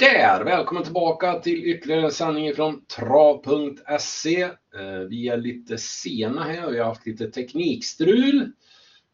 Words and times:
där! 0.00 0.44
Välkommen 0.44 0.84
tillbaka 0.84 1.34
till 1.38 1.64
ytterligare 1.64 2.02
en 2.02 2.12
sändning 2.12 2.54
från 2.54 2.84
trav.se. 2.86 4.42
Eh, 4.42 5.00
vi 5.08 5.28
är 5.28 5.36
lite 5.36 5.78
sena 5.78 6.44
här, 6.44 6.70
vi 6.70 6.78
har 6.78 6.86
haft 6.86 7.06
lite 7.06 7.30
teknikstrul. 7.30 8.52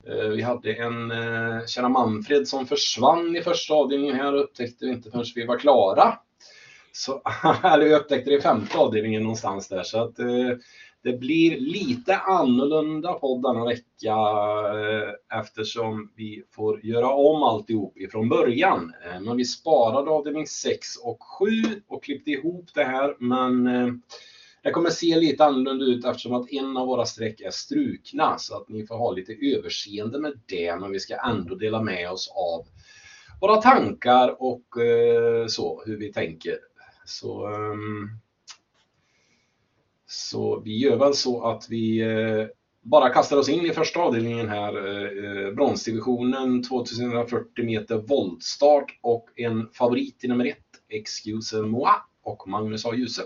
Eh, 0.08 0.28
vi 0.28 0.42
hade 0.42 0.72
en 0.72 1.10
eh, 1.10 1.66
kära 1.66 1.88
Manfred 1.88 2.48
som 2.48 2.66
försvann 2.66 3.36
i 3.36 3.42
första 3.42 3.74
avdelningen 3.74 4.16
här 4.16 4.34
och 4.34 4.40
upptäckte 4.40 4.86
vi 4.86 4.92
inte 4.92 5.10
förrän 5.10 5.24
vi 5.34 5.46
var 5.46 5.58
klara. 5.58 6.18
Så, 6.92 7.22
eller 7.64 7.84
vi 7.84 7.94
upptäckte 7.94 8.30
det 8.30 8.36
i 8.36 8.40
femte 8.40 8.78
avdelningen 8.78 9.22
någonstans 9.22 9.68
där. 9.68 9.82
Så 9.82 10.04
att, 10.04 10.14
det 11.06 11.12
blir 11.12 11.60
lite 11.60 12.16
annorlunda 12.16 13.12
podd 13.12 13.42
denna 13.42 13.64
vecka 13.64 14.16
eh, 14.74 15.38
eftersom 15.38 16.12
vi 16.16 16.42
får 16.50 16.84
göra 16.84 17.08
om 17.10 17.42
alltihop 17.42 17.98
ifrån 17.98 18.28
början. 18.28 18.92
Eh, 19.04 19.20
men 19.20 19.36
vi 19.36 19.44
sparade 19.44 20.10
avdelning 20.10 20.46
6 20.46 20.96
och 20.96 21.22
7 21.22 21.46
och 21.88 22.04
klippte 22.04 22.30
ihop 22.30 22.70
det 22.74 22.84
här. 22.84 23.16
Men 23.18 23.66
eh, 23.66 23.92
det 24.62 24.70
kommer 24.70 24.90
se 24.90 25.16
lite 25.16 25.44
annorlunda 25.44 25.84
ut 25.84 26.04
eftersom 26.04 26.34
att 26.34 26.52
en 26.52 26.76
av 26.76 26.86
våra 26.86 27.04
streck 27.04 27.40
är 27.40 27.50
strukna 27.50 28.38
så 28.38 28.56
att 28.56 28.68
ni 28.68 28.86
får 28.86 28.96
ha 28.96 29.12
lite 29.12 29.32
överseende 29.32 30.18
med 30.18 30.40
det. 30.46 30.76
Men 30.80 30.90
vi 30.90 31.00
ska 31.00 31.16
ändå 31.16 31.54
dela 31.54 31.82
med 31.82 32.10
oss 32.10 32.32
av 32.36 32.66
våra 33.40 33.56
tankar 33.56 34.42
och 34.42 34.66
så, 35.48 35.82
hur 35.86 35.98
vi 35.98 36.12
tänker. 36.12 36.58
Så 37.04 37.46
ehm, 37.46 38.08
så 40.06 40.60
vi 40.60 40.78
gör 40.78 40.96
väl 40.96 41.14
så 41.14 41.42
att 41.42 41.66
vi 41.70 42.00
eh, 42.00 42.46
bara 42.82 43.10
kastar 43.10 43.36
oss 43.36 43.48
in 43.48 43.66
i 43.66 43.70
första 43.70 44.00
avdelningen 44.00 44.48
här. 44.48 44.86
Eh, 44.86 45.46
eh, 45.46 45.54
bronsdivisionen 45.54 46.62
2140 46.62 47.64
meter 47.64 47.96
voltstart 47.96 48.98
och 49.02 49.28
en 49.36 49.68
favorit 49.72 50.24
i 50.24 50.28
nummer 50.28 50.44
ett, 50.44 50.58
Excuse 50.88 51.62
Moi 51.62 51.90
och 52.22 52.48
Magnus 52.48 52.86
A. 52.86 52.94
Djuse. 52.94 53.22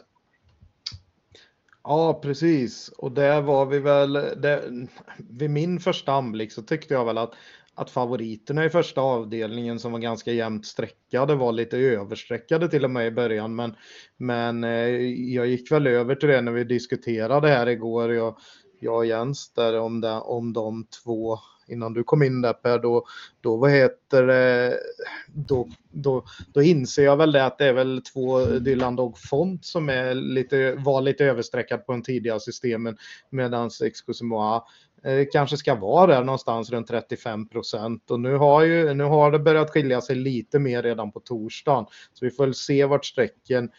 Ja, 1.85 2.21
precis. 2.23 2.89
Och 2.89 3.13
där 3.13 3.41
var 3.41 3.67
vi 3.67 3.79
väl, 3.79 4.13
det, 4.13 4.89
vid 5.17 5.51
min 5.51 5.81
första 5.81 6.13
anblick 6.13 6.53
så 6.53 6.63
tyckte 6.63 6.95
jag 6.95 7.05
väl 7.05 7.19
att 7.19 7.35
att 7.81 7.91
favoriterna 7.91 8.65
i 8.65 8.71
första 8.71 9.01
avdelningen 9.01 9.79
som 9.79 9.93
var 9.93 9.99
ganska 9.99 10.33
jämnt 10.33 10.67
streckade 10.67 11.35
var 11.35 11.53
lite 11.53 11.79
överstreckade 11.79 12.69
till 12.69 12.85
och 12.85 12.91
med 12.91 13.07
i 13.07 13.11
början. 13.11 13.55
Men, 13.55 13.75
men 14.17 14.65
eh, 14.65 14.89
jag 15.35 15.47
gick 15.47 15.73
väl 15.73 15.87
över 15.87 16.15
till 16.15 16.29
det 16.29 16.41
när 16.41 16.53
vi 16.53 16.65
diskuterade 16.65 17.49
här 17.49 17.69
igår, 17.69 18.13
jag, 18.13 18.37
jag 18.81 18.97
och 18.97 19.07
Jens, 19.07 19.53
där 19.53 19.81
om, 19.81 20.01
det, 20.01 20.13
om 20.13 20.53
de 20.53 20.87
två 21.05 21.39
innan 21.71 21.93
du 21.93 22.05
kom 22.05 22.23
in 22.23 22.41
där 22.41 22.53
Per, 22.53 22.79
då, 22.79 23.07
då 23.41 23.57
vad 23.57 23.71
heter 23.71 24.27
det, 24.27 24.79
då, 25.27 25.69
då, 25.91 26.25
då 26.53 26.63
inser 26.63 27.05
jag 27.05 27.17
väl 27.17 27.33
det 27.33 27.45
att 27.45 27.59
det 27.59 27.65
är 27.65 27.73
väl 27.73 28.03
två 28.13 28.45
Dylan 28.45 28.97
Dog 28.97 29.19
Font 29.19 29.65
som 29.65 29.89
är 29.89 30.15
lite, 30.15 30.75
var 30.75 31.01
lite 31.01 31.25
överstreckad 31.25 31.87
på 31.87 31.93
de 31.93 32.03
tidiga 32.03 32.41
systemen 32.41 32.97
medan 33.31 33.71
Excusimoa 33.85 34.63
Eh, 35.03 35.27
kanske 35.33 35.57
ska 35.57 35.75
vara 35.75 36.07
där 36.07 36.25
någonstans 36.25 36.71
runt 36.71 36.89
35 36.89 37.49
procent. 37.49 38.11
Och 38.11 38.21
nu 38.21 38.37
har, 38.37 38.63
ju, 38.63 38.95
nu 38.95 39.05
har 39.05 39.31
det 39.31 39.39
börjat 39.39 39.71
skilja 39.71 40.01
sig 40.01 40.17
lite 40.17 40.59
mer 40.59 40.83
redan 40.83 41.13
på 41.13 41.21
torsdagen. 41.21 41.87
Så 42.13 42.25
vi 42.25 42.31
får 42.31 42.45
väl 42.45 42.55
se 42.55 42.85
vart 42.85 43.05
sträcken, 43.05 43.71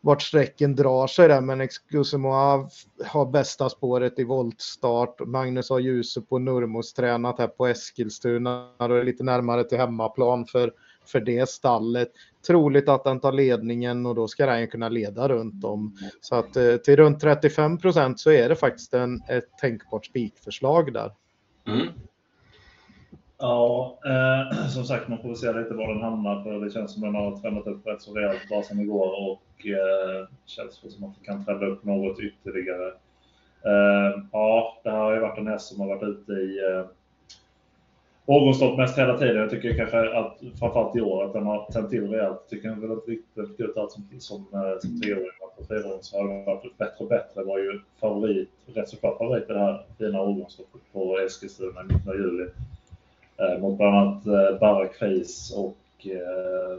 vart 0.00 0.22
sträcken 0.22 0.76
drar 0.76 1.06
sig 1.06 1.28
där. 1.28 1.40
Men 1.40 1.60
Excusemoa 1.60 2.68
har 3.06 3.26
bästa 3.26 3.68
spåret 3.68 4.18
i 4.18 4.24
voltstart. 4.24 5.20
Magnus 5.26 5.70
har 5.70 5.78
ljuset 5.78 6.28
på 6.28 6.38
Nurmos 6.38 6.92
tränat 6.92 7.38
här 7.38 7.48
på 7.48 7.66
Eskilstuna. 7.66 8.70
Och 8.76 8.98
är 8.98 9.04
lite 9.04 9.24
närmare 9.24 9.64
till 9.64 9.78
hemmaplan 9.78 10.46
för 10.46 10.72
för 11.08 11.20
det 11.20 11.48
stallet. 11.48 12.08
Troligt 12.46 12.88
att 12.88 13.04
den 13.04 13.20
tar 13.20 13.32
ledningen 13.32 14.06
och 14.06 14.14
då 14.14 14.28
ska 14.28 14.46
den 14.46 14.68
kunna 14.68 14.88
leda 14.88 15.28
runt 15.28 15.64
om. 15.64 15.96
Så 16.20 16.34
att 16.34 16.56
eh, 16.56 16.76
till 16.76 16.96
runt 16.96 17.20
35 17.20 17.78
procent 17.78 18.20
så 18.20 18.30
är 18.30 18.48
det 18.48 18.56
faktiskt 18.56 18.94
en, 18.94 19.22
ett 19.28 19.58
tänkbart 19.60 20.06
spikförslag 20.06 20.92
där. 20.92 21.12
Mm. 21.66 21.88
Ja, 23.38 23.98
eh, 24.04 24.66
som 24.74 24.84
sagt 24.84 25.08
man 25.08 25.22
får 25.22 25.34
se 25.34 25.52
lite 25.52 25.74
var 25.74 25.94
den 25.94 26.02
hamnar 26.02 26.42
för 26.42 26.64
det 26.64 26.70
känns 26.70 26.94
som 26.94 27.04
att 27.04 27.12
den 27.12 27.22
har 27.22 27.40
tränat 27.40 27.66
upp 27.66 27.86
rätt 27.86 28.02
så 28.02 28.14
rejält 28.14 28.48
bara 28.50 28.62
som 28.62 28.80
igår 28.80 29.30
och 29.30 29.66
eh, 29.66 30.28
känns 30.46 30.74
som 30.74 31.04
att 31.04 31.14
den 31.14 31.24
kan 31.24 31.44
träna 31.44 31.66
upp 31.66 31.84
något 31.84 32.20
ytterligare. 32.20 32.88
Eh, 33.64 34.22
ja, 34.32 34.80
det 34.84 34.90
här 34.90 34.98
har 34.98 35.14
ju 35.14 35.20
varit 35.20 35.38
en 35.38 35.46
häst 35.46 35.68
som 35.68 35.80
har 35.80 35.88
varit 35.88 36.02
ute 36.02 36.32
i 36.32 36.58
eh, 36.58 36.86
årgångsstopp 38.28 38.76
mest 38.76 38.98
hela 38.98 39.18
tiden. 39.18 39.36
Jag 39.36 39.50
tycker 39.50 39.76
kanske 39.76 40.18
att 40.18 40.38
framförallt 40.58 40.96
i 40.96 41.00
år 41.00 41.24
att 41.24 41.32
den 41.32 41.46
har 41.46 41.64
tänt 41.72 41.90
till 41.90 42.10
rejält. 42.10 42.38
Jag 42.40 42.48
tycker 42.48 42.68
den 42.68 42.92
att 42.92 43.08
riktigt 43.08 43.60
ut 43.60 43.76
allt 43.76 43.92
som, 43.92 44.08
som, 44.18 44.46
eh, 44.52 44.78
som 44.80 45.00
treåring. 45.00 45.26
På 45.56 45.64
fyraåring 45.64 46.02
så 46.02 46.18
har 46.18 46.28
det 46.28 46.44
varit 46.44 46.78
bättre 46.78 47.04
och 47.04 47.08
bättre. 47.08 47.44
Var 47.44 47.58
ju 47.58 47.80
favorit, 48.00 48.50
rätt 48.66 48.88
så 48.88 48.96
klart 48.96 49.18
favorit 49.18 49.50
i 49.50 49.52
det 49.52 49.58
här 49.58 49.84
fina 49.98 50.22
årgångsloppet 50.22 50.80
på 50.92 51.18
Eskilstuna 51.18 51.80
i 51.80 51.84
mitten 51.84 52.08
av 52.08 52.14
juli. 52.14 52.46
Eh, 53.36 53.60
mot 53.60 53.76
bland 53.76 53.96
annat 53.96 54.26
eh, 54.26 54.58
Barak 54.60 55.02
och 55.56 56.06
eh, 56.06 56.78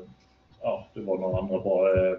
ja, 0.61 0.87
det 0.93 1.01
var 1.01 1.17
några 1.17 1.37
andra 1.37 1.59
bra 1.59 1.97
eh, 1.97 2.17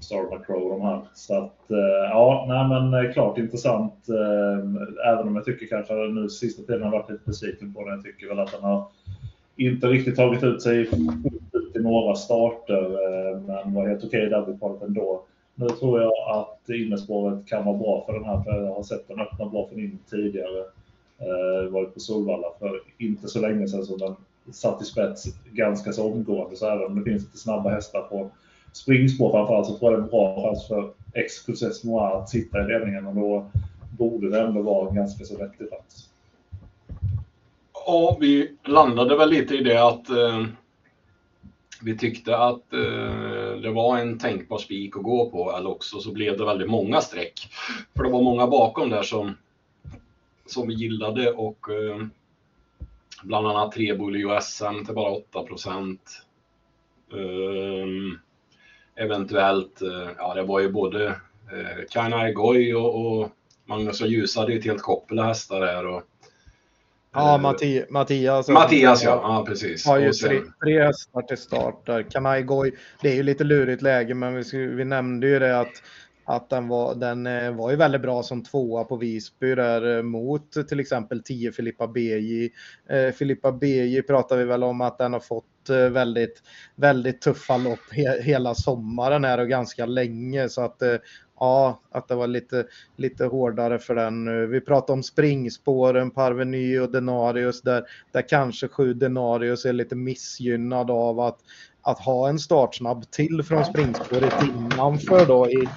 Star 0.00 0.44
Crow 0.44 0.70
de 0.70 0.80
här. 0.80 1.00
Så 1.14 1.34
att, 1.34 1.70
eh, 1.70 2.10
ja, 2.10 2.44
nej 2.48 2.68
men 2.68 3.06
eh, 3.06 3.12
klart 3.12 3.38
intressant. 3.38 4.08
Eh, 4.08 5.12
även 5.12 5.28
om 5.28 5.36
jag 5.36 5.44
tycker 5.44 5.66
kanske 5.66 5.94
nu 5.94 6.28
sista 6.28 6.62
tiden 6.62 6.82
har 6.82 6.90
varit 6.90 7.10
lite 7.10 7.22
besviken 7.24 7.74
på 7.74 7.84
den. 7.84 7.94
Jag 7.94 8.04
tycker 8.04 8.28
väl 8.28 8.38
att 8.38 8.52
den 8.52 8.62
har 8.62 8.86
inte 9.56 9.86
riktigt 9.86 10.16
tagit 10.16 10.44
ut 10.44 10.62
sig 10.62 10.80
ut 10.80 11.76
i 11.76 11.78
några 11.78 12.14
starter, 12.14 12.82
men 13.46 13.74
var 13.74 13.88
helt 13.88 14.04
okej 14.04 14.26
okay 14.26 14.54
där 14.56 14.84
ändå. 14.84 15.24
Nu 15.54 15.68
tror 15.68 16.00
jag 16.00 16.12
att 16.28 16.70
innespåret 16.70 17.46
kan 17.46 17.64
vara 17.64 17.78
bra 17.78 18.04
för 18.06 18.12
den 18.12 18.24
här, 18.24 18.42
för 18.42 18.64
jag 18.64 18.74
har 18.74 18.82
sett 18.82 19.08
den 19.08 19.20
öppna 19.20 19.46
bra 19.46 19.68
från 19.68 19.78
in 19.78 19.98
tidigare. 20.10 20.64
Eh, 21.18 21.70
varit 21.70 21.94
på 21.94 22.00
Solvalla 22.00 22.48
för 22.58 22.80
inte 22.98 23.28
så 23.28 23.40
länge 23.40 23.68
sedan 23.68 23.84
som 23.84 23.98
den 23.98 24.14
satt 24.52 24.82
i 24.82 24.84
spets 24.84 25.24
ganska 25.52 25.92
så 25.92 26.12
omgående. 26.12 26.56
Så 26.56 26.66
även 26.70 26.86
om 26.86 26.98
det 26.98 27.10
finns 27.10 27.22
lite 27.22 27.38
snabba 27.38 27.70
hästar 27.70 28.00
på 28.00 28.30
springspår 28.72 29.32
framförallt 29.32 29.66
så 29.66 29.78
tror 29.78 29.92
jag 29.92 30.00
det 30.00 30.02
är 30.02 30.04
en 30.04 30.10
bra 30.10 30.42
chans 30.42 30.68
för 30.68 30.92
Exclusive 31.14 31.72
Noir 31.84 32.20
att 32.20 32.28
sitta 32.28 32.64
i 32.64 32.66
ledningen 32.66 33.06
och 33.06 33.14
då 33.14 33.50
borde 33.98 34.30
det 34.30 34.40
ändå 34.40 34.62
vara 34.62 34.88
en 34.88 34.94
ganska 34.94 35.24
så 35.24 35.36
vettig 35.36 35.68
plats. 35.68 36.08
Ja, 37.86 38.16
vi 38.20 38.56
landade 38.64 39.16
väl 39.16 39.30
lite 39.30 39.54
i 39.54 39.62
det 39.62 39.86
att 39.86 40.10
eh, 40.10 40.44
vi 41.82 41.98
tyckte 41.98 42.36
att 42.36 42.72
eh, 42.72 43.60
det 43.62 43.70
var 43.70 43.98
en 43.98 44.18
tänkbar 44.18 44.58
spik 44.58 44.96
att 44.96 45.02
gå 45.02 45.30
på 45.30 45.56
eller 45.56 45.70
också 45.70 46.00
så 46.00 46.12
blev 46.12 46.38
det 46.38 46.44
väldigt 46.44 46.70
många 46.70 47.00
streck. 47.00 47.48
För 47.96 48.04
det 48.04 48.10
var 48.10 48.22
många 48.22 48.46
bakom 48.46 48.90
där 48.90 49.02
som, 49.02 49.36
som 50.46 50.68
vi 50.68 50.74
gillade 50.74 51.30
och 51.30 51.68
eh, 51.70 52.06
bland 53.22 53.46
annat 53.46 53.72
Trebully 53.72 54.24
och 54.24 54.42
SM 54.42 54.84
till 54.84 54.94
bara 54.94 55.10
8 55.10 55.42
procent. 55.42 56.22
Um, 57.10 58.18
eventuellt, 58.98 59.82
eh, 59.82 60.10
ja 60.18 60.34
det 60.34 60.42
var 60.42 60.60
ju 60.60 60.72
både 60.72 61.06
eh, 61.06 61.84
Kanai 61.90 62.32
Goy 62.32 62.74
och, 62.74 63.20
och 63.20 63.28
Magnus 63.66 64.00
och 64.00 64.08
Ljus 64.08 64.36
hade 64.36 64.52
ju 64.52 64.58
ett 64.58 64.64
helt 64.64 64.82
koppel 64.82 65.18
hästar 65.18 65.60
här. 65.60 65.86
Och, 65.86 66.02
Ja, 67.12 67.34
eh, 67.34 67.40
Matti 67.40 67.84
Mattias. 67.90 68.48
Mattias, 68.48 69.04
ja. 69.04 69.20
ja 69.22 69.44
precis. 69.46 69.86
Har 69.86 69.98
ju 69.98 70.12
sen... 70.12 70.28
tre, 70.28 70.40
tre 70.64 70.82
hästar 70.82 71.22
till 71.22 71.36
start 71.36 71.86
där. 71.86 72.02
Kanai 72.02 72.42
Goy, 72.42 72.72
det 73.02 73.08
är 73.08 73.14
ju 73.14 73.22
lite 73.22 73.44
lurigt 73.44 73.82
läge, 73.82 74.14
men 74.14 74.34
vi, 74.34 74.66
vi 74.66 74.84
nämnde 74.84 75.26
ju 75.26 75.38
det 75.38 75.60
att 75.60 75.82
att 76.28 76.50
den 76.50 76.68
var, 76.68 76.94
den 76.94 77.26
eh, 77.26 77.50
var 77.50 77.70
ju 77.70 77.76
väldigt 77.76 78.02
bra 78.02 78.22
som 78.22 78.44
tvåa 78.44 78.84
på 78.84 78.96
Visby 78.96 79.54
där 79.54 80.02
mot 80.02 80.68
till 80.68 80.80
exempel 80.80 81.22
10 81.22 81.52
Filippa 81.52 81.86
BJ. 81.86 82.50
Eh, 82.88 83.12
Filippa 83.12 83.52
BJ 83.52 84.02
pratar 84.02 84.36
vi 84.36 84.44
väl 84.44 84.64
om 84.64 84.80
att 84.80 84.98
den 84.98 85.12
har 85.12 85.20
fått 85.20 85.44
Eh, 85.70 85.90
väldigt, 85.90 86.42
väldigt 86.76 87.20
tuffa 87.20 87.56
lopp 87.56 87.92
he 87.92 88.22
hela 88.22 88.54
sommaren 88.54 89.24
här 89.24 89.38
och 89.38 89.48
ganska 89.48 89.86
länge 89.86 90.48
så 90.48 90.62
att 90.62 90.82
eh, 90.82 90.96
ja, 91.40 91.80
att 91.90 92.08
det 92.08 92.14
var 92.14 92.26
lite, 92.26 92.66
lite 92.96 93.24
hårdare 93.24 93.78
för 93.78 93.94
den 93.94 94.24
nu. 94.24 94.46
Vi 94.46 94.60
pratade 94.60 94.92
om 94.92 95.02
springspåren, 95.02 96.10
Parveny 96.10 96.78
och 96.78 96.92
Denarius 96.92 97.62
där, 97.62 97.84
där 98.12 98.28
kanske 98.28 98.68
sju 98.68 98.94
Denarius 98.94 99.64
är 99.64 99.72
lite 99.72 99.96
missgynnad 99.96 100.90
av 100.90 101.20
att 101.20 101.38
att 101.82 102.00
ha 102.00 102.28
en 102.28 102.38
startsnabb 102.38 103.10
till 103.10 103.42
från 103.42 103.64
springspåret 103.64 104.34
innanför 104.42 105.26
då 105.26 105.50
i, 105.50 105.68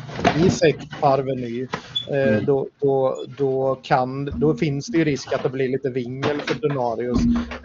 i 0.46 0.50
sex 0.50 0.86
Parveny. 1.02 1.68
Eh, 2.10 2.28
mm. 2.28 2.46
då, 2.46 2.68
då, 2.80 3.26
då, 3.38 3.80
kan, 3.84 4.26
då 4.26 4.56
finns 4.56 4.88
det 4.88 4.98
ju 4.98 5.04
risk 5.04 5.34
att 5.34 5.44
det 5.44 5.50
blir 5.50 5.70
lite 5.70 5.90
vingel 5.90 6.42
för 6.42 6.68
Denarius. 6.68 7.20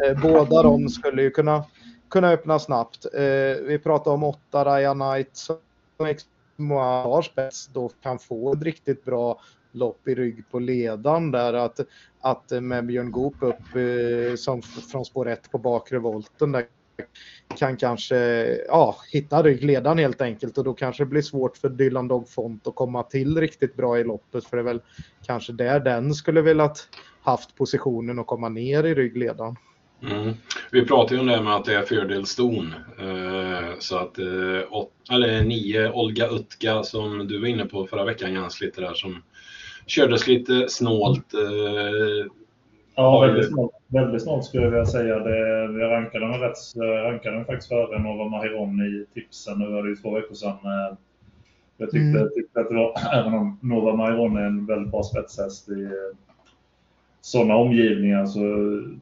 Eh, 0.07 0.23
båda 0.23 0.63
de 0.63 0.89
skulle 0.89 1.23
ju 1.23 1.31
kunna 1.31 1.65
kunna 2.09 2.31
öppna 2.31 2.59
snabbt. 2.59 3.07
Eh, 3.15 3.65
vi 3.67 3.81
pratar 3.83 4.11
om 4.11 4.25
åtta 4.25 4.65
Ryan 4.65 4.99
Knight 5.01 5.37
som 5.37 6.71
har 6.71 7.23
spets 7.23 7.67
då 7.67 7.91
kan 8.03 8.19
få 8.19 8.53
ett 8.53 8.63
riktigt 8.63 9.05
bra 9.05 9.41
lopp 9.73 10.09
i 10.09 10.15
rygg 10.15 10.45
på 10.51 10.59
ledan 10.59 11.31
där 11.31 11.53
att, 11.55 11.81
att 12.21 12.51
med 12.51 12.87
Björn 12.87 13.11
Goop 13.11 13.35
upp 13.41 13.75
eh, 13.75 14.37
som 14.37 14.63
från 14.63 15.05
spår 15.05 15.29
1 15.29 15.51
på 15.51 15.59
bakre 15.59 15.99
volten 15.99 16.53
där 16.53 16.67
kan 17.57 17.77
kanske 17.77 18.17
ja, 18.69 18.97
hitta 19.13 19.43
ryggledaren 19.43 19.99
helt 19.99 20.21
enkelt 20.21 20.59
och 20.59 20.65
då 20.65 20.75
kanske 20.75 21.03
det 21.03 21.09
blir 21.09 21.23
svårt 21.23 21.57
för 21.57 21.69
Dylan 21.69 22.09
Dog 22.09 22.29
Font 22.29 22.67
att 22.67 22.75
komma 22.75 23.03
till 23.03 23.41
riktigt 23.41 23.77
bra 23.77 23.99
i 23.99 24.05
loppet 24.05 24.45
för 24.45 24.57
det 24.57 24.61
är 24.61 24.65
väl 24.65 24.81
kanske 25.23 25.53
där 25.53 25.81
den 25.81 26.15
skulle 26.15 26.43
velat 26.43 26.89
haft 27.23 27.57
positionen 27.57 28.19
och 28.19 28.27
komma 28.27 28.49
ner 28.49 28.85
i 28.85 28.95
ryggledaren. 28.95 29.57
Mm. 30.03 30.35
Vi 30.73 30.87
pratade 30.87 31.15
ju 31.15 31.21
om 31.21 31.27
det 31.27 31.43
med 31.43 31.55
att 31.55 31.65
det 31.65 31.75
är 31.75 31.83
fördel 31.83 32.27
ston. 32.27 32.75
Eh, 32.99 33.69
så 33.79 33.97
att, 33.97 34.19
eh, 34.19 34.73
åt, 34.73 34.93
eller 35.11 35.45
nio 35.45 35.93
Olga 35.93 36.29
Utka 36.29 36.83
som 36.83 37.29
du 37.29 37.41
var 37.41 37.49
inne 37.49 37.65
på 37.65 37.87
förra 37.87 38.05
veckan 38.05 38.33
Jens, 38.33 38.61
lite 38.61 38.81
där 38.81 38.95
som 38.95 39.23
kördes 39.87 40.27
lite 40.27 40.69
snålt. 40.69 41.35
Eh, 41.35 42.27
ja, 42.95 43.21
väldigt 43.21 43.49
snålt, 43.49 43.73
väldigt 43.89 44.23
snålt 44.23 44.45
skulle 44.45 44.63
jag 44.63 44.71
vilja 44.71 44.87
säga. 44.87 45.19
Det, 45.19 45.39
jag 45.81 45.91
rankade 45.91 46.27
den, 46.27 46.41
rätt, 46.41 46.57
rankade 47.05 47.37
den 47.37 47.45
faktiskt 47.45 47.69
före 47.69 47.99
Nova 47.99 48.25
Mahiron 48.25 48.81
i 48.81 49.15
tipsen. 49.15 49.59
Nu 49.59 49.67
var 49.71 49.83
det 49.83 49.89
ju 49.89 49.97
två 49.97 50.11
veckor 50.11 50.35
sedan. 50.35 50.57
Jag 51.79 51.91
tyckte, 51.91 52.19
mm. 52.19 52.31
tyckte 52.35 52.61
att 52.61 52.69
det 52.69 52.75
var, 52.75 52.95
även 53.21 53.35
om 53.35 53.59
Nova 53.63 53.97
Mahiron 53.97 54.37
är 54.37 54.43
en 54.47 54.67
väldigt 54.67 54.91
bra 54.91 55.03
spetshäst 55.03 55.69
i 55.69 55.89
sådana 57.27 57.57
omgivningar 57.57 58.27
så 58.27 58.41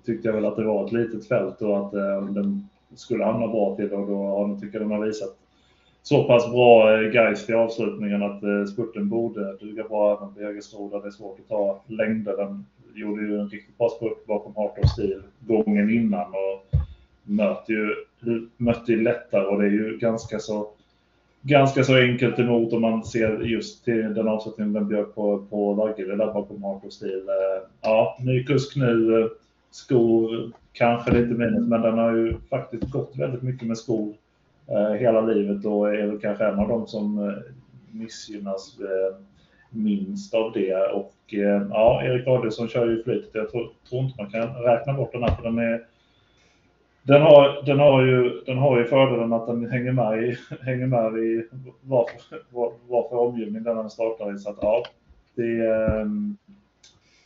tyckte 0.04 0.28
jag 0.28 0.34
väl 0.34 0.44
att 0.44 0.56
det 0.56 0.64
var 0.64 0.86
ett 0.86 0.92
litet 0.92 1.28
fält 1.28 1.62
och 1.62 1.78
att 1.78 1.94
eh, 1.94 2.24
den 2.24 2.68
skulle 2.94 3.24
hamna 3.24 3.46
bra 3.46 3.76
till 3.76 3.92
och 3.92 4.06
då 4.06 4.58
tycker 4.60 4.78
jag 4.78 4.88
den 4.88 4.98
har 4.98 5.06
visat 5.06 5.36
så 6.02 6.24
pass 6.24 6.50
bra 6.50 6.94
eh, 6.94 7.14
geist 7.14 7.50
i 7.50 7.52
avslutningen 7.52 8.22
att 8.22 8.42
eh, 8.42 8.64
spurten 8.64 9.08
borde 9.08 9.56
duga 9.56 9.84
bra 9.88 10.16
även 10.16 10.34
på 10.34 10.40
Jägersro 10.40 10.90
där 10.90 11.00
det 11.00 11.06
är 11.06 11.10
svårt 11.10 11.40
att 11.40 11.48
ta 11.48 11.82
längder. 11.86 12.36
Den 12.36 12.66
gjorde 12.94 13.22
ju 13.22 13.40
en 13.40 13.48
riktigt 13.48 13.78
bra 13.78 13.88
spurt 13.88 14.26
bakom 14.26 14.54
Heart 14.56 14.78
of 14.78 14.90
Steel 14.90 15.22
gången 15.40 15.90
innan 15.90 16.26
och 16.26 16.78
mötte 17.22 17.72
ju, 17.72 17.94
mötte 18.56 18.92
ju 18.92 19.02
lättare 19.02 19.46
och 19.46 19.62
det 19.62 19.66
är 19.66 19.70
ju 19.70 19.98
ganska 19.98 20.38
så 20.38 20.68
ganska 21.46 21.84
så 21.84 21.96
enkelt 21.96 22.38
emot 22.38 22.72
om 22.72 22.80
man 22.80 23.04
ser 23.04 23.40
just 23.40 23.84
till 23.84 24.14
den 24.14 24.28
avsättningen 24.28 24.72
den 24.72 24.88
bjöd 24.88 25.14
på, 25.14 25.46
på 25.50 25.72
Vaggeryd 25.72 26.18
där 26.18 26.32
bakom 26.32 26.60
Marco 26.60 26.90
Stil. 26.90 27.28
Eh, 27.28 27.68
ja, 27.80 28.16
ny 28.20 28.44
kusk 28.44 28.76
nu, 28.76 29.28
skor 29.70 30.50
kanske 30.72 31.12
lite 31.12 31.34
minus, 31.34 31.68
men 31.68 31.82
den 31.82 31.98
har 31.98 32.12
ju 32.12 32.34
faktiskt 32.50 32.90
gått 32.90 33.16
väldigt 33.16 33.42
mycket 33.42 33.68
med 33.68 33.78
skor 33.78 34.14
eh, 34.68 34.92
hela 34.92 35.20
livet 35.20 35.64
och 35.64 35.94
är 35.94 36.06
väl 36.06 36.20
kanske 36.20 36.44
en 36.44 36.58
av 36.58 36.68
dem 36.68 36.86
som 36.86 37.28
eh, 37.28 37.34
missgynnas 37.90 38.76
minst 39.70 40.34
av 40.34 40.52
det. 40.52 40.74
Och 40.74 41.14
ja, 41.70 42.02
Erik 42.04 42.26
Adielsson 42.26 42.68
kör 42.68 42.86
ju 42.86 43.02
flytet. 43.02 43.30
Jag 43.32 43.50
tror, 43.50 43.70
tror, 43.88 44.04
inte 44.04 44.22
man 44.22 44.30
kan 44.30 44.54
räkna 44.54 44.92
bort 44.92 45.12
den 45.12 45.22
här, 45.22 45.34
för 45.34 45.42
den 45.42 45.58
är 45.58 45.84
den 47.06 47.22
har, 47.22 47.62
den, 47.66 47.78
har 47.78 48.02
ju, 48.04 48.42
den 48.46 48.58
har 48.58 48.78
ju 48.78 48.84
fördelen 48.84 49.32
att 49.32 49.46
den 49.46 49.70
hänger 49.70 49.92
med 49.92 50.24
i, 50.24 50.38
hänger 50.64 50.86
med 50.86 51.24
i 51.24 51.48
vad, 51.82 52.06
var, 52.50 52.72
vad 52.88 53.08
för 53.08 53.16
omgivning 53.16 53.62
den 53.62 53.90
startar 53.90 54.34
i. 54.34 54.38
Så 54.38 54.50
att, 54.50 54.58
ja, 54.60 54.84
det, 55.34 55.66
ehm, 55.66 56.36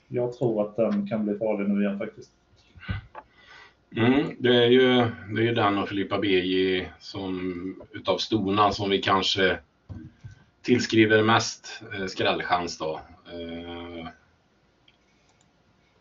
jag 0.09 0.33
tror 0.33 0.63
att 0.63 0.77
den 0.77 1.09
kan 1.09 1.25
bli 1.25 1.39
farlig 1.39 1.69
nu 1.69 1.83
igen 1.83 1.99
faktiskt. 1.99 2.31
Mm, 3.97 4.31
det 4.39 4.65
är 4.65 4.67
ju 4.67 5.07
det 5.35 5.49
är 5.49 5.55
den 5.55 5.79
och 5.79 5.89
Filippa 5.89 6.19
BJ 6.19 6.89
som 6.99 7.83
utav 7.93 8.19
stona 8.19 8.73
som 8.73 8.91
vi 8.91 8.99
kanske 8.99 9.59
tillskriver 10.63 11.23
mest 11.23 11.83
eh, 11.95 12.07
skrällchans 12.07 12.79
då. 12.79 13.01
Eh, 13.33 14.07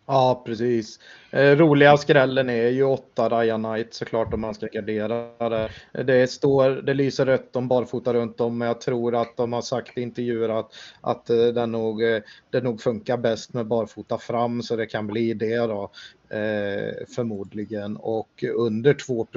Ja, 0.09 0.43
precis. 0.45 0.99
Eh, 1.31 1.55
roliga 1.55 1.97
skrällen 1.97 2.49
är 2.49 2.69
ju 2.69 2.83
8 2.83 3.29
Ryan 3.29 3.63
Knight 3.63 3.93
såklart 3.93 4.33
om 4.33 4.41
man 4.41 4.53
ska 4.53 4.67
gardera 4.67 5.49
det. 5.49 5.69
Det, 6.03 6.27
står, 6.27 6.69
det 6.69 6.93
lyser 6.93 7.25
rött 7.25 7.55
om 7.55 7.67
barfota 7.67 8.13
runt 8.13 8.41
om 8.41 8.57
men 8.57 8.67
jag 8.67 8.81
tror 8.81 9.15
att 9.15 9.37
de 9.37 9.53
har 9.53 9.61
sagt 9.61 9.97
i 9.97 10.01
intervjuer 10.01 10.49
att, 10.49 10.71
att 11.01 11.29
eh, 11.29 11.45
den, 11.45 11.71
nog, 11.71 12.03
eh, 12.03 12.21
det 12.49 12.61
nog 12.61 12.81
funkar 12.81 13.17
bäst 13.17 13.53
med 13.53 13.67
barfota 13.67 14.17
fram 14.17 14.61
så 14.61 14.75
det 14.75 14.85
kan 14.85 15.07
bli 15.07 15.33
det 15.33 15.57
då 15.57 15.91
eh, 16.29 17.05
förmodligen. 17.15 17.97
Och 17.97 18.43
under 18.55 18.93
2 18.93 19.27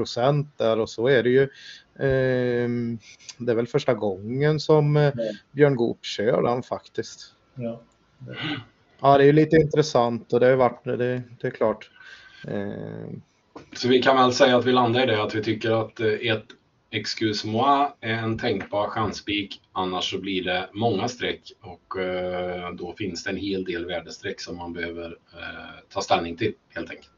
där 0.57 0.79
och 0.79 0.91
så 0.91 1.09
är 1.09 1.23
det 1.23 1.31
ju 1.31 1.43
eh, 1.95 2.69
det 3.39 3.53
är 3.53 3.55
väl 3.55 3.67
första 3.67 3.95
gången 3.95 4.61
som 4.61 4.97
eh, 4.97 5.13
Björn 5.53 5.77
Goop 5.77 6.05
kör 6.05 6.43
den 6.43 6.63
faktiskt. 6.63 7.35
Ja. 7.55 7.81
Ja, 9.01 9.19
det 9.19 9.25
är 9.25 9.27
ju 9.27 9.33
lite 9.33 9.57
intressant 9.57 10.33
och 10.33 10.41
det 10.41 10.47
har 10.47 10.57
varit 10.57 10.85
det, 10.85 11.23
det 11.41 11.47
är 11.47 11.51
klart. 11.51 11.91
Eh... 12.49 13.09
Så 13.73 13.89
vi 13.89 14.03
kan 14.03 14.17
väl 14.17 14.33
säga 14.33 14.57
att 14.57 14.65
vi 14.65 14.73
landar 14.73 15.03
i 15.03 15.07
det 15.07 15.23
att 15.23 15.35
vi 15.35 15.43
tycker 15.43 15.71
att 15.71 16.01
eh, 16.01 16.07
ett 16.07 16.45
Excuse 16.93 17.47
moi 17.47 17.89
är 18.01 18.15
en 18.15 18.39
tänkbar 18.39 18.89
chanspik. 18.89 19.61
Annars 19.73 20.11
så 20.11 20.19
blir 20.19 20.45
det 20.45 20.69
många 20.73 21.09
streck 21.09 21.53
och 21.61 22.01
eh, 22.01 22.73
då 22.73 22.95
finns 22.99 23.25
det 23.25 23.31
en 23.31 23.37
hel 23.37 23.65
del 23.65 23.87
värdestreck 23.87 24.41
som 24.41 24.57
man 24.57 24.73
behöver 24.73 25.17
eh, 25.33 25.85
ta 25.89 26.01
ställning 26.01 26.37
till 26.37 26.55
helt 26.69 26.91
enkelt. 26.91 27.11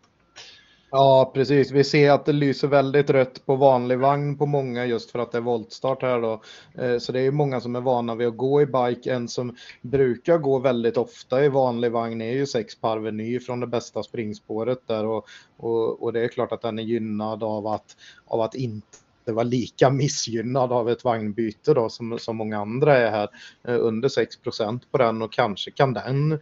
Ja, 0.94 1.30
precis. 1.34 1.70
Vi 1.70 1.84
ser 1.84 2.10
att 2.10 2.24
det 2.24 2.32
lyser 2.32 2.68
väldigt 2.68 3.10
rött 3.10 3.46
på 3.46 3.56
vanlig 3.56 3.98
vagn 3.98 4.38
på 4.38 4.46
många 4.46 4.86
just 4.86 5.10
för 5.10 5.18
att 5.18 5.32
det 5.32 5.38
är 5.38 5.42
voltstart 5.42 6.02
här 6.02 6.20
då. 6.20 6.42
Eh, 6.82 6.98
så 6.98 7.12
det 7.12 7.20
är 7.20 7.30
många 7.30 7.60
som 7.60 7.76
är 7.76 7.80
vana 7.80 8.14
vid 8.14 8.28
att 8.28 8.36
gå 8.36 8.62
i 8.62 8.66
bike. 8.66 9.12
En 9.12 9.28
som 9.28 9.56
brukar 9.82 10.38
gå 10.38 10.58
väldigt 10.58 10.96
ofta 10.96 11.44
i 11.44 11.48
vanlig 11.48 11.92
vagn 11.92 12.20
är 12.20 12.32
ju 12.32 12.46
sex 12.46 12.80
Parveny 12.80 13.40
från 13.40 13.60
det 13.60 13.66
bästa 13.66 14.02
springspåret 14.02 14.78
där 14.86 15.06
och, 15.06 15.26
och, 15.56 16.02
och, 16.02 16.12
det 16.12 16.24
är 16.24 16.28
klart 16.28 16.52
att 16.52 16.62
den 16.62 16.78
är 16.78 16.82
gynnad 16.82 17.42
av 17.42 17.66
att, 17.66 17.96
av 18.26 18.40
att 18.40 18.54
inte 18.54 18.86
vara 19.24 19.44
lika 19.44 19.90
missgynnad 19.90 20.72
av 20.72 20.90
ett 20.90 21.04
vagnbyte 21.04 21.74
då 21.74 21.88
som, 21.88 22.18
som 22.18 22.36
många 22.36 22.58
andra 22.58 22.96
är 22.96 23.10
här. 23.10 23.28
Eh, 23.64 23.80
under 23.80 24.08
6% 24.08 24.80
på 24.90 24.98
den 24.98 25.22
och 25.22 25.32
kanske 25.32 25.70
kan 25.70 25.92
den 25.92 26.32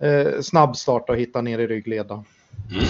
eh, 0.00 0.40
snabbstarta 0.40 1.12
och 1.12 1.18
hitta 1.18 1.40
ner 1.40 1.58
i 1.58 1.66
ryggledan. 1.66 2.24
Mm. 2.70 2.84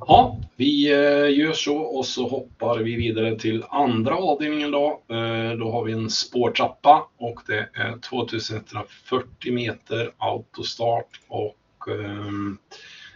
Ja, 0.00 0.40
vi 0.56 0.92
eh, 0.92 1.38
gör 1.38 1.52
så 1.52 1.76
och 1.76 2.06
så 2.06 2.28
hoppar 2.28 2.78
vi 2.78 2.96
vidare 2.96 3.38
till 3.38 3.64
andra 3.68 4.16
avdelningen 4.16 4.70
då. 4.70 5.02
Eh, 5.10 5.58
då 5.58 5.70
har 5.70 5.84
vi 5.84 5.92
en 5.92 6.10
spårtrappa 6.10 7.08
och 7.18 7.40
det 7.46 7.68
är 7.74 7.98
2140 7.98 9.52
meter 9.52 10.10
autostart 10.18 11.20
och 11.28 11.88
ehm, 11.88 12.58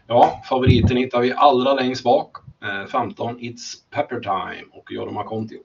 ja, 0.06 0.42
favoriten 0.48 0.96
hittar 0.96 1.20
vi 1.20 1.32
allra 1.32 1.74
längst 1.74 2.04
bak. 2.04 2.36
Eh, 2.62 2.86
15 2.86 3.38
It's 3.38 3.74
Pepper 3.90 4.20
Time 4.20 4.64
och 4.72 4.92
Jorma 4.92 5.24
Kontio. 5.24 5.58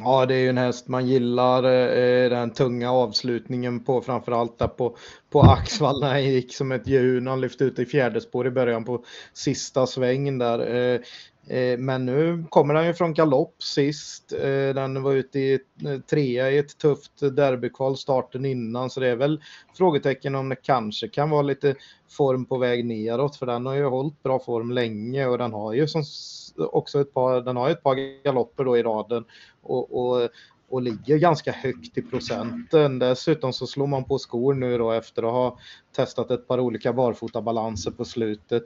Ja, 0.00 0.26
det 0.26 0.34
är 0.34 0.38
ju 0.38 0.48
en 0.48 0.58
häst 0.58 0.88
man 0.88 1.06
gillar. 1.06 1.64
Eh, 1.64 2.24
eh 2.24 2.30
den 2.30 2.50
tunga 2.50 2.92
avslutningen 2.92 3.84
på 3.84 4.00
framförallt 4.00 4.58
där 4.58 4.68
på, 4.68 4.96
på 5.30 5.40
Axvall 5.40 6.00
när 6.00 6.08
han 6.08 6.24
gick 6.24 6.54
som 6.54 6.72
ett 6.72 6.86
djur. 6.86 7.26
Han 7.26 7.40
lyfte 7.40 7.64
ut 7.64 7.78
i 7.78 7.86
fjärde 7.86 8.20
spår 8.20 8.46
i 8.46 8.50
början 8.50 8.84
på 8.84 9.04
sista 9.32 9.86
svängen 9.86 10.38
där. 10.38 10.74
Eh, 10.74 11.00
Eh, 11.50 11.78
men 11.78 12.06
nu 12.06 12.44
kommer 12.50 12.74
han 12.74 12.86
ju 12.86 12.94
från 12.94 13.14
galopp 13.14 13.62
sist. 13.62 14.32
Eh, 14.32 14.74
den 14.74 15.02
var 15.02 15.12
ute 15.12 15.38
i 15.38 15.54
eh, 15.54 16.00
trea 16.10 16.50
i 16.50 16.58
ett 16.58 16.78
tufft 16.78 17.20
derbykval 17.20 17.96
starten 17.96 18.44
innan 18.44 18.90
så 18.90 19.00
det 19.00 19.08
är 19.08 19.16
väl 19.16 19.42
frågetecken 19.74 20.34
om 20.34 20.48
det 20.48 20.56
kanske 20.56 21.08
kan 21.08 21.30
vara 21.30 21.42
lite 21.42 21.74
form 22.10 22.44
på 22.44 22.58
väg 22.58 22.84
neråt 22.84 23.36
för 23.36 23.46
den 23.46 23.66
har 23.66 23.74
ju 23.74 23.84
hållit 23.84 24.22
bra 24.22 24.38
form 24.38 24.70
länge 24.70 25.26
och 25.26 25.38
den 25.38 25.52
har 25.52 25.72
ju 25.72 25.88
som 25.88 26.04
också 26.56 27.00
ett 27.00 27.14
par, 27.14 27.40
den 27.40 27.56
har 27.56 27.70
ett 27.70 27.82
par 27.82 28.24
galopper 28.24 28.64
då 28.64 28.78
i 28.78 28.82
raden 28.82 29.24
och, 29.62 29.98
och, 29.98 30.28
och 30.68 30.82
ligger 30.82 31.18
ganska 31.18 31.52
högt 31.52 31.98
i 31.98 32.02
procenten. 32.02 32.98
Dessutom 32.98 33.52
så 33.52 33.66
slår 33.66 33.86
man 33.86 34.04
på 34.04 34.18
skor 34.18 34.54
nu 34.54 34.78
då 34.78 34.92
efter 34.92 35.22
att 35.22 35.32
ha 35.32 35.58
testat 35.96 36.30
ett 36.30 36.48
par 36.48 36.60
olika 36.60 36.92
barfotabalanser 36.92 37.90
på 37.90 38.04
slutet. 38.04 38.62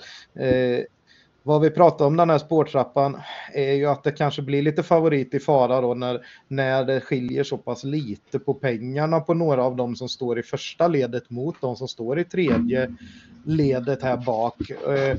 Vad 1.44 1.60
vi 1.60 1.70
pratar 1.70 2.06
om 2.06 2.16
den 2.16 2.30
här 2.30 2.38
spårtrappan 2.38 3.20
är 3.52 3.72
ju 3.72 3.86
att 3.86 4.04
det 4.04 4.12
kanske 4.12 4.42
blir 4.42 4.62
lite 4.62 4.82
favorit 4.82 5.34
i 5.34 5.40
fara 5.40 5.80
då 5.80 5.94
när, 5.94 6.26
när 6.48 6.84
det 6.84 7.00
skiljer 7.00 7.44
så 7.44 7.58
pass 7.58 7.84
lite 7.84 8.38
på 8.38 8.54
pengarna 8.54 9.20
på 9.20 9.34
några 9.34 9.64
av 9.64 9.76
dem 9.76 9.96
som 9.96 10.08
står 10.08 10.38
i 10.38 10.42
första 10.42 10.88
ledet 10.88 11.30
mot 11.30 11.60
de 11.60 11.76
som 11.76 11.88
står 11.88 12.18
i 12.18 12.24
tredje 12.24 12.96
ledet 13.44 14.02
här 14.02 14.16
bak. 14.16 14.70
Eh, 14.70 15.16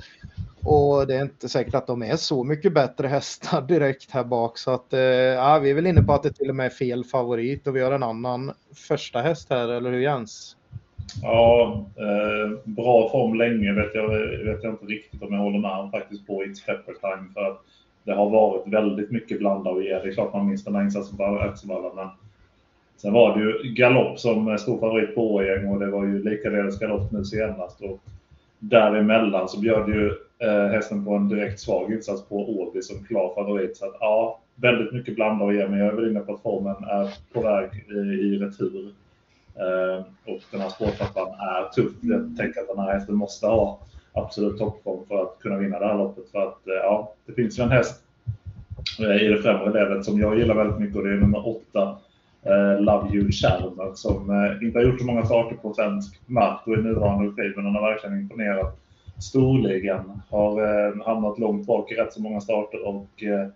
och 0.66 1.08
det 1.08 1.16
är 1.16 1.22
inte 1.22 1.50
säkert 1.50 1.76
att 1.76 1.88
de 1.88 2.04
är 2.04 2.16
så 2.16 2.44
mycket 2.44 2.74
bättre 2.74 3.08
hästar 3.08 3.62
direkt 3.62 4.12
här 4.12 4.24
bak. 4.24 4.58
Så 4.58 4.72
att, 4.72 4.94
eh, 4.94 5.00
ja, 5.00 5.60
vi 5.60 5.70
är 5.70 5.74
väl 5.74 5.88
inne 5.88 6.04
på 6.04 6.14
att 6.14 6.24
det 6.24 6.34
till 6.34 6.50
och 6.50 6.56
med 6.56 6.66
är 6.66 6.70
fel 6.70 7.04
favorit 7.04 7.68
och 7.68 7.76
vi 7.76 7.82
har 7.82 7.92
en 7.92 8.04
annan 8.04 8.54
första 8.76 9.22
häst 9.22 9.48
här, 9.50 9.68
eller 9.68 9.92
hur 9.92 10.00
Jens? 10.00 10.56
Ja, 11.22 11.86
eh, 11.98 12.60
bra 12.64 13.10
form 13.10 13.34
länge 13.34 13.74
vet 13.74 13.96
jag, 13.96 14.10
vet 14.46 14.64
jag 14.64 14.74
inte 14.74 14.86
riktigt 14.86 15.22
om 15.22 15.34
jag 15.34 15.40
håller 15.40 15.60
med 15.60 15.72
om 15.72 15.92
faktiskt 15.92 16.28
på 16.28 16.44
It's 16.44 16.66
Pepper 16.66 16.94
Time. 16.94 17.34
För 17.34 17.46
att 17.46 17.62
det 18.04 18.14
har 18.14 18.30
varit 18.30 18.68
väldigt 18.68 19.12
mycket 19.12 19.40
blanda 19.40 19.70
och 19.70 19.84
ge. 19.84 19.90
Det 19.90 20.08
är 20.08 20.12
klart 20.12 20.34
man 20.34 20.48
minns 20.48 20.64
den 20.64 20.76
här 20.76 20.84
insatsen 20.84 21.18
på 21.18 21.24
Axevalla. 21.24 21.94
Men 21.96 22.08
sen 22.98 23.14
var 23.14 23.38
det 23.38 23.44
ju 23.44 23.74
galopp 23.74 24.20
som 24.20 24.58
stor 24.58 24.80
favorit 24.80 25.16
på 25.16 25.34
Årjäng 25.34 25.68
och 25.68 25.80
det 25.80 25.88
var 25.88 26.06
ju 26.06 26.24
likaledes 26.24 26.80
galopp 26.80 27.12
nu 27.12 27.26
senast. 27.26 27.82
Och 27.82 28.00
däremellan 28.60 29.50
så 29.50 29.60
bjöd 29.60 29.90
ju 29.90 30.08
eh, 30.48 30.68
hästen 30.72 31.06
på 31.06 31.14
en 31.14 31.30
direkt 31.30 31.60
svag 31.60 31.94
insats 31.94 32.30
på 32.30 32.60
Åby 32.60 32.82
som 32.82 33.06
klar 33.06 33.34
favorit. 33.36 33.78
Så 33.78 33.86
att, 33.86 33.96
ja, 34.00 34.40
väldigt 34.56 34.94
mycket 34.94 35.16
blanda 35.16 35.46
och 35.46 35.54
ge, 35.54 35.68
men 35.68 35.80
jag 35.80 35.88
är 35.88 35.96
väl 35.96 36.10
inne 36.10 36.20
på 36.20 36.34
att 36.34 36.42
formen 36.42 36.84
är 36.84 37.14
på 37.34 37.42
väg 37.42 37.70
i, 37.90 38.00
i 38.00 38.38
retur. 38.38 38.94
Eh, 39.56 40.06
och 40.34 40.42
den 40.52 40.62
här 40.62 40.70
spårtrappan 40.70 41.28
är 41.28 41.70
tuff. 41.70 41.94
Jag 42.02 42.38
tänker 42.38 42.62
att 42.62 42.68
den 42.68 42.80
här 42.80 42.94
hästen 42.94 43.16
måste 43.16 43.48
ha 43.48 43.80
absolut 44.14 44.58
toppform 44.58 45.06
för 45.08 45.22
att 45.22 45.40
kunna 45.40 45.58
vinna 45.58 45.80
det 45.80 45.86
här 45.86 45.98
loppet. 45.98 46.32
För 46.32 46.48
att 46.48 46.68
eh, 46.68 46.74
ja, 46.74 47.14
det 47.26 47.34
finns 47.34 47.60
ju 47.60 47.64
en 47.64 47.72
häst 47.72 48.04
eh, 49.00 49.24
i 49.24 49.28
det 49.28 49.38
främre 49.38 49.74
ledet 49.74 50.06
som 50.06 50.20
jag 50.20 50.38
gillar 50.38 50.56
väldigt 50.56 50.80
mycket 50.80 50.96
och 50.96 51.04
det 51.04 51.14
är 51.14 51.18
nummer 51.18 51.48
åtta 51.48 51.98
eh, 52.44 52.82
Love 52.82 53.16
You 53.16 53.32
Chalmer 53.32 53.92
som 53.94 54.30
eh, 54.30 54.68
inte 54.68 54.80
har 54.80 54.86
gjort 54.86 55.00
så 55.00 55.06
många 55.06 55.26
starter 55.26 55.56
på 55.56 55.74
svensk 55.74 56.22
mark 56.26 56.68
och 56.68 56.74
i 56.74 56.82
nuvarande 56.82 57.28
regi, 57.28 57.54
men 57.56 57.66
han 57.66 57.76
har 57.76 57.92
verkligen 57.92 58.20
imponerat 58.20 58.80
storligen. 59.22 60.22
Har 60.30 60.62
eh, 60.62 61.06
hamnat 61.06 61.40
långt 61.40 61.68
bak 61.68 61.92
i 61.92 61.96
rätt 61.96 62.14
så 62.14 62.22
många 62.22 62.42
starter 62.42 62.88
och 62.88 63.24
eh, 63.24 63.48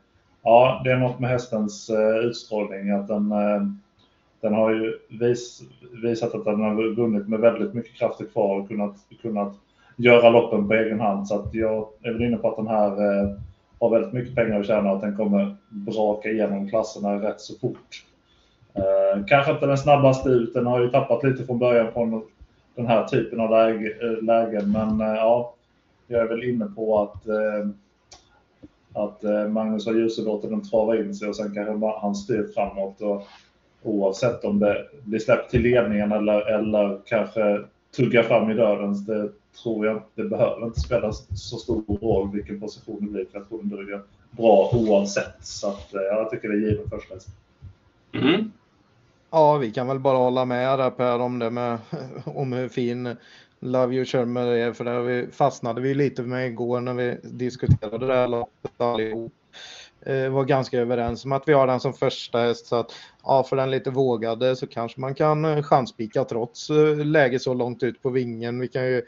ja, 0.44 0.82
det 0.84 0.92
är 0.92 0.98
något 0.98 1.20
med 1.20 1.30
hästens 1.30 1.90
eh, 1.90 2.18
utstrålning 2.18 2.90
att 2.90 3.08
den, 3.08 3.32
eh, 3.32 3.62
den 4.42 4.54
har 4.54 4.72
ju 4.72 4.94
vis, 5.10 5.62
visat 6.04 6.36
att 6.36 6.46
den 6.46 6.62
har 6.62 6.96
vunnit 6.96 7.28
med 7.28 7.40
väldigt 7.40 7.74
mycket 7.74 7.94
krafter 7.96 8.26
kvar 8.26 8.60
och 8.60 8.68
kunnat, 8.68 8.96
kunnat 9.22 9.54
göra 9.96 10.30
loppen 10.30 10.68
på 10.68 10.74
egen 10.74 11.00
hand. 11.00 11.28
Så 11.28 11.36
att 11.36 11.54
jag 11.54 11.88
är 12.02 12.12
väl 12.12 12.24
inne 12.24 12.38
på 12.38 12.50
att 12.50 12.58
den 12.58 12.68
här 12.68 12.90
eh, 12.90 13.30
har 13.80 13.90
väldigt 13.90 14.14
mycket 14.14 14.36
pengar 14.36 14.60
att 14.60 14.68
tjäna 14.68 14.90
och 14.90 14.96
att 14.96 15.02
den 15.02 15.18
kommer 15.18 15.56
braka 15.70 16.30
igenom 16.30 16.70
klasserna 16.70 17.22
rätt 17.22 17.42
så 17.42 17.60
fort. 17.60 18.06
Eh, 18.74 19.26
kanske 19.28 19.52
inte 19.52 19.66
den 19.66 19.78
snabbaste 19.78 20.30
ut, 20.30 20.54
den 20.54 20.66
har 20.66 20.82
ju 20.82 20.90
tappat 20.90 21.24
lite 21.24 21.44
från 21.44 21.60
början 21.60 21.92
från 21.94 22.24
den 22.76 22.88
här 22.88 23.08
typen 23.08 23.40
av 23.40 23.50
läge, 23.50 23.94
eh, 24.02 24.24
lägen, 24.24 24.72
men 24.72 25.02
eh, 25.02 25.16
ja, 25.16 25.54
jag 26.08 26.22
är 26.22 26.28
väl 26.28 26.44
inne 26.44 26.66
på 26.66 27.02
att, 27.02 27.28
eh, 27.28 27.70
att 28.94 29.24
eh, 29.24 29.48
Magnus 29.48 29.86
har 29.86 29.94
ljuset 29.94 30.26
låter 30.26 30.50
den 30.50 30.70
trava 30.70 30.98
in 30.98 31.16
sig 31.16 31.30
och 31.30 31.36
sen 31.36 31.54
kanske 31.54 32.00
han 32.02 32.16
styr 32.16 32.48
framåt. 32.56 33.02
Och, 33.02 33.28
oavsett 33.88 34.44
om 34.44 34.60
det 34.60 34.88
blir 35.04 35.20
släppt 35.20 35.52
till 35.52 35.62
ledningen 35.62 36.12
eller, 36.12 36.42
eller 36.42 37.00
kanske 37.06 37.62
tugga 37.96 38.24
fram 38.24 38.52
i 38.52 38.54
döden. 38.54 39.06
Det 39.06 39.30
tror 39.64 39.86
jag 39.86 40.02
det 40.16 40.24
behöver 40.24 40.66
inte 40.66 40.80
spela 40.80 41.12
så 41.12 41.58
stor 41.58 41.84
roll 42.02 42.32
vilken 42.32 42.60
position 42.60 43.06
det 43.06 43.12
blir 43.12 43.26
för 43.26 43.40
jag 43.40 43.50
tror 43.50 43.58
den 43.60 43.70
duger 43.70 44.02
bra 44.32 44.70
oavsett. 44.74 45.46
Så 45.46 45.68
att, 45.68 45.94
eh, 45.94 46.02
jag 46.02 46.30
tycker 46.30 46.50
det 46.50 46.56
är 46.56 46.70
givet 46.70 46.90
första 46.90 47.16
mm. 48.14 48.52
Ja, 49.32 49.58
vi 49.58 49.72
kan 49.72 49.88
väl 49.88 50.00
bara 50.00 50.18
hålla 50.18 50.46
med 50.46 50.80
där 50.80 50.90
Per 50.90 51.20
om 51.20 51.40
det 51.40 51.50
med 51.50 51.78
om 52.26 52.54
hur 52.54 52.70
fin 52.70 53.16
Love 53.60 53.96
You 53.96 54.06
Shermer 54.06 54.48
är 54.48 54.74
för 54.74 54.86
det 54.86 55.02
vi 55.02 55.28
fastnade 55.32 55.82
vi 55.82 55.94
lite 55.94 56.22
med 56.22 56.48
igår 56.48 56.82
när 56.82 56.94
vi 56.94 57.18
diskuterade 57.24 58.08
det 58.08 58.14
här 58.14 58.28
loppet 58.28 58.82
allihop. 58.82 59.34
Eh, 60.06 60.30
var 60.30 60.46
ganska 60.46 60.80
överens 60.80 61.26
om 61.26 61.32
att 61.32 61.48
vi 61.48 61.54
har 61.54 61.68
den 61.68 61.80
som 61.80 61.94
första 61.94 62.40
häst 62.40 62.68
så 62.68 62.76
att 62.76 62.92
ja, 63.24 63.44
för 63.44 63.56
den 63.56 63.72
lite 63.72 63.90
vågade 63.90 64.56
så 64.56 64.68
kanske 64.68 65.02
man 65.02 65.16
kan 65.16 65.46
eh, 65.46 65.64
chanspika 65.64 66.24
trots 66.24 66.70
eh, 66.70 66.96
läge 66.96 67.40
så 67.40 67.54
långt 67.54 67.84
ut 67.84 68.02
på 68.02 68.10
vingen. 68.10 68.60
Vi 68.60 68.68
kan 68.68 68.86
ju 68.86 69.02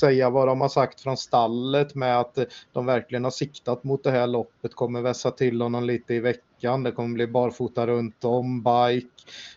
säga 0.00 0.30
vad 0.30 0.48
de 0.48 0.60
har 0.60 0.68
sagt 0.68 1.00
från 1.00 1.16
stallet 1.16 1.94
med 1.94 2.20
att 2.20 2.38
de 2.72 2.86
verkligen 2.86 3.24
har 3.24 3.30
siktat 3.30 3.84
mot 3.84 4.04
det 4.04 4.10
här 4.10 4.26
loppet, 4.26 4.74
kommer 4.74 5.02
vässa 5.02 5.30
till 5.30 5.60
honom 5.60 5.84
lite 5.84 6.14
i 6.14 6.20
veckan. 6.20 6.82
Det 6.82 6.92
kommer 6.92 7.14
bli 7.14 7.26
barfota 7.26 7.86
runt 7.86 8.24
om, 8.24 8.62
bike, 8.62 9.08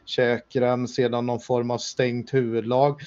käkrem, 0.05 0.87
sedan 0.87 1.25
någon 1.25 1.39
form 1.39 1.71
av 1.71 1.77
stängt 1.77 2.33
huvudlag. 2.33 3.01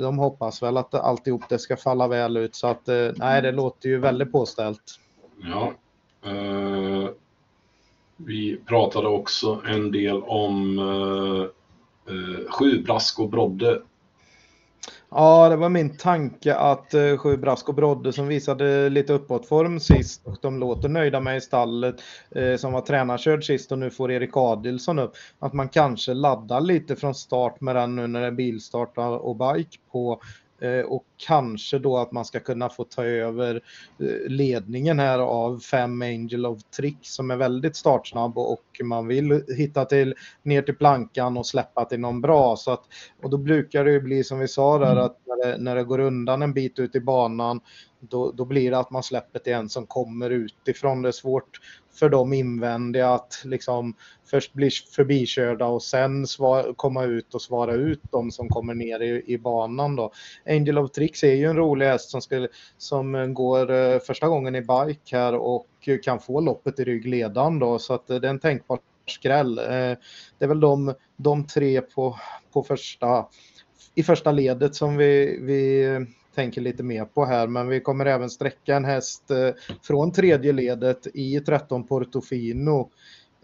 de 0.00 0.18
hoppas 0.18 0.62
väl 0.62 0.76
att 0.76 0.94
alltihop 0.94 1.48
det 1.48 1.58
ska 1.58 1.76
falla 1.76 2.08
väl 2.08 2.36
ut 2.36 2.54
så 2.54 2.66
att 2.66 2.86
nej, 3.16 3.42
det 3.42 3.52
låter 3.52 3.88
ju 3.88 3.98
väldigt 3.98 4.32
påställt. 4.32 5.00
Ja, 5.42 5.72
Eh, 6.26 7.08
vi 8.16 8.60
pratade 8.66 9.08
också 9.08 9.62
en 9.66 9.92
del 9.92 10.22
om 10.22 10.78
uh, 10.78 11.46
uh, 12.10 12.50
Sju 12.50 12.82
Brask 12.82 13.20
och 13.20 13.30
Brodde. 13.30 13.82
Ja, 15.10 15.48
det 15.48 15.56
var 15.56 15.68
min 15.68 15.96
tanke 15.96 16.54
att 16.54 16.94
uh, 16.94 17.18
Sju 17.18 17.36
Brask 17.36 17.68
och 17.68 17.74
Brodde 17.74 18.12
som 18.12 18.28
visade 18.28 18.88
lite 18.88 19.12
uppåtform 19.12 19.80
sist 19.80 20.26
och 20.26 20.36
de 20.42 20.58
låter 20.58 20.88
nöjda 20.88 21.20
med 21.20 21.36
i 21.36 21.40
stallet 21.40 21.96
uh, 22.36 22.56
som 22.56 22.72
var 22.72 22.80
tränarkörd 22.80 23.44
sist 23.44 23.72
och 23.72 23.78
nu 23.78 23.90
får 23.90 24.12
Erik 24.12 24.36
Adilsson 24.36 24.98
upp. 24.98 25.12
Att 25.38 25.52
man 25.52 25.68
kanske 25.68 26.14
laddar 26.14 26.60
lite 26.60 26.96
från 26.96 27.14
start 27.14 27.60
med 27.60 27.76
den 27.76 27.96
nu 27.96 28.06
när 28.06 28.20
det 28.20 28.26
är 28.26 28.30
bilstart 28.30 28.98
och 28.98 29.36
bike 29.36 29.78
på 29.92 30.20
och 30.86 31.04
kanske 31.16 31.78
då 31.78 31.98
att 31.98 32.12
man 32.12 32.24
ska 32.24 32.40
kunna 32.40 32.68
få 32.68 32.84
ta 32.84 33.04
över 33.04 33.54
eh, 34.00 34.30
ledningen 34.30 34.98
här 34.98 35.18
av 35.18 35.58
fem 35.58 36.02
Angel 36.02 36.46
of 36.46 36.62
Trick 36.76 36.98
som 37.02 37.30
är 37.30 37.36
väldigt 37.36 37.76
startsnabb 37.76 38.38
och 38.38 38.80
man 38.84 39.06
vill 39.06 39.44
hitta 39.56 39.84
till 39.84 40.14
ner 40.42 40.62
till 40.62 40.76
plankan 40.76 41.36
och 41.36 41.46
släppa 41.46 41.84
till 41.84 42.00
någon 42.00 42.20
bra. 42.20 42.56
Så 42.56 42.70
att, 42.70 42.84
och 43.22 43.30
då 43.30 43.38
brukar 43.38 43.84
det 43.84 43.92
ju 43.92 44.00
bli 44.00 44.24
som 44.24 44.38
vi 44.38 44.48
sa 44.48 44.78
där 44.78 44.92
mm. 44.92 45.04
att 45.04 45.16
när 45.26 45.46
det, 45.46 45.58
när 45.58 45.76
det 45.76 45.84
går 45.84 45.98
undan 45.98 46.42
en 46.42 46.52
bit 46.52 46.78
ut 46.78 46.94
i 46.94 47.00
banan 47.00 47.60
då, 48.10 48.32
då 48.32 48.44
blir 48.44 48.70
det 48.70 48.78
att 48.78 48.90
man 48.90 49.02
släpper 49.02 49.38
till 49.38 49.52
en 49.52 49.68
som 49.68 49.86
kommer 49.86 50.30
utifrån. 50.30 51.02
Det 51.02 51.08
är 51.08 51.12
svårt 51.12 51.60
för 51.98 52.08
de 52.08 52.32
invändiga 52.32 53.10
att 53.10 53.42
liksom 53.44 53.94
först 54.30 54.52
bli 54.52 54.70
förbikörda 54.70 55.66
och 55.66 55.82
sen 55.82 56.26
svara, 56.26 56.74
komma 56.76 57.04
ut 57.04 57.34
och 57.34 57.42
svara 57.42 57.74
ut 57.74 58.00
de 58.10 58.30
som 58.30 58.48
kommer 58.48 58.74
ner 58.74 59.00
i, 59.00 59.22
i 59.26 59.38
banan. 59.38 59.96
Då. 59.96 60.12
Angel 60.46 60.78
of 60.78 60.90
Tricks 60.90 61.24
är 61.24 61.34
ju 61.34 61.44
en 61.44 61.56
rolig 61.56 61.86
häst 61.86 62.10
som, 62.10 62.22
ska, 62.22 62.48
som 62.78 63.34
går 63.34 63.70
eh, 63.70 63.98
första 63.98 64.28
gången 64.28 64.54
i 64.54 64.60
bike 64.60 65.16
här 65.16 65.34
och 65.34 65.66
kan 66.02 66.20
få 66.20 66.40
loppet 66.40 66.80
i 66.80 66.84
ryggledan 66.84 67.58
då 67.58 67.78
så 67.78 67.94
att 67.94 68.10
eh, 68.10 68.16
det 68.16 68.26
är 68.26 68.30
en 68.30 68.40
tänkbar 68.40 68.78
skräll. 69.06 69.58
Eh, 69.58 69.64
det 70.38 70.44
är 70.44 70.46
väl 70.46 70.60
de, 70.60 70.94
de 71.16 71.46
tre 71.46 71.80
på, 71.80 72.16
på 72.52 72.62
första, 72.62 73.26
i 73.94 74.02
första 74.02 74.32
ledet 74.32 74.74
som 74.74 74.96
vi, 74.96 75.38
vi 75.42 75.86
tänker 76.36 76.60
lite 76.60 76.82
mer 76.82 77.04
på 77.04 77.24
här, 77.24 77.46
men 77.46 77.68
vi 77.68 77.80
kommer 77.80 78.06
även 78.06 78.30
sträcka 78.30 78.76
en 78.76 78.84
häst 78.84 79.30
eh, 79.30 79.50
från 79.82 80.12
tredje 80.12 80.52
ledet 80.52 81.06
i 81.14 81.40
13 81.40 81.86
Portofino. 81.86 82.90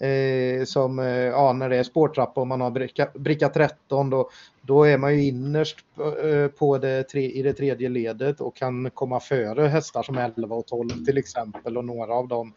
Eh, 0.01 0.65
som, 0.65 0.99
eh, 0.99 1.07
ja, 1.07 1.53
när 1.53 1.69
det 1.69 1.77
är 1.77 1.83
spårtrappa 1.83 2.41
och 2.41 2.47
man 2.47 2.61
har 2.61 2.71
bricka, 2.71 3.09
bricka 3.15 3.49
13 3.49 4.11
då, 4.11 4.31
då 4.63 4.85
är 4.85 4.99
man 4.99 5.15
ju 5.15 5.25
innerst 5.25 5.79
eh, 6.25 6.49
på 6.49 6.79
det 6.79 7.03
tre, 7.03 7.31
i 7.31 7.43
det 7.43 7.53
tredje 7.53 7.89
ledet 7.89 8.41
och 8.41 8.57
kan 8.57 8.91
komma 8.91 9.21
före 9.21 9.67
hästar 9.67 10.03
som 10.03 10.19
11 10.19 10.57
och 10.57 10.67
12 10.67 11.05
till 11.07 11.19
exempel 11.19 11.77
och 11.77 11.85
några 11.85 12.15
av 12.15 12.29
dem 12.29 12.53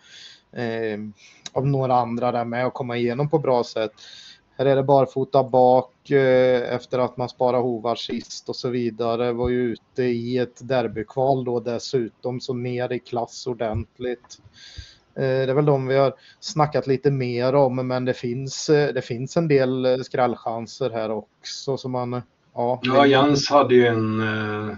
eh, 0.51 0.99
av 1.53 1.67
några 1.67 1.95
andra 1.95 2.31
där 2.31 2.45
med 2.45 2.67
och 2.67 2.73
komma 2.73 2.97
igenom 2.97 3.29
på 3.29 3.39
bra 3.39 3.63
sätt. 3.63 3.91
Här 4.57 4.65
är 4.65 4.75
det 4.75 4.83
barfota 4.83 5.43
bak 5.43 6.11
eh, 6.11 6.73
efter 6.73 6.99
att 6.99 7.17
man 7.17 7.29
sparar 7.29 7.61
hovar 7.61 7.95
sist 7.95 8.49
och 8.49 8.55
så 8.55 8.69
vidare. 8.69 9.31
Var 9.33 9.49
ju 9.49 9.61
ute 9.61 10.03
i 10.03 10.37
ett 10.37 10.67
derbykval 10.67 11.45
då 11.45 11.59
dessutom, 11.59 12.39
så 12.39 12.53
ner 12.53 12.91
i 12.91 12.99
klass 12.99 13.47
ordentligt. 13.47 14.41
Eh, 15.15 15.21
det 15.21 15.51
är 15.51 15.53
väl 15.53 15.65
de 15.65 15.87
vi 15.87 15.95
har 15.95 16.13
snackat 16.39 16.87
lite 16.87 17.11
mer 17.11 17.55
om, 17.55 17.87
men 17.87 18.05
det 18.05 18.13
finns, 18.13 18.69
eh, 18.69 18.93
det 18.93 19.01
finns 19.01 19.37
en 19.37 19.47
del 19.47 19.85
eh, 19.85 19.97
skrällchanser 19.97 20.89
här 20.89 21.11
också 21.11 21.77
som 21.77 21.91
man 21.91 22.21
Ja, 22.57 22.79
ja 22.83 23.05
Jens 23.05 23.49
hade 23.49 23.75
ju 23.75 23.85
en, 23.85 24.19
eh, 24.19 24.75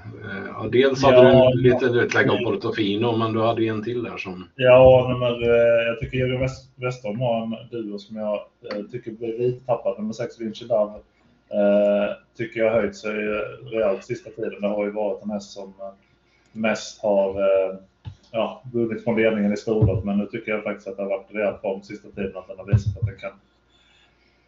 ja, 0.48 0.68
dels 0.72 1.04
hade 1.04 1.18
ja, 1.18 1.24
du 1.24 1.52
en 1.52 1.58
liten 1.58 1.96
utlägg 1.96 2.30
av 2.30 2.38
Portofino, 2.38 3.18
men 3.18 3.34
du 3.34 3.42
hade 3.42 3.62
ju 3.62 3.68
en 3.68 3.84
till 3.84 4.04
där 4.04 4.18
som... 4.18 4.50
Ja, 4.56 5.08
nummer, 5.10 5.44
eh, 5.44 5.88
jag 5.88 6.00
tycker 6.00 6.18
Jörgen 6.18 6.50
Westholm 6.76 7.20
har 7.20 7.44
en 7.44 7.70
duo 7.72 8.00
som 8.00 8.18
jag 8.18 8.34
eh, 8.72 8.82
tycker 8.92 9.12
blir 9.12 9.40
lite 9.40 9.66
tappad. 9.66 10.00
Nummer 10.00 10.14
6, 10.14 10.40
Vinci 10.40 10.66
Dav, 10.66 11.00
tycker 12.38 12.60
jag 12.60 12.72
har 12.72 12.82
höjt 12.82 12.96
sig 12.96 13.14
rejält 13.72 14.04
sista 14.04 14.30
tiden. 14.30 14.62
Det 14.62 14.68
har 14.68 14.86
ju 14.86 14.92
varit 14.92 15.24
en 15.24 15.30
häst 15.30 15.52
som 15.52 15.74
mest 16.52 17.02
har 17.02 17.36
ja, 18.32 18.64
vunnit 18.74 19.04
från 19.04 19.16
ledningen 19.16 19.54
i 19.54 19.58
storlopp, 19.58 20.04
men 20.04 20.18
nu 20.18 20.26
tycker 20.26 20.52
jag 20.52 20.64
faktiskt 20.64 20.88
att 20.88 20.98
det 20.98 21.04
har 21.04 21.10
varit 21.10 21.28
rejält 21.30 21.62
form 21.62 21.82
sista 21.82 22.10
tiden, 22.10 22.38
att 22.38 22.48
den 22.48 22.58
har 22.58 22.66
visat 22.66 22.98
att 22.98 23.08
den 23.08 23.18
kan 23.18 23.32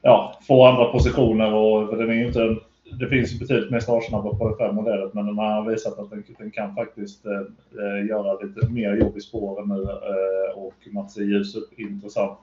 ja, 0.01 0.39
få 0.47 0.65
andra 0.65 0.85
positioner 0.85 1.53
och 1.53 1.97
den 1.97 2.09
är 2.09 2.13
ju 2.13 2.27
inte 2.27 2.41
en 2.41 2.59
det 2.91 3.07
finns 3.07 3.39
betydligt 3.39 3.71
mer 3.71 3.79
startsnabba 3.79 4.33
på 4.33 4.49
det 4.49 4.63
här 4.63 4.71
modellet 4.71 5.13
men 5.13 5.25
den 5.25 5.37
har 5.37 5.69
visat 5.69 5.99
att 5.99 6.09
den, 6.09 6.23
den 6.37 6.51
kan 6.51 6.75
faktiskt 6.75 7.25
eh, 7.25 7.41
eh, 7.83 8.07
göra 8.07 8.39
lite 8.39 8.69
mer 8.69 8.95
jobb 8.95 9.17
i 9.17 9.21
spåren 9.21 9.69
nu 9.69 9.83
eh, 9.83 10.57
och 10.57 10.73
man 10.91 11.09
ser 11.09 11.21
ljus 11.21 11.55
upp 11.55 11.79
intressant. 11.79 12.39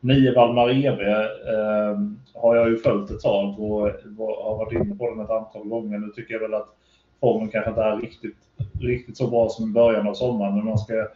Nio 0.00 0.34
Valmar 0.34 0.70
EV 0.70 1.00
eh, 1.00 1.98
har 2.34 2.56
jag 2.56 2.68
ju 2.68 2.76
följt 2.76 3.10
ett 3.10 3.20
tag 3.20 3.60
och 3.60 3.80
har 4.18 4.56
varit 4.56 4.72
inne 4.72 4.96
på 4.96 5.10
den 5.10 5.20
ett 5.20 5.30
antal 5.30 5.68
gånger. 5.68 5.98
Nu 5.98 6.08
tycker 6.08 6.34
jag 6.34 6.40
väl 6.40 6.54
att 6.54 6.68
formen 7.20 7.48
kanske 7.48 7.70
inte 7.70 7.82
är 7.82 7.96
riktigt, 7.96 8.36
riktigt 8.80 9.16
så 9.16 9.30
bra 9.30 9.48
som 9.48 9.70
i 9.70 9.72
början 9.72 10.08
av 10.08 10.14
sommaren 10.14 10.54
men 10.54 10.64
man 10.64 10.78
ska 10.78 11.08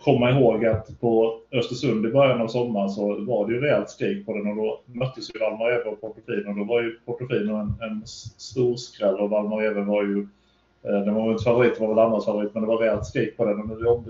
komma 0.00 0.30
ihåg 0.30 0.66
att 0.66 1.00
på 1.00 1.40
Östersund 1.52 2.06
i 2.06 2.10
början 2.10 2.40
av 2.40 2.48
sommaren 2.48 2.90
så 2.90 3.24
var 3.24 3.46
det 3.46 3.52
ju 3.52 3.60
rejält 3.60 3.90
skrik 3.90 4.26
på 4.26 4.34
den 4.34 4.46
och 4.46 4.56
då 4.56 4.80
möttes 4.86 5.30
ju 5.34 5.38
Valmar 5.38 5.70
Eve 5.70 5.90
och 5.90 6.00
Portofino. 6.00 6.54
Då 6.54 6.64
var 6.64 6.82
ju 6.82 6.98
Portofino 7.06 7.54
en, 7.56 7.74
en 7.80 8.02
stor 8.06 8.76
skräll 8.76 9.14
och 9.14 9.30
Valmar 9.30 9.62
Eve 9.62 9.80
var 9.80 10.02
ju 10.02 10.26
eh, 10.82 11.00
Den 11.04 11.14
var 11.14 11.32
inte 11.32 11.44
favorit, 11.44 11.74
det 11.74 11.80
var 11.80 11.94
väl 11.94 12.04
andras 12.04 12.24
favorit, 12.24 12.54
men 12.54 12.62
det 12.62 12.68
var 12.68 12.78
rejält 12.78 13.06
skrik 13.06 13.36
på 13.36 13.44
den. 13.44 13.60
Och 13.60 13.68
nu 13.68 13.74
är 13.74 14.02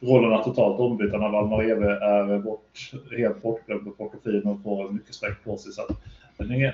rollerna 0.00 0.38
totalt 0.38 0.80
ombytta 0.80 1.18
när 1.18 1.28
Valmar 1.28 1.62
Eve 1.70 1.90
är 1.90 2.38
bort, 2.38 2.92
helt 3.18 3.42
bortglömd 3.42 3.88
och 3.88 3.98
Portofino 3.98 4.60
får 4.64 4.92
mycket 4.92 5.14
streck 5.14 5.44
på 5.44 5.56
sig. 5.56 5.72
Så 5.72 5.82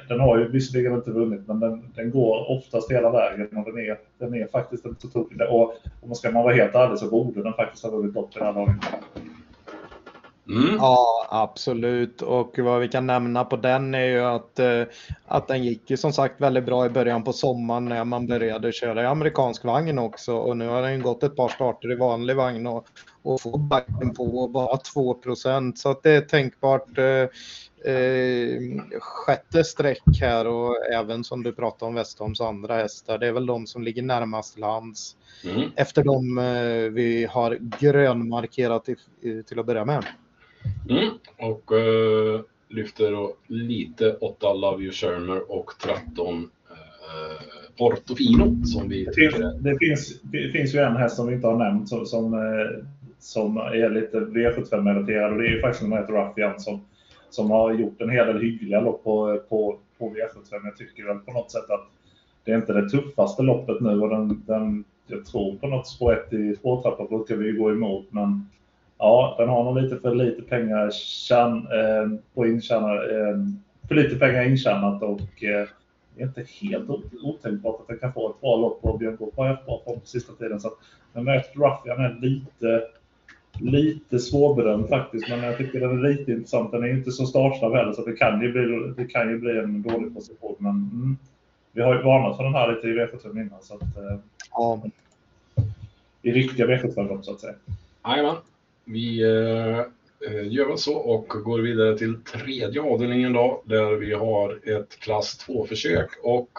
den, 0.09 0.21
har 0.21 0.39
ju 0.39 0.49
visserligen 0.49 0.95
inte 0.95 1.11
vunnit, 1.11 1.41
men 1.47 1.61
den, 1.61 1.93
den 1.95 2.11
går 2.11 2.51
oftast 2.51 2.91
hela 2.91 3.11
vägen 3.11 3.57
och 3.57 3.65
den 3.65 3.79
är, 3.79 3.99
den 4.19 4.35
är 4.35 4.47
faktiskt 4.47 4.87
inte 4.87 5.01
så 5.01 5.09
tokig. 5.09 5.41
Och 5.51 5.75
om 6.03 6.09
man 6.09 6.15
ska 6.15 6.31
vara 6.31 6.55
helt 6.55 6.75
ärlig 6.75 6.99
så 6.99 7.11
borde 7.11 7.43
den 7.43 7.53
faktiskt 7.53 7.85
ha 7.85 7.91
vunnit 7.91 8.17
upp 8.17 8.35
den 8.35 8.47
här 8.47 8.53
dagen. 8.53 8.81
Mm. 10.49 10.77
Ja, 10.79 11.27
absolut. 11.31 12.23
Och 12.23 12.59
vad 12.59 12.81
vi 12.81 12.89
kan 12.89 13.07
nämna 13.07 13.45
på 13.45 13.57
den 13.57 13.95
är 13.95 14.05
ju 14.05 14.21
att, 14.21 14.59
eh, 14.59 14.83
att 15.27 15.49
den 15.49 15.65
gick 15.65 15.91
ju 15.91 15.97
som 15.97 16.13
sagt 16.13 16.41
väldigt 16.41 16.65
bra 16.65 16.87
i 16.87 16.89
början 16.89 17.25
på 17.25 17.33
sommaren 17.33 17.85
när 17.85 18.05
man 18.05 18.27
började 18.27 18.73
köra 18.73 19.03
i 19.03 19.07
amerikansk 19.07 19.65
vagn 19.65 19.99
också. 19.99 20.37
Och 20.37 20.57
nu 20.57 20.69
har 20.69 20.83
den 20.83 21.03
gått 21.03 21.23
ett 21.23 21.37
par 21.37 21.49
starter 21.49 21.93
i 21.93 21.95
vanlig 21.95 22.37
vagn 22.37 22.67
och, 22.67 22.87
och 23.23 23.41
får 23.41 23.59
backen 23.59 24.15
på 24.15 24.49
bara 24.49 24.77
2% 24.77 25.75
Så 25.77 25.91
att 25.91 26.03
det 26.03 26.11
är 26.11 26.21
tänkbart 26.21 26.99
eh, 26.99 27.29
sjätte 29.01 29.65
streck 29.65 30.21
här 30.21 30.47
och 30.47 30.77
även 30.93 31.25
som 31.25 31.43
du 31.43 31.53
pratade 31.53 31.89
om 31.89 31.95
Westholms 31.95 32.41
andra 32.41 32.75
hästar. 32.75 33.19
Det 33.19 33.27
är 33.27 33.33
väl 33.33 33.47
de 33.47 33.67
som 33.67 33.83
ligger 33.83 34.03
närmast 34.03 34.59
lands 34.59 35.17
mm. 35.45 35.71
efter 35.77 36.05
de 36.05 36.39
eh, 36.39 36.93
vi 36.93 37.27
har 37.31 37.59
grönmarkerat 37.81 38.85
till, 38.85 38.97
till 39.47 39.59
att 39.59 39.67
börja 39.67 39.85
med. 39.85 40.05
Mm. 40.89 41.09
Och 41.39 41.73
uh, 41.73 42.41
lyfter 42.69 43.13
då 43.13 43.35
lite 43.47 44.13
8 44.13 44.53
Love 44.53 44.83
You 44.83 44.93
Shermer 44.93 45.53
och 45.53 45.71
13 45.83 46.35
uh, 46.35 46.41
eh, 46.41 47.43
Portofino 47.79 48.65
som 48.65 48.89
vi 48.89 49.05
det 49.05 49.13
finns, 49.13 49.37
det, 49.61 49.79
finns, 49.79 50.21
det 50.23 50.53
finns 50.53 50.75
ju 50.75 50.79
en 50.79 50.97
häst 50.97 51.17
som 51.17 51.27
vi 51.27 51.35
inte 51.35 51.47
har 51.47 51.57
nämnt 51.57 51.89
som, 51.89 52.07
som, 52.07 52.35
eh, 52.35 52.85
som 53.19 53.57
är 53.57 53.91
lite 53.91 54.19
V75-relaterad 54.19 55.33
och 55.33 55.39
det 55.39 55.49
är 55.49 55.53
ju 55.53 55.61
faktiskt 55.61 55.83
den 55.83 55.93
heter 55.93 56.13
Ruffian 56.13 56.61
som, 56.61 56.81
som 57.37 57.51
har 57.51 57.73
gjort 57.73 58.01
en 58.01 58.11
hel 58.11 58.27
del 58.27 58.41
hyggliga 58.41 58.81
lopp 58.81 59.05
på, 59.05 59.41
på, 59.49 59.79
på 59.99 60.09
V75. 60.09 60.61
Jag 60.65 60.77
tycker 60.77 61.05
väl 61.05 61.19
på 61.19 61.33
något 61.33 61.51
sätt 61.51 61.71
att 61.71 61.87
det 62.45 62.53
är 62.53 62.57
inte 62.57 62.73
det 62.73 62.89
tuffaste 62.89 63.43
loppet 63.43 63.81
nu 63.81 64.01
och 64.01 64.09
den, 64.09 64.43
den 64.47 64.85
jag 65.07 65.27
tror 65.27 65.57
på 65.57 65.67
något 65.67 65.87
spår 65.87 66.13
1 66.13 66.33
i 66.33 66.57
spårtrappa 66.57 67.05
brukar 67.05 67.37
vi 67.37 67.53
gå 67.53 67.71
emot 67.71 68.07
men 68.11 68.49
Ja, 68.99 69.35
den 69.39 69.49
har 69.49 69.65
nog 69.65 69.83
lite 69.83 69.97
för 69.97 70.15
lite 70.15 70.43
pengar 70.43 70.91
tjän, 70.91 71.57
eh, 71.57 72.19
på 72.35 72.47
intjäna, 72.47 72.95
eh, 72.95 73.37
för 73.89 73.95
lite 73.95 74.17
pengar 74.17 74.43
intjänat 74.43 75.03
och 75.03 75.45
eh, 75.45 75.69
det 76.15 76.23
är 76.23 76.27
inte 76.27 76.47
helt 76.61 76.91
otänkbart 77.23 77.81
att 77.81 77.89
den 77.89 77.99
kan 77.99 78.13
få 78.13 78.31
ett 78.31 78.41
bra 78.41 78.57
lopp 78.57 78.83
på 78.83 78.97
Björn 78.97 79.17
Goop 79.17 79.37
har 79.37 79.47
haft 79.47 79.67
bra 79.67 79.83
form 79.85 80.01
på 80.01 80.07
sista 80.07 80.33
tiden. 80.33 80.61
Så 80.61 80.69
att, 80.69 80.75
den 81.13 81.25
möter 81.25 81.61
Ruffian 81.61 82.05
är 82.05 82.19
lite, 82.21 82.83
lite 83.61 84.19
svårbedömd 84.19 84.89
faktiskt, 84.89 85.29
men 85.29 85.43
jag 85.43 85.59
tycker 85.59 85.81
den 85.81 86.05
är 86.05 86.09
lite 86.09 86.33
intressant. 86.33 86.73
Den 86.73 86.85
är 86.85 86.89
inte 86.89 87.11
så 87.13 87.27
startsnabb 87.27 87.73
heller, 87.73 87.93
så 87.93 88.05
det 88.05 88.13
kan 88.13 88.43
ju 88.43 88.53
bli, 88.53 88.93
det 88.97 89.05
kan 89.05 89.31
ju 89.31 89.39
bli 89.39 89.59
en 89.59 89.83
dålig 89.83 90.15
position. 90.15 90.57
Men 90.59 90.71
mm, 90.71 91.17
vi 91.73 91.83
har 91.83 91.95
ju 91.95 92.03
varnat 92.03 92.37
för 92.37 92.45
den 92.45 92.55
här 92.55 92.75
lite 92.75 92.89
i 92.89 92.93
V75 92.93 93.41
innan, 93.41 93.63
så 93.63 93.75
att, 93.75 93.83
eh, 93.83 94.19
ja. 94.51 94.83
i 96.23 96.33
riktiga 96.33 96.67
V75 96.67 97.23
så 97.23 97.33
att 97.33 97.41
säga. 97.41 97.55
Jajamän. 98.07 98.37
Vi 98.85 99.23
eh, 99.23 99.79
eh, 100.31 100.53
gör 100.53 100.69
väl 100.69 100.79
så 100.79 100.97
och 100.97 101.29
går 101.29 101.59
vidare 101.59 101.99
till 101.99 102.23
tredje 102.23 102.83
avdelningen 102.83 103.33
då, 103.33 103.63
där 103.65 103.97
vi 103.97 104.13
har 104.13 104.69
ett 104.69 105.01
klass 105.01 105.47
2-försök. 105.49 106.11
Och 106.23 106.51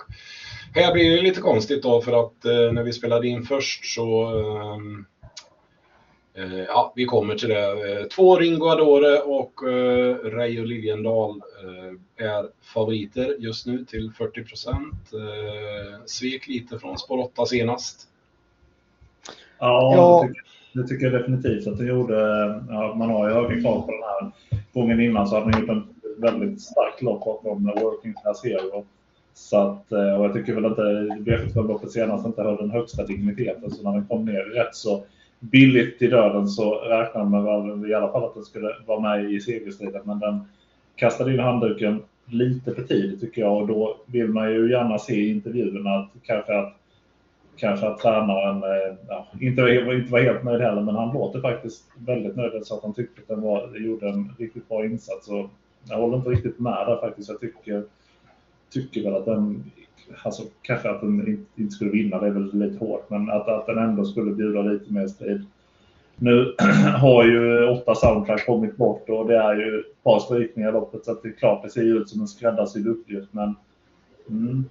här 0.74 0.94
blir 0.94 1.16
det 1.16 1.22
lite 1.22 1.42
konstigt 1.42 1.84
då, 1.84 2.02
för 2.02 2.26
att 2.26 2.46
eh, 2.46 2.72
när 2.72 2.84
vi 2.84 2.94
spelade 2.94 3.28
in 3.28 3.44
först 3.44 3.86
så 3.86 4.40
eh, 4.40 4.78
ja, 6.68 6.94
vi 6.96 7.06
kommer 7.06 7.36
till 7.36 7.50
det. 7.50 8.10
Två 8.10 8.36
Ringo 8.36 8.66
Adore 8.68 9.20
och 9.20 9.70
eh, 9.70 10.16
Reijo 10.16 10.64
Liljendal 10.64 11.42
eh, 11.64 12.26
är 12.28 12.46
favoriter 12.74 13.36
just 13.40 13.66
nu 13.66 13.86
till 13.86 14.12
40 14.18 14.44
procent. 14.44 15.14
Eh, 15.14 16.06
svek 16.06 16.48
lite 16.48 16.80
från 16.80 16.98
spår 16.98 17.18
8 17.18 17.46
senast. 17.46 18.08
Ja, 19.60 19.96
ja. 19.96 20.30
Det 20.74 20.88
tycker 20.88 21.06
jag 21.06 21.22
definitivt 21.22 21.68
att 21.68 21.78
det 21.78 21.86
gjorde. 21.86 22.16
Ja, 22.70 22.96
man 22.96 23.10
har 23.10 23.30
ju 23.30 23.34
höga 23.34 23.62
krav 23.62 23.82
på 23.82 23.92
den 23.92 24.02
här. 24.04 24.32
Gången 24.74 25.02
innan 25.02 25.28
så 25.28 25.36
hade 25.36 25.52
man 25.52 25.62
gjort 25.62 25.70
en 25.70 25.88
väldigt 26.18 26.62
stark 26.62 27.02
lopp 27.02 27.26
bakom 27.26 27.66
Working 27.66 28.14
Class 28.24 28.44
Hero. 28.44 28.86
Så 29.34 29.58
att, 29.58 29.92
eh, 29.92 30.20
och 30.20 30.26
jag 30.26 30.34
tycker 30.34 30.54
väl 30.54 30.66
inte 30.66 30.82
V75-loppet 31.32 31.92
senast 31.92 32.26
inte 32.26 32.44
höll 32.44 32.58
den 32.58 32.72
högsta 32.72 33.06
digniteten. 33.06 33.72
Så 33.72 33.84
när 33.84 33.92
den 33.92 34.08
kom 34.08 34.26
ner 34.26 34.44
rätt 34.44 34.76
så 34.76 35.04
billigt 35.40 36.02
i 36.02 36.08
döden 36.08 36.48
så 36.48 36.76
räknade 36.76 37.30
man 37.30 37.44
väl 37.46 37.90
i 37.90 37.94
alla 37.94 38.12
fall 38.12 38.24
att 38.24 38.34
den 38.34 38.44
skulle 38.44 38.76
vara 38.86 39.00
med 39.00 39.32
i 39.32 39.42
segerstriden. 39.42 40.02
Men 40.04 40.20
den 40.20 40.40
kastade 40.96 41.34
in 41.34 41.40
handduken 41.40 42.04
lite 42.26 42.76
för 42.76 42.84
tidigt 42.84 43.22
tycker 43.22 43.42
jag 43.42 43.58
och 43.58 43.68
då 43.68 43.98
vill 44.06 44.28
man 44.28 44.52
ju 44.52 44.72
gärna 44.72 45.00
se 45.00 45.14
i 45.14 45.30
intervjuerna 45.30 45.96
att 45.96 46.10
kanske 46.24 46.58
att 46.58 46.78
kanske 47.58 47.88
att 47.88 48.00
tränaren 48.00 48.64
eh, 48.64 48.96
ja, 49.08 49.28
inte, 49.34 49.62
inte 49.62 50.12
var 50.12 50.20
helt 50.20 50.44
nöjd 50.44 50.62
heller, 50.62 50.82
men 50.82 50.96
han 50.96 51.14
låter 51.14 51.42
faktiskt 51.42 51.84
väldigt 51.98 52.36
nöjd 52.36 52.66
så 52.66 52.76
att 52.76 52.84
han 52.84 52.94
tyckte 52.94 53.22
att 53.22 53.28
den 53.28 53.42
var, 53.42 53.78
gjorde 53.78 54.10
en 54.10 54.36
riktigt 54.38 54.70
bra 54.70 54.86
insats. 54.86 55.28
Och 55.28 55.50
jag 55.90 55.98
håller 55.98 56.18
inte 56.18 56.30
riktigt 56.30 56.60
med 56.60 56.88
där 56.88 56.98
faktiskt. 57.02 57.30
Jag 57.30 57.40
tycker, 57.40 57.84
tycker 58.70 59.04
väl 59.04 59.16
att 59.16 59.26
den, 59.26 59.72
alltså 60.24 60.44
kanske 60.62 60.90
att 60.90 61.02
den 61.02 61.46
inte 61.56 61.76
skulle 61.76 61.92
vinna, 61.92 62.20
det 62.20 62.28
är 62.28 62.32
väl 62.32 62.54
lite 62.54 62.86
hårt, 62.86 63.10
men 63.10 63.30
att, 63.30 63.48
att 63.48 63.66
den 63.66 63.78
ändå 63.78 64.06
skulle 64.06 64.32
bjuda 64.32 64.62
lite 64.62 64.94
mer 64.94 65.08
strid. 65.08 65.46
Nu 66.16 66.56
har 67.02 67.24
ju 67.24 67.68
åtta 67.68 67.96
soundtrack 67.96 68.46
kommit 68.46 68.78
bort 68.78 69.10
och 69.10 69.28
det 69.28 69.38
är 69.38 69.56
ju 69.56 69.80
ett 69.80 70.04
par 70.04 70.20
strykningar 70.20 70.70
i 70.70 70.72
loppet 70.72 71.06
så 71.06 71.12
att 71.12 71.24
det 71.24 71.30
är 71.30 71.34
klart 71.34 71.64
det 71.64 71.70
ser 71.70 71.84
ut 71.84 72.10
som 72.10 72.22
en 72.22 72.28
skräddarsydd 72.28 72.88
uppgift 72.88 73.28
men 73.32 73.56
mm, 74.30 74.66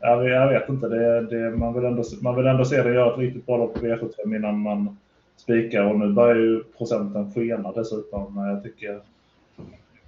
jag, 0.00 0.28
jag 0.28 0.48
vet 0.48 0.68
inte. 0.68 0.88
Det, 0.88 1.26
det, 1.26 1.56
man, 1.56 1.74
vill 1.74 1.84
ändå, 1.84 2.02
man 2.20 2.36
vill 2.36 2.46
ändå 2.46 2.64
se 2.64 2.82
det 2.82 2.94
göra 2.94 3.12
ett 3.12 3.18
riktigt 3.18 3.46
bra 3.46 3.56
lopp 3.56 3.74
på 3.74 3.80
V75 3.80 4.36
innan 4.36 4.58
man 4.58 4.96
spikar. 5.36 5.84
Och 5.84 5.98
nu 5.98 6.12
börjar 6.12 6.36
ju 6.36 6.64
procenten 6.78 7.32
skena 7.32 7.72
dessutom. 7.72 8.36
Jag 8.36 8.62
tycker 8.62 9.00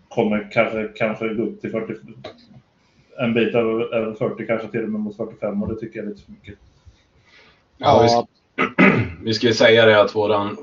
kommer 0.08 0.48
kanske, 0.52 0.88
kanske 0.94 1.34
gå 1.34 1.42
upp 1.42 1.60
till 1.60 1.70
40, 1.70 1.94
en 3.20 3.34
bit 3.34 3.54
över, 3.54 3.94
över 3.94 4.14
40, 4.14 4.46
kanske 4.46 4.68
till 4.68 4.82
och 4.82 4.88
med 4.88 5.00
mot 5.00 5.16
45 5.16 5.62
och 5.62 5.68
det 5.68 5.80
tycker 5.80 5.98
jag 5.98 6.06
är 6.06 6.10
lite 6.10 6.22
för 6.22 6.32
mycket. 6.32 6.54
Ja, 7.76 8.02
vi, 8.02 8.08
ska, 8.08 8.26
vi 9.22 9.34
ska 9.34 9.52
säga 9.52 9.86
det 9.86 10.00
att 10.00 10.14
våran, 10.14 10.56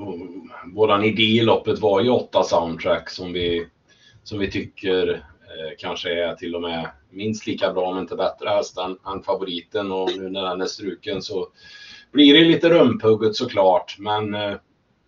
våran 0.74 1.04
idé 1.04 1.24
i 1.24 1.42
loppet 1.42 1.80
var 1.80 2.02
ju 2.02 2.10
åtta 2.10 2.44
soundtrack 2.44 3.10
som 3.10 3.34
vi, 3.34 3.68
som 4.24 4.40
vi 4.40 4.52
tycker 4.52 5.24
Eh, 5.56 5.72
kanske 5.78 6.24
är 6.24 6.36
till 6.36 6.56
och 6.56 6.62
med 6.62 6.90
minst 7.10 7.48
lika 7.48 7.74
bra 7.74 7.88
om 7.88 8.00
inte 8.00 8.16
bättre 8.16 8.50
häst 8.50 8.78
än, 8.78 8.98
än 9.14 9.24
favoriten 9.24 9.92
och 9.92 10.10
nu 10.18 10.30
när 10.30 10.44
den 10.44 10.62
är 10.62 10.66
struken 10.66 11.22
så 11.22 11.48
blir 12.12 12.34
det 12.34 12.46
lite 12.46 12.70
rumphugget 12.70 13.36
såklart 13.36 13.96
men 14.00 14.34
eh, 14.34 14.52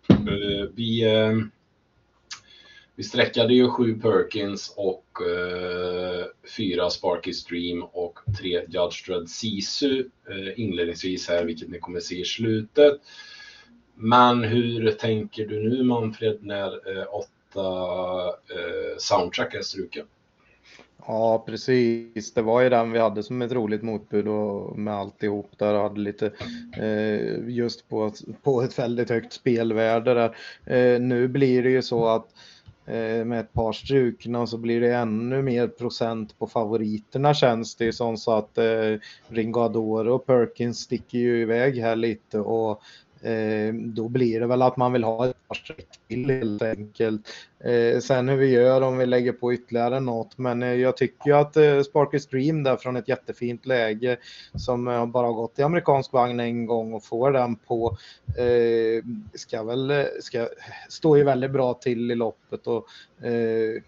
eh 0.08 0.68
vi 0.74 1.04
eh, 1.04 1.36
vi 2.98 3.04
sträckade 3.04 3.54
ju 3.54 3.70
sju 3.70 3.94
Perkins 3.94 4.74
och 4.76 5.04
eh, 5.22 6.24
fyra 6.56 6.90
Sparky 6.90 7.32
Stream 7.32 7.82
och 7.82 8.18
tre 8.38 8.62
Judge 8.68 9.06
Dredd 9.06 9.28
Sisu 9.28 10.04
eh, 10.30 10.60
inledningsvis 10.60 11.28
här, 11.28 11.44
vilket 11.44 11.68
ni 11.68 11.78
kommer 11.78 12.00
se 12.00 12.20
i 12.20 12.24
slutet. 12.24 13.00
Men 13.94 14.44
hur 14.44 14.92
tänker 14.92 15.46
du 15.46 15.68
nu 15.68 15.82
Manfred 15.82 16.38
när 16.40 16.98
eh, 16.98 17.06
åtta 17.14 17.68
eh, 18.28 18.96
soundtrack 18.98 19.54
är 19.54 19.62
struken? 19.62 20.06
Ja, 21.08 21.44
precis. 21.46 22.34
Det 22.34 22.42
var 22.42 22.60
ju 22.60 22.68
den 22.68 22.92
vi 22.92 22.98
hade 22.98 23.22
som 23.22 23.42
ett 23.42 23.52
roligt 23.52 23.82
motbud 23.82 24.28
och 24.28 24.78
med 24.78 24.94
alltihop 24.94 25.50
där 25.58 25.74
och 25.74 25.82
hade 25.82 26.00
lite 26.00 26.32
eh, 26.78 27.48
just 27.48 27.88
på, 27.88 28.12
på 28.42 28.62
ett 28.62 28.78
väldigt 28.78 29.10
högt 29.10 29.32
spelvärde 29.32 30.14
där. 30.14 30.36
Eh, 30.64 31.00
nu 31.00 31.28
blir 31.28 31.62
det 31.62 31.70
ju 31.70 31.82
så 31.82 32.06
att 32.06 32.26
eh, 32.26 32.32
Eh, 32.88 33.24
med 33.24 33.40
ett 33.40 33.52
par 33.52 33.72
strukna 33.72 34.46
så 34.46 34.58
blir 34.58 34.80
det 34.80 34.94
ännu 34.94 35.42
mer 35.42 35.68
procent 35.68 36.38
på 36.38 36.46
favoriterna 36.46 37.34
känns 37.34 37.76
det 37.76 37.84
ju 37.84 37.92
som. 37.92 38.16
Så 38.16 38.32
att 38.32 38.58
eh, 38.58 38.94
Ringadoro 39.28 40.14
och 40.14 40.26
Perkins 40.26 40.78
sticker 40.78 41.18
ju 41.18 41.42
iväg 41.42 41.78
här 41.80 41.96
lite 41.96 42.40
och 42.40 42.82
Eh, 43.22 43.74
då 43.74 44.08
blir 44.08 44.40
det 44.40 44.46
väl 44.46 44.62
att 44.62 44.76
man 44.76 44.92
vill 44.92 45.04
ha 45.04 45.26
ett 45.26 45.48
par 45.48 45.54
streck 45.54 45.86
till 46.08 46.30
helt 46.30 46.62
enkelt. 46.62 47.28
Eh, 47.64 48.00
sen 48.00 48.28
hur 48.28 48.36
vi 48.36 48.50
gör 48.50 48.80
om 48.80 48.98
vi 48.98 49.06
lägger 49.06 49.32
på 49.32 49.52
ytterligare 49.52 50.00
något. 50.00 50.38
Men 50.38 50.62
eh, 50.62 50.74
jag 50.74 50.96
tycker 50.96 51.30
ju 51.30 51.36
att 51.36 51.56
eh, 51.56 51.82
Sparky 51.82 52.18
Stream 52.18 52.62
där 52.62 52.76
från 52.76 52.96
ett 52.96 53.08
jättefint 53.08 53.66
läge 53.66 54.16
som 54.54 54.88
eh, 54.88 55.06
bara 55.06 55.26
har 55.26 55.34
gått 55.34 55.58
i 55.58 55.62
amerikansk 55.62 56.12
vagn 56.12 56.40
en 56.40 56.66
gång 56.66 56.92
och 56.92 57.04
får 57.04 57.32
den 57.32 57.56
på 57.56 57.96
eh, 58.38 59.04
ska 59.34 59.62
väl 59.62 59.90
eh, 59.90 60.04
ska, 60.20 60.48
stå 60.88 61.16
ju 61.16 61.24
väldigt 61.24 61.50
bra 61.50 61.74
till 61.74 62.10
i 62.10 62.14
loppet 62.14 62.66
och 62.66 62.86
eh, 63.26 63.82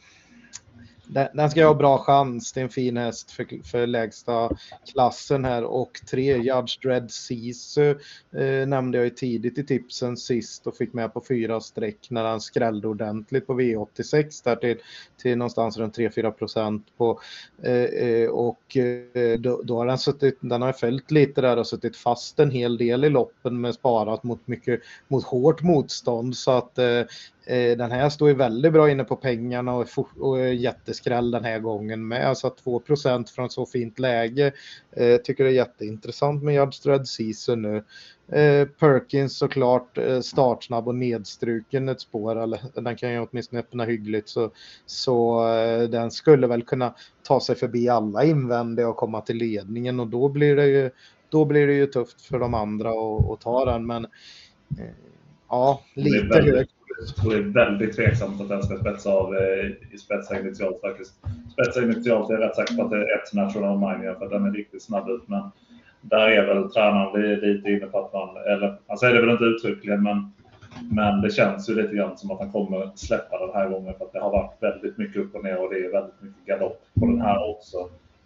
den, 1.13 1.29
den 1.35 1.51
ska 1.51 1.67
ha 1.67 1.75
bra 1.75 1.99
chans. 1.99 2.53
Det 2.53 2.61
är 2.61 2.65
en 2.65 2.71
fin 2.71 2.97
häst 2.97 3.31
för, 3.31 3.67
för 3.71 3.87
lägsta 3.87 4.51
klassen 4.93 5.45
här 5.45 5.65
och 5.65 6.01
tre 6.11 6.37
Judge 6.37 6.83
Dread 6.83 7.11
Sisu 7.11 7.91
eh, 8.37 8.67
nämnde 8.67 8.99
jag 8.99 9.05
ju 9.05 9.11
tidigt 9.11 9.59
i 9.59 9.65
tipsen 9.65 10.17
sist 10.17 10.67
och 10.67 10.77
fick 10.77 10.93
med 10.93 11.15
på 11.15 11.25
fyra 11.29 11.61
streck 11.61 12.11
när 12.11 12.25
han 12.25 12.41
skrällde 12.41 12.89
ordentligt 12.89 13.47
på 13.47 13.61
V86 13.61 14.45
där 14.45 14.57
till, 14.57 14.77
till 15.23 15.39
någonstans 15.39 15.79
runt 15.79 15.99
3-4 15.99 16.31
procent 16.31 16.87
på 16.97 17.21
eh, 17.63 17.73
eh, 17.75 18.29
och 18.29 18.77
eh, 18.77 19.39
då, 19.39 19.63
då, 19.65 19.79
har 19.79 19.87
den 19.87 19.99
suttit, 19.99 20.39
den 20.41 20.63
har 20.63 20.73
följt 20.73 21.11
lite 21.11 21.41
där 21.41 21.57
och 21.57 21.67
suttit 21.67 21.97
fast 21.97 22.39
en 22.39 22.51
hel 22.51 22.79
del 22.79 23.05
i 23.05 23.09
loppen 23.09 23.61
med 23.61 23.75
sparat 23.75 24.23
mot 24.23 24.47
mycket 24.47 24.81
mot 25.09 25.25
hårt 25.25 25.63
motstånd 25.63 26.37
så 26.37 26.51
att 26.51 26.79
Eh, 26.79 27.05
den 27.51 27.91
här 27.91 28.09
står 28.09 28.29
ju 28.29 28.35
väldigt 28.35 28.73
bra 28.73 28.91
inne 28.91 29.05
på 29.05 29.17
pengarna 29.17 29.75
och, 29.75 30.41
är 30.41 30.53
jätteskräll 30.53 31.31
den 31.31 31.45
här 31.45 31.59
gången 31.59 32.09
med. 32.09 32.29
Alltså 32.29 32.55
2% 32.65 33.35
från 33.35 33.51
så 33.51 33.67
fint 33.67 33.99
läge. 33.99 34.53
Eh, 34.93 35.17
tycker 35.17 35.45
det 35.45 35.51
är 35.51 35.55
jätteintressant 35.55 36.43
med 36.43 36.55
Judge 36.55 36.83
Dread 36.83 37.09
Season 37.09 37.63
nu. 37.63 37.85
Eh, 38.33 38.69
Perkins 38.69 39.39
såklart 39.39 39.99
eh, 39.99 40.21
startsnabb 40.21 40.89
och 40.89 40.95
nedstruken 40.95 41.89
ett 41.89 42.01
spår. 42.01 42.43
Eller, 42.43 42.61
den 42.81 42.97
kan 42.97 43.13
ju 43.13 43.27
åtminstone 43.31 43.61
öppna 43.61 43.85
hyggligt. 43.85 44.29
Så, 44.29 44.51
så 44.87 45.49
eh, 45.49 45.89
den 45.89 46.11
skulle 46.11 46.47
väl 46.47 46.63
kunna 46.63 46.95
ta 47.23 47.41
sig 47.41 47.57
förbi 47.57 47.89
alla 47.89 48.25
invändiga 48.25 48.89
och 48.89 48.97
komma 48.97 49.21
till 49.21 49.37
ledningen. 49.37 50.01
Och 50.01 50.07
då 50.07 50.29
blir 50.29 50.57
det 50.57 50.67
ju, 50.67 50.91
då 51.29 51.45
blir 51.45 51.67
det 51.67 51.75
ju 51.75 51.87
tufft 51.87 52.23
för 52.23 52.39
de 52.39 52.55
andra 52.55 52.91
att, 52.91 53.31
att 53.31 53.41
ta 53.41 53.65
den. 53.65 53.87
Men 53.87 54.05
eh, 54.79 54.95
ja, 55.49 55.83
lite 55.95 56.41
högt 56.43 56.80
det 57.25 57.37
är 57.37 57.41
väldigt 57.41 57.97
tveksamt 57.97 58.41
att 58.41 58.49
den 58.49 58.63
ska 58.63 58.77
spetsa 58.77 59.11
av 59.11 59.37
eh, 59.37 59.67
i 59.95 59.99
spetsa 59.99 60.41
initialt 60.41 60.81
faktiskt. 60.81 61.15
Spetsa 61.53 61.83
initialt 61.83 62.31
är 62.31 62.37
rätt 62.37 62.57
säker 62.57 62.75
på 62.75 62.83
att 62.83 62.91
det 62.91 62.97
är 62.97 63.17
ett 63.17 63.35
national 63.35 63.79
mine 63.79 64.15
för 64.15 64.25
att 64.25 64.31
den 64.31 64.47
är 64.47 64.53
riktigt 64.53 64.83
snabb 64.83 65.09
ut. 65.09 65.29
Men 65.29 65.43
där 66.01 66.29
är 66.29 66.47
väl 66.47 66.71
tränaren 66.71 67.41
lite 67.41 67.71
inne 67.71 67.87
på 67.87 67.99
att 67.99 68.13
man, 68.13 68.37
eller 68.37 68.77
han 68.87 68.99
säger 68.99 69.15
det 69.15 69.21
väl 69.21 69.31
inte 69.31 69.45
uttryckligen, 69.45 70.03
men, 70.03 70.33
men 70.91 71.21
det 71.21 71.31
känns 71.31 71.71
ju 71.71 71.75
lite 71.75 71.95
grann 71.95 72.19
som 72.19 72.31
att 72.31 72.39
han 72.39 72.53
kommer 72.53 72.91
släppa 72.95 73.47
den 73.47 73.55
här 73.55 73.69
gången 73.69 73.95
för 73.99 74.05
att 74.05 74.13
det 74.13 74.21
har 74.21 74.31
varit 74.31 74.63
väldigt 74.63 74.99
mycket 74.99 75.23
upp 75.23 75.35
och 75.35 75.45
ner 75.45 75.63
och 75.63 75.75
det 75.75 75.85
är 75.85 75.93
väldigt 75.93 76.23
mycket 76.23 76.47
galopp 76.47 76.83
på 77.01 77.07
den 77.07 77.21
här 77.21 77.51
också. 77.51 77.79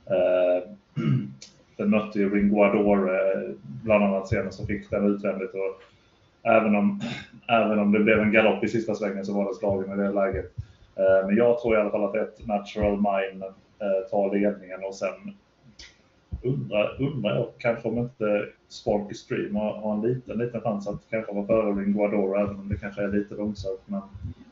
Eh, 0.06 0.68
den 1.76 1.90
mötte 1.90 2.18
ju 2.18 2.34
Ringo 2.34 2.62
Adore 2.64 3.32
eh, 3.32 3.50
bland 3.62 4.04
annat 4.04 4.28
senast 4.28 4.60
och 4.60 4.66
fick 4.66 4.90
den 4.90 5.14
utvändigt. 5.14 5.54
Och 5.54 5.93
Även 6.44 6.76
om, 6.76 7.00
även 7.48 7.78
om 7.78 7.92
det 7.92 8.00
blev 8.00 8.20
en 8.20 8.32
galopp 8.32 8.64
i 8.64 8.68
sista 8.68 8.94
svängen 8.94 9.24
så 9.24 9.32
var 9.32 9.48
det 9.48 9.54
slagen 9.54 10.00
i 10.00 10.02
det 10.02 10.12
läget. 10.12 10.52
Eh, 10.96 11.26
men 11.26 11.36
jag 11.36 11.58
tror 11.58 11.74
i 11.74 11.80
alla 11.80 11.90
fall 11.90 12.04
att 12.04 12.14
ett 12.14 12.46
natural 12.46 12.96
mine 12.96 13.44
eh, 13.78 14.10
tar 14.10 14.34
ledningen 14.34 14.84
och 14.84 14.94
sen 14.94 15.34
undrar, 16.42 17.02
undrar 17.02 17.34
jag 17.34 17.48
kanske 17.58 17.88
om 17.88 17.98
inte 17.98 18.46
Sparky 18.68 19.14
Stream 19.14 19.56
har, 19.56 19.72
har 19.72 19.94
en 19.94 20.02
liten, 20.02 20.38
liten 20.38 20.60
chans 20.60 20.88
att 20.88 21.00
kanske 21.10 21.32
vara 21.32 21.46
före 21.46 21.82
Ringuador 21.82 22.40
även 22.40 22.56
om 22.56 22.68
det 22.68 22.76
kanske 22.76 23.02
är 23.02 23.08
lite 23.08 23.34
långsamt. 23.34 23.80
Men 23.86 24.00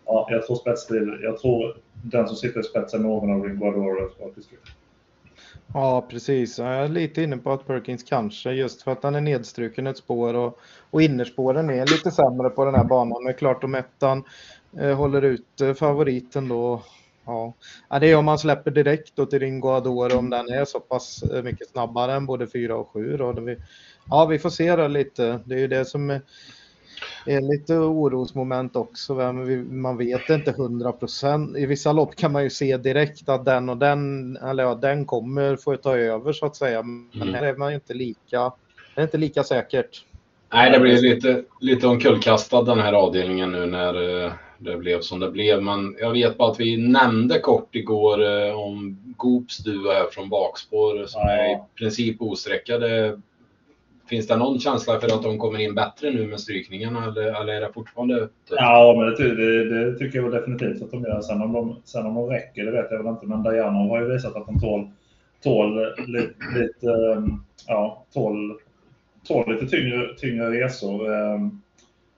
ja, 0.07 0.29
jag 0.31 0.47
tror 0.47 0.57
spetsstil, 0.57 1.19
jag 1.23 1.39
tror 1.39 1.77
den 1.93 2.29
som 2.29 2.37
sitter 2.37 2.61
i 2.61 2.63
spetsen 2.63 3.03
någon 3.03 3.31
av 3.31 3.45
Ringuador 3.45 4.05
och 4.05 4.11
Sparky 4.11 4.41
Stream. 4.41 4.63
Ja, 5.75 6.07
precis. 6.11 6.59
Jag 6.59 6.69
är 6.69 6.89
lite 6.89 7.23
inne 7.23 7.37
på 7.37 7.53
att 7.53 7.67
Perkins 7.67 8.03
kanske, 8.03 8.53
just 8.53 8.83
för 8.83 8.93
att 8.93 9.03
han 9.03 9.15
är 9.15 9.21
nedstruken 9.21 9.87
ett 9.87 9.97
spår 9.97 10.35
och, 10.35 10.59
och 10.91 11.03
innerspåren 11.03 11.71
är 11.71 11.87
lite 11.87 12.11
sämre 12.11 12.51
på 12.51 12.65
den 12.65 12.75
här 12.75 12.85
banan. 12.85 13.25
Men 13.25 13.35
klart 13.35 13.65
om 13.65 13.75
ettan 13.75 14.25
eh, 14.81 14.97
håller 14.97 15.23
ut 15.23 15.61
eh, 15.61 15.75
favoriten 15.75 16.49
då. 16.49 16.83
Ja. 17.27 17.55
ja, 17.89 17.99
det 17.99 18.11
är 18.11 18.17
om 18.17 18.25
man 18.25 18.39
släpper 18.39 18.71
direkt 18.71 19.17
då 19.17 19.27
till 19.27 19.39
Ringo 19.39 19.69
Adore 19.69 20.15
om 20.15 20.31
den 20.31 20.49
är 20.49 20.65
så 20.65 20.81
pass 20.81 21.23
eh, 21.23 21.43
mycket 21.43 21.71
snabbare 21.71 22.15
än 22.15 22.27
både 22.27 22.47
4 22.47 22.77
och 22.77 22.91
7. 22.91 23.17
Då. 23.17 23.35
Ja, 24.09 24.27
vi 24.27 24.39
får 24.39 24.51
se 24.51 24.77
det 24.77 24.89
lite. 24.89 25.41
Det 25.45 25.55
är 25.55 25.59
ju 25.59 25.69
det 25.69 25.85
som 25.85 26.21
är 27.27 27.37
är 27.37 27.41
lite 27.41 27.75
orosmoment 27.75 28.77
också. 28.77 29.15
Man 29.71 29.97
vet 29.97 30.31
inte 30.31 30.51
100 30.51 30.93
procent. 30.93 31.57
I 31.57 31.67
vissa 31.67 31.93
lopp 31.93 32.17
kan 32.17 32.33
man 32.33 32.43
ju 32.43 32.51
se 32.51 32.77
direkt 32.77 33.29
att 33.29 33.45
den 33.45 33.69
och 33.69 33.77
den, 33.77 34.37
eller 34.37 34.63
ja, 34.63 34.75
den 34.75 35.05
kommer 35.05 35.57
få 35.57 35.77
ta 35.77 35.97
över 35.97 36.33
så 36.33 36.47
att 36.47 36.57
säga. 36.57 36.83
Men 36.83 37.23
mm. 37.23 37.35
här 37.35 37.43
är 37.43 37.57
man 37.57 37.73
inte 37.73 37.95
lika, 37.95 38.53
det 38.95 39.01
är 39.01 39.03
inte 39.03 39.19
lika 39.19 39.43
säkert. 39.43 40.05
Nej, 40.53 40.71
det 40.71 40.81
blir 40.81 41.03
lite, 41.03 41.43
lite 41.61 41.87
omkullkastad 41.87 42.63
den 42.63 42.79
här 42.79 42.93
avdelningen 42.93 43.53
nu 43.53 43.67
när 43.67 44.25
eh, 44.25 44.33
det 44.59 44.77
blev 44.77 45.01
som 45.01 45.21
det 45.21 45.31
blev. 45.31 45.63
Men 45.63 45.97
jag 46.01 46.13
vet 46.13 46.39
bara 46.39 46.51
att 46.51 46.61
vi 46.61 46.77
nämnde 46.77 47.39
kort 47.39 47.75
igår 47.75 48.23
eh, 48.25 48.61
om 48.61 48.99
Goops 49.17 49.59
duo 49.59 49.93
här 49.93 50.07
från 50.13 50.29
bakspår 50.29 51.07
som 51.07 51.21
ja. 51.25 51.31
är 51.31 51.53
i 51.53 51.59
princip 51.79 52.23
osträckade 52.23 53.21
Finns 54.13 54.27
det 54.27 54.37
någon 54.37 54.59
känsla 54.59 55.01
för 55.01 55.07
att 55.07 55.23
de 55.23 55.39
kommer 55.39 55.59
in 55.59 55.75
bättre 55.75 56.11
nu 56.11 56.27
med 56.27 56.41
strykningarna 56.41 57.05
eller, 57.05 57.41
eller 57.41 57.53
är 57.53 57.61
det 57.61 57.73
fortfarande 57.73 58.19
tufft? 58.19 58.33
Ja, 58.49 58.95
men 58.99 59.07
det, 59.07 59.35
det, 59.35 59.65
det, 59.65 59.99
tycker 59.99 60.19
jag 60.19 60.31
väl 60.31 60.41
definitivt 60.41 60.83
att 60.83 60.91
de 60.91 61.03
gör. 61.03 61.21
Sen 61.21 61.43
om 61.43 61.53
de, 61.53 61.77
sen 61.85 62.07
om 62.07 62.15
de 62.15 62.27
räcker, 62.29 62.65
det 62.65 62.71
vet 62.71 62.87
jag 62.91 62.99
väl 62.99 63.13
inte. 63.13 63.27
Men 63.27 63.43
Diana 63.43 63.79
har 63.79 64.01
ju 64.01 64.13
visat 64.13 64.37
att 64.37 64.47
de 64.47 64.61
tål, 64.61 64.91
tål 65.43 65.95
lite, 66.07 66.35
lite, 66.59 67.23
ja, 67.67 68.05
tål, 68.15 68.59
tål 69.29 69.53
lite 69.55 69.67
tyngre, 69.67 70.15
tyngre 70.19 70.65
resor. 70.65 71.15
Ehm, 71.15 71.61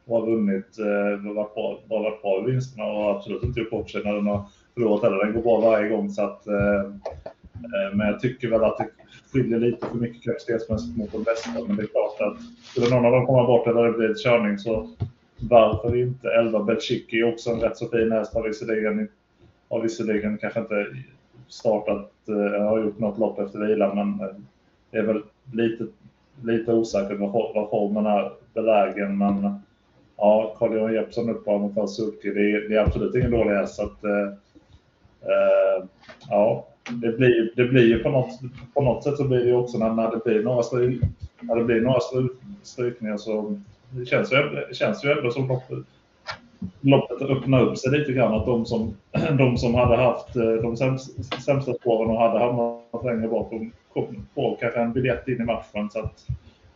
och 0.07 0.21
har 0.21 0.27
vunnit, 0.27 0.79
eh, 0.79 1.35
varit 1.35 1.55
bra, 1.55 1.81
varit 1.89 2.23
bra 2.23 2.41
i 2.41 2.51
vinsterna 2.53 2.85
och 2.85 3.11
absolut 3.11 3.43
inte 3.43 3.61
gjort 3.61 3.71
bort 3.71 3.91
sig 3.91 4.05
när 4.05 4.15
den 4.15 4.27
har 4.27 4.45
förlorat 4.75 5.03
heller. 5.03 5.25
Den 5.25 5.35
går 5.35 5.43
bra 5.43 5.61
varje 5.61 5.89
gång. 5.89 6.11
Så 6.11 6.23
att, 6.23 6.47
ehm, 6.47 7.01
Eh, 7.55 7.97
men 7.97 8.07
jag 8.07 8.21
tycker 8.21 8.49
väl 8.49 8.65
att 8.65 8.79
det 8.79 8.89
skiljer 9.33 9.59
lite 9.59 9.87
för 9.87 9.97
mycket 9.97 10.23
kapacitetsmässigt 10.23 10.97
mot 10.97 11.13
de 11.13 11.23
bästa. 11.23 11.51
Men 11.67 11.77
det 11.77 11.83
är 11.83 11.87
klart 11.87 12.21
att 12.21 12.37
skulle 12.65 12.95
någon 12.95 13.07
av 13.07 13.13
dem 13.13 13.27
komma 13.27 13.47
bort 13.47 13.67
eller 13.67 13.85
det 13.85 13.93
blir 13.93 14.11
ett 14.11 14.23
körning 14.23 14.59
så 14.59 14.91
varför 15.51 15.97
inte? 15.97 16.31
11 16.31 16.63
Belchiki 16.63 17.21
är 17.21 17.33
också 17.33 17.51
en 17.51 17.61
rätt 17.61 17.77
så 17.77 17.89
fin 17.89 18.13
häst. 18.13 18.35
Har 18.35 18.43
visserligen, 18.43 19.09
har 19.69 19.81
visserligen 19.81 20.39
kanske 20.39 20.61
inte 20.61 20.87
startat, 21.49 22.13
eh, 22.29 22.63
har 22.63 22.81
gjort 22.81 22.99
något 22.99 23.19
lopp 23.19 23.39
efter 23.39 23.59
vila 23.59 23.95
men 23.95 24.29
eh, 24.29 24.35
det 24.91 24.99
är 24.99 25.03
väl 25.03 25.23
lite, 25.53 25.87
lite 26.43 26.73
osäkert 26.73 27.19
vad 27.19 27.71
formen 27.71 28.07
är 28.07 28.33
belägen. 28.55 29.19
Men 29.19 29.61
ja, 30.17 30.55
Carl-Johan 30.59 30.95
Jeppsson 30.95 31.31
upp 31.31 31.45
på 31.45 31.59
mot 31.59 31.91
Suzuki, 31.91 32.31
det, 32.31 32.41
är, 32.41 32.69
det 32.69 32.77
är 32.77 32.81
absolut 32.81 33.15
ingen 33.15 33.31
dålig 33.31 33.55
häst. 33.55 33.75
Så 33.75 33.83
att, 33.83 34.05
eh, 34.05 34.33
ja, 36.29 36.67
det 36.91 37.17
blir, 37.17 37.53
det 37.57 37.65
blir 37.65 37.89
ju 37.89 37.99
på 37.99 38.11
något, 38.11 38.41
på 38.75 38.83
något 38.83 39.05
sätt 39.05 39.17
så 39.17 39.25
blir 39.25 39.39
det 39.39 39.49
ju 39.49 39.55
också 39.55 39.79
när, 39.79 39.93
när 39.93 40.11
det 40.11 40.21
blir 40.25 40.43
några, 40.43 40.63
stry, 40.63 41.01
när 41.41 41.57
det 41.57 41.65
blir 41.65 41.81
några 41.81 42.01
strykningar 42.63 43.17
så 43.17 43.61
det 43.91 44.07
känns 44.07 44.33
ju, 44.33 44.37
det 44.69 44.75
känns 44.75 45.05
ju 45.05 45.11
ändå 45.11 45.31
som 45.31 45.49
loppet, 45.49 45.79
loppet 46.81 47.23
öppnar 47.23 47.63
upp 47.63 47.79
sig 47.79 47.99
lite 47.99 48.13
grann. 48.13 48.35
Att 48.35 48.47
de 48.47 48.67
som, 48.67 48.97
de 49.39 49.57
som 49.57 49.75
hade 49.75 49.97
haft 49.97 50.37
eh, 50.37 50.53
de 50.53 50.77
sämsta, 50.77 51.23
sämsta 51.41 51.75
spåren 51.75 52.11
och 52.11 52.21
hade 52.21 52.39
hamnat 52.39 53.05
längre 53.05 53.29
bak 53.29 53.53
får 54.35 54.57
kanske 54.61 54.81
en 54.81 54.93
biljett 54.93 55.29
in 55.29 55.41
i 55.41 55.45
matchen. 55.45 55.91
Så 55.91 55.99
att, 55.99 56.27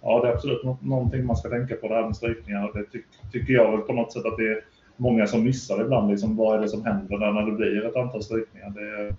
ja, 0.02 0.20
det 0.20 0.28
är 0.28 0.32
absolut 0.32 0.62
någonting 0.80 1.26
man 1.26 1.36
ska 1.36 1.48
tänka 1.48 1.74
på 1.74 1.88
det 1.88 1.94
här 1.94 2.06
med 2.06 2.16
strykningar. 2.16 2.70
Det 2.74 2.84
ty, 2.92 3.02
tycker 3.32 3.52
jag 3.52 3.70
väl 3.70 3.80
på 3.80 3.92
något 3.92 4.12
sätt 4.12 4.26
att 4.26 4.36
det 4.36 4.48
är 4.48 4.60
många 4.96 5.26
som 5.26 5.44
missar 5.44 5.80
ibland. 5.80 6.10
Liksom, 6.10 6.36
vad 6.36 6.56
är 6.56 6.62
det 6.62 6.68
som 6.68 6.84
händer 6.84 7.18
när 7.18 7.46
det 7.46 7.52
blir 7.52 7.86
ett 7.86 7.96
antal 7.96 8.22
strykningar? 8.22 8.70
Det, 8.70 9.14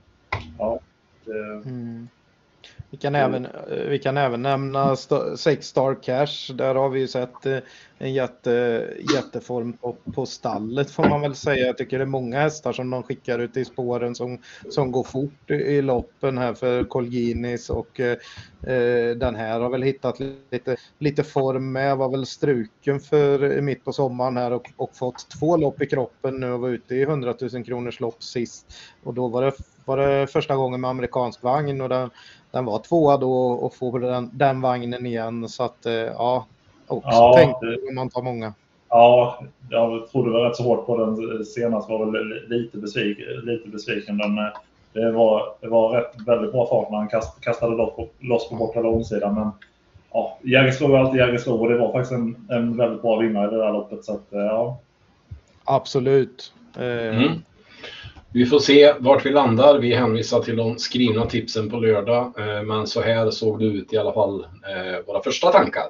ja, 0.60 0.80
det... 1.26 1.66
Mm. 1.66 2.10
Vi 2.92 2.98
kan, 2.98 3.16
även, 3.16 3.48
vi 3.90 4.00
kan 4.00 4.18
även 4.18 4.42
nämna 4.42 4.96
Sex 5.38 5.68
Star 5.68 6.04
Cash. 6.04 6.54
Där 6.54 6.76
har 6.76 6.90
vi 6.90 7.00
ju 7.00 7.08
sett 7.08 7.46
eh, 7.46 7.58
en 7.98 8.14
jätte, 8.14 8.88
jätteform 9.14 9.74
på, 9.74 9.96
på 10.14 10.26
stallet 10.26 10.92
får 10.92 11.10
man 11.10 11.22
väl 11.22 11.36
säga. 11.36 11.66
Jag 11.66 11.78
tycker 11.78 11.98
det 11.98 12.04
är 12.04 12.06
många 12.06 12.40
hästar 12.40 12.74
som 12.74 12.90
de 12.90 13.04
skickar 13.04 13.40
ut 13.40 13.58
i 13.58 13.66
spåren 13.66 14.16
som, 14.16 14.38
som 14.70 14.92
går 14.92 15.04
fort 15.04 15.52
i 15.52 15.82
loppen 15.82 16.38
här 16.38 16.54
för 16.54 16.84
Colginis 16.84 17.70
och 17.70 18.00
eh, 18.00 18.18
eh, 18.74 19.16
den 19.16 19.36
här 19.36 19.60
har 19.60 19.70
väl 19.70 19.84
hittat 19.84 20.20
lite, 20.20 20.78
lite 21.00 21.24
form 21.24 21.72
med. 21.72 21.98
Var 21.98 22.10
väl 22.10 22.26
struken 22.26 23.00
för 23.00 23.62
mitt 23.62 23.86
på 23.86 23.94
sommaren 23.94 24.38
här 24.38 24.52
och, 24.52 24.72
och 24.76 24.96
fått 24.96 25.30
två 25.40 25.58
lopp 25.58 25.82
i 25.82 25.86
kroppen 25.86 26.40
nu 26.40 26.52
och 26.52 26.60
var 26.60 26.70
ute 26.70 26.96
i 26.96 27.02
100 27.02 27.36
000 27.54 27.64
kronors 27.64 28.00
lopp 28.00 28.24
sist. 28.24 28.74
Och 29.04 29.14
då 29.14 29.28
var 29.28 29.42
det 29.42 29.52
var 29.90 29.98
det 29.98 30.28
första 30.28 30.56
gången 30.56 30.82
med 30.82 30.90
amerikansk 30.90 31.44
vagn 31.44 31.82
och 31.82 31.90
den, 31.90 32.10
den 32.52 32.66
var 32.66 32.80
tvåa 32.80 33.18
då 33.18 33.34
och 33.52 33.76
får 33.76 34.00
den, 34.00 34.30
den 34.34 34.62
vagnen 34.62 35.06
igen. 35.06 35.50
Så 35.50 35.64
att 35.64 35.86
eh, 35.86 35.94
ja, 35.94 36.46
också 36.88 37.10
ja, 37.10 37.34
tänk 37.36 37.56
om 37.90 37.96
man 37.96 38.10
tar 38.10 38.22
många. 38.22 38.54
Ja, 38.90 39.44
jag 39.70 40.10
trodde 40.12 40.32
väl 40.32 40.42
rätt 40.42 40.56
så 40.56 40.64
hårt 40.64 40.86
på 40.86 40.98
den 40.98 41.46
senast. 41.46 41.90
Var 41.90 42.06
väl 42.06 42.50
lite 42.50 42.78
besviken. 42.78 43.26
Lite 43.44 43.70
besviken. 43.70 44.18
Den, 44.18 44.38
eh, 44.38 44.46
det 44.94 45.12
var, 45.12 45.44
det 45.62 45.68
var 45.68 45.92
rätt, 45.92 46.14
väldigt 46.28 46.52
bra 46.52 46.68
fart 46.68 46.92
när 46.92 46.98
han 46.98 47.08
kast, 47.08 47.42
kastade 47.42 47.76
loss 47.76 47.96
på, 47.96 48.08
loss 48.20 48.50
på 48.50 48.56
bortre 48.56 48.82
långsidan. 48.82 49.36
Men 49.36 49.52
ja, 50.14 50.38
Jägersro 50.44 50.94
är 50.94 51.00
alltid 51.00 51.20
Jägersro 51.20 51.54
och 51.54 51.70
det 51.70 51.78
var 51.78 51.92
faktiskt 51.92 52.12
en, 52.12 52.48
en 52.50 52.78
väldigt 52.78 53.02
bra 53.02 53.16
vinnare 53.16 53.48
i 53.48 53.52
det 53.52 53.58
där 53.58 53.74
loppet. 53.74 54.06
Så 54.06 54.14
att, 54.14 54.34
eh, 54.34 54.40
ja. 54.40 54.78
Absolut. 55.64 56.54
Mm. 56.78 57.42
Vi 58.34 58.46
får 58.46 58.60
se 58.60 58.94
vart 59.00 59.26
vi 59.26 59.30
landar. 59.30 59.80
Vi 59.80 59.94
hänvisar 59.94 60.42
till 60.42 60.56
de 60.56 60.78
skrivna 60.78 61.26
tipsen 61.26 61.70
på 61.70 61.78
lördag. 61.78 62.34
Men 62.66 62.88
så 62.88 63.02
här 63.02 63.32
såg 63.32 63.60
det 63.60 63.66
ut 63.66 63.94
i 63.94 63.98
alla 63.98 64.14
fall, 64.14 64.46
våra 65.08 65.24
första 65.24 65.52
tankar. 65.52 65.86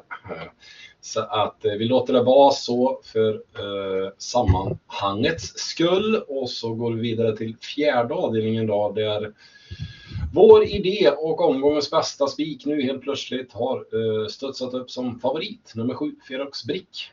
Så 1.01 1.19
att 1.19 1.57
vi 1.61 1.85
låter 1.85 2.13
det 2.13 2.23
vara 2.23 2.51
så 2.51 3.01
för 3.03 3.41
sammanhangets 4.17 5.53
skull. 5.55 6.23
Och 6.27 6.49
så 6.49 6.73
går 6.73 6.91
vi 6.91 7.01
vidare 7.01 7.37
till 7.37 7.55
fjärde 7.57 8.13
avdelningen 8.13 8.67
då, 8.67 8.91
där 8.95 9.33
vår 10.33 10.63
idé 10.63 11.11
och 11.17 11.41
omgångens 11.41 11.91
bästa 11.91 12.27
spik 12.27 12.65
nu 12.65 12.81
helt 12.81 13.01
plötsligt 13.01 13.53
har 13.53 13.85
studsat 14.29 14.73
upp 14.73 14.91
som 14.91 15.19
favorit. 15.19 15.73
Nummer 15.75 15.93
7, 15.93 16.15
Ferox 16.27 16.65
Brick. 16.65 17.11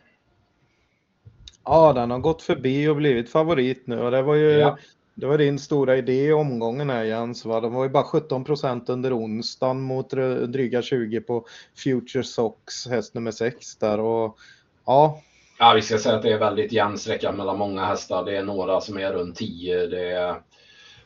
Ja, 1.64 1.92
den 1.92 2.10
har 2.10 2.18
gått 2.18 2.42
förbi 2.42 2.88
och 2.88 2.96
blivit 2.96 3.30
favorit 3.30 3.86
nu 3.86 4.00
och 4.00 4.10
det 4.10 4.22
var 4.22 4.34
ju 4.34 4.50
ja 4.50 4.78
det 5.18 5.26
var 5.26 5.38
din 5.38 5.58
stora 5.58 5.96
idé 5.96 6.26
i 6.26 6.32
omgången 6.32 6.90
här 6.90 7.04
Jens. 7.04 7.44
Va? 7.44 7.60
De 7.60 7.74
var 7.74 7.84
ju 7.84 7.90
bara 7.90 8.04
17 8.04 8.44
procent 8.44 8.88
under 8.88 9.18
onsdagen 9.18 9.80
mot 9.80 10.10
dryga 10.48 10.82
20 10.82 11.20
på 11.20 11.46
Future 11.76 12.24
Sox, 12.24 12.86
häst 12.86 13.14
nummer 13.14 13.30
6 13.30 13.76
där 13.76 14.00
och 14.00 14.38
ja. 14.86 15.22
Ja, 15.58 15.72
vi 15.74 15.82
ska 15.82 15.98
säga 15.98 16.16
att 16.16 16.22
det 16.22 16.32
är 16.32 16.38
väldigt 16.38 16.72
jämn 16.72 16.98
sträcka 16.98 17.32
mellan 17.32 17.58
många 17.58 17.84
hästar. 17.84 18.24
Det 18.24 18.36
är 18.36 18.42
några 18.42 18.80
som 18.80 18.98
är 18.98 19.12
runt 19.12 19.36
10. 19.36 19.86
Det 19.86 20.10
är 20.10 20.42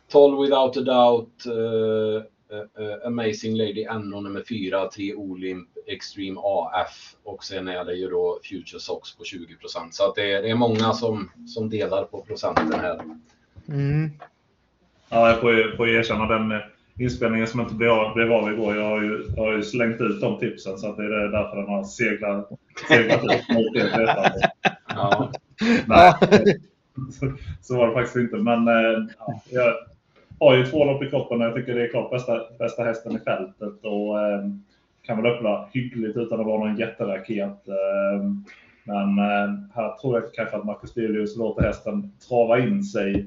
12 0.09 0.41
Without 0.41 0.77
a 0.77 0.81
Doubt, 0.81 1.47
uh, 1.47 2.23
uh, 2.83 3.07
Amazing 3.07 3.57
Lady 3.57 3.85
NO 3.85 4.21
nummer 4.21 4.45
4, 4.49 4.89
3 4.89 5.15
Olimp, 5.15 5.69
Extreme 5.87 6.41
AF 6.45 7.17
och 7.25 7.45
sen 7.45 7.69
är 7.69 7.85
det 7.85 7.95
ju 7.95 8.09
då 8.09 8.41
Future 8.43 8.81
Sox 8.81 9.17
på 9.17 9.25
20 9.25 9.57
procent. 9.57 9.95
Så 9.95 10.09
att 10.09 10.15
det 10.15 10.33
är, 10.33 10.43
det 10.43 10.51
är 10.51 10.55
många 10.55 10.93
som, 10.93 11.31
som 11.47 11.71
delar 11.71 12.05
på 12.05 12.21
procenten 12.23 12.81
här. 12.81 13.01
Mm. 13.71 14.11
Ja, 15.11 15.29
jag 15.29 15.41
får 15.41 15.55
ju, 15.55 15.77
får 15.77 15.89
erkänna 15.89 16.27
den 16.27 16.53
eh, 16.53 16.59
inspelningen 16.99 17.47
som 17.47 17.61
inte 17.61 17.75
blev 17.75 18.15
blev 18.15 18.33
av 18.33 18.53
igår. 18.53 18.77
Jag 18.77 18.85
har, 18.85 19.03
ju, 19.03 19.27
jag 19.37 19.45
har 19.45 19.53
ju 19.53 19.63
slängt 19.63 20.01
ut 20.01 20.21
de 20.21 20.39
tipsen 20.39 20.79
så 20.79 20.89
att 20.91 20.97
det 20.97 21.05
är 21.05 21.29
därför 21.29 21.57
den 21.57 21.69
har 21.69 21.85
seglat, 21.85 22.49
seglat 22.89 23.25
ut 23.25 23.49
mot 23.49 23.75
det. 23.75 24.51
Ja. 24.89 25.33
Nej, 25.87 26.13
så, 27.13 27.33
så, 27.61 27.77
var 27.77 27.89
det 27.89 27.95
faktiskt 27.95 28.17
inte. 28.17 28.37
Men 28.37 28.67
ja, 29.19 29.41
jag 29.51 29.75
har 30.41 30.57
ju 30.57 30.67
två 30.67 30.85
lopp 30.85 31.03
i 31.03 31.11
kroppen 31.11 31.41
och 31.41 31.47
jag 31.47 31.55
tycker 31.55 31.75
det 31.75 31.85
är 31.85 31.89
klart 31.89 32.11
bästa, 32.11 32.41
bästa 32.59 32.85
hästen 32.85 33.17
i 33.17 33.19
fältet. 33.19 33.85
Och, 33.85 34.21
eh, 34.21 34.45
kan 35.03 35.23
väl 35.23 35.33
öppna 35.33 35.69
hyggligt 35.73 36.17
utan 36.17 36.41
att 36.41 36.47
vara 36.47 36.67
någon 36.67 36.77
jätteraket. 36.77 37.69
Eh, 37.69 38.25
men 38.85 39.19
eh, 39.19 39.55
här 39.75 39.97
tror 40.01 40.21
jag 40.21 40.35
kanske 40.35 40.57
att 40.57 40.65
Marcus 40.65 40.95
Birelius 40.95 41.37
låter 41.37 41.63
hästen 41.63 42.13
trava 42.29 42.59
in 42.59 42.85
sig 42.85 43.15
eh, 43.15 43.25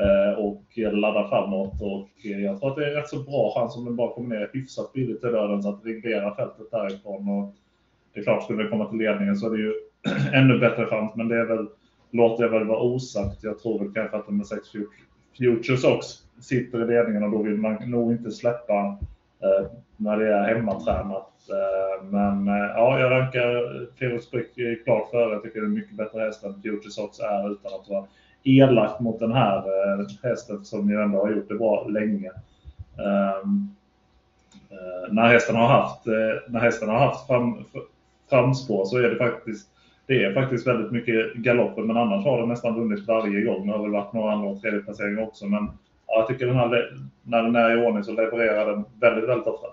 Eh, 0.00 0.38
och 0.38 0.62
ladda 0.76 1.28
framåt. 1.28 1.80
Och 1.80 2.08
eh, 2.24 2.44
jag 2.44 2.60
tror 2.60 2.70
att 2.70 2.76
det 2.76 2.86
är 2.86 2.94
rätt 2.94 3.08
så 3.08 3.22
bra 3.22 3.52
chans 3.54 3.76
om 3.76 3.84
den 3.84 3.96
bara 3.96 4.14
kommer 4.14 4.36
ner 4.36 4.50
hyfsat 4.52 4.92
billigt 4.92 5.20
till 5.20 5.32
döden 5.32 5.62
så 5.62 5.68
att 5.68 5.86
reglera 5.86 6.34
fältet 6.34 6.70
därifrån. 6.70 7.28
Och 7.28 7.54
det 8.14 8.20
är 8.20 8.24
klart, 8.24 8.42
skulle 8.42 8.62
det 8.62 8.68
komma 8.68 8.88
till 8.88 8.98
ledningen 8.98 9.36
så 9.36 9.46
är 9.46 9.56
det 9.56 9.62
ju 9.62 9.72
ännu 10.32 10.58
bättre 10.58 10.86
chans, 10.86 11.12
men 11.14 11.28
det 11.28 11.36
är 11.36 11.44
väl, 11.44 11.66
låter 12.10 12.44
jag 12.44 12.50
väl 12.50 12.66
vara 12.66 12.80
osagt. 12.80 13.44
Jag 13.44 13.58
tror 13.58 13.78
väl 13.78 13.94
kanske 13.94 14.16
att 14.16 14.26
de 14.26 14.36
med 14.36 14.46
6 14.46 14.68
Futures 15.38 15.84
också 15.84 16.24
sitter 16.40 16.82
i 16.82 16.86
ledningen 16.86 17.22
och 17.22 17.30
då 17.30 17.42
vill 17.42 17.56
man 17.56 17.90
nog 17.90 18.12
inte 18.12 18.30
släppa 18.30 18.98
eh, 19.42 19.66
när 19.96 20.16
det 20.16 20.34
är 20.34 20.54
hemmatränat. 20.54 21.32
Eh, 21.50 22.04
men 22.04 22.48
eh, 22.48 22.54
ja, 22.54 23.00
jag 23.00 23.10
rankar 23.10 23.86
Felix 23.98 24.30
Brick 24.30 24.58
eh, 24.58 24.84
klart 24.84 25.10
före. 25.10 25.32
Jag 25.32 25.42
tycker 25.42 25.60
det 25.60 25.66
är 25.66 25.68
mycket 25.68 25.96
bättre 25.96 26.20
häst 26.20 26.44
än 26.44 26.62
Futures 26.62 26.98
också 26.98 27.22
är 27.22 27.52
utan 27.52 27.80
att 27.80 27.88
vara 27.88 28.06
elak 28.46 29.00
mot 29.00 29.18
den 29.18 29.32
här 29.32 29.56
eh, 29.56 30.06
hästen 30.22 30.64
som 30.64 30.90
ju 30.90 31.02
ändå 31.02 31.18
har 31.18 31.30
gjort 31.30 31.48
det 31.48 31.54
bra 31.54 31.86
länge. 31.88 32.30
Ehm, 32.98 33.68
eh, 34.70 35.12
när 35.12 35.28
hästen 35.28 35.56
har 35.56 35.66
haft, 35.66 36.06
eh, 36.06 36.12
när 36.52 36.60
hästen 36.60 36.88
har 36.88 36.98
haft 36.98 37.26
fram, 37.26 37.64
framspår 38.30 38.84
så 38.84 38.98
är 38.98 39.02
det 39.02 39.16
faktiskt 39.16 39.68
det 40.06 40.24
är 40.24 40.34
faktiskt 40.34 40.66
väldigt 40.66 40.92
mycket 40.92 41.34
galopper, 41.34 41.82
men 41.82 41.96
annars 41.96 42.24
har 42.24 42.38
den 42.40 42.48
nästan 42.48 42.74
vunnit 42.74 43.06
varje 43.06 43.44
gång. 43.44 43.66
Det 43.66 43.72
har 43.72 43.82
väl 43.82 43.90
varit 43.90 44.12
några 44.12 44.32
andra 44.32 44.48
och 44.48 44.60
tredjeplaceringar 44.60 45.22
också, 45.22 45.46
men 45.46 45.68
jag 46.06 46.26
tycker 46.28 46.46
den 46.46 46.56
här, 46.56 46.96
när 47.22 47.42
den 47.42 47.56
är 47.56 47.78
i 47.78 47.86
ordning 47.86 48.04
så 48.04 48.12
levererar 48.12 48.66
den 48.66 48.84
väldigt, 49.00 49.28
väldigt 49.28 49.46
ofta. 49.46 49.66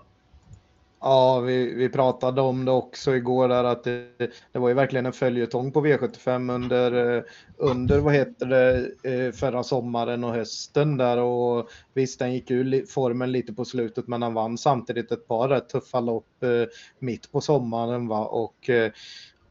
Ja, 1.05 1.39
vi, 1.39 1.73
vi 1.73 1.89
pratade 1.89 2.41
om 2.41 2.65
det 2.65 2.71
också 2.71 3.15
igår 3.15 3.47
där 3.47 3.63
att 3.63 3.83
det, 3.83 4.31
det 4.51 4.59
var 4.59 4.67
ju 4.67 4.73
verkligen 4.73 5.05
en 5.05 5.13
följetong 5.13 5.71
på 5.71 5.85
V75 5.85 6.53
under, 6.53 7.15
eh, 7.17 7.23
under 7.57 7.99
vad 7.99 8.13
heter 8.13 8.45
det, 8.45 8.91
eh, 9.03 9.31
förra 9.31 9.63
sommaren 9.63 10.23
och 10.23 10.33
hösten 10.33 10.97
där. 10.97 11.17
Och 11.17 11.69
visst 11.93 12.19
den 12.19 12.33
gick 12.33 12.51
ur 12.51 12.85
formen 12.85 13.31
lite 13.31 13.53
på 13.53 13.65
slutet 13.65 14.07
men 14.07 14.21
han 14.21 14.33
vann 14.33 14.57
samtidigt 14.57 15.11
ett 15.11 15.27
par 15.27 15.49
rätt 15.49 15.69
tuffa 15.69 15.99
lopp 15.99 16.43
eh, 16.43 16.73
mitt 16.99 17.31
på 17.31 17.41
sommaren 17.41 18.07
va? 18.07 18.25
Och, 18.25 18.69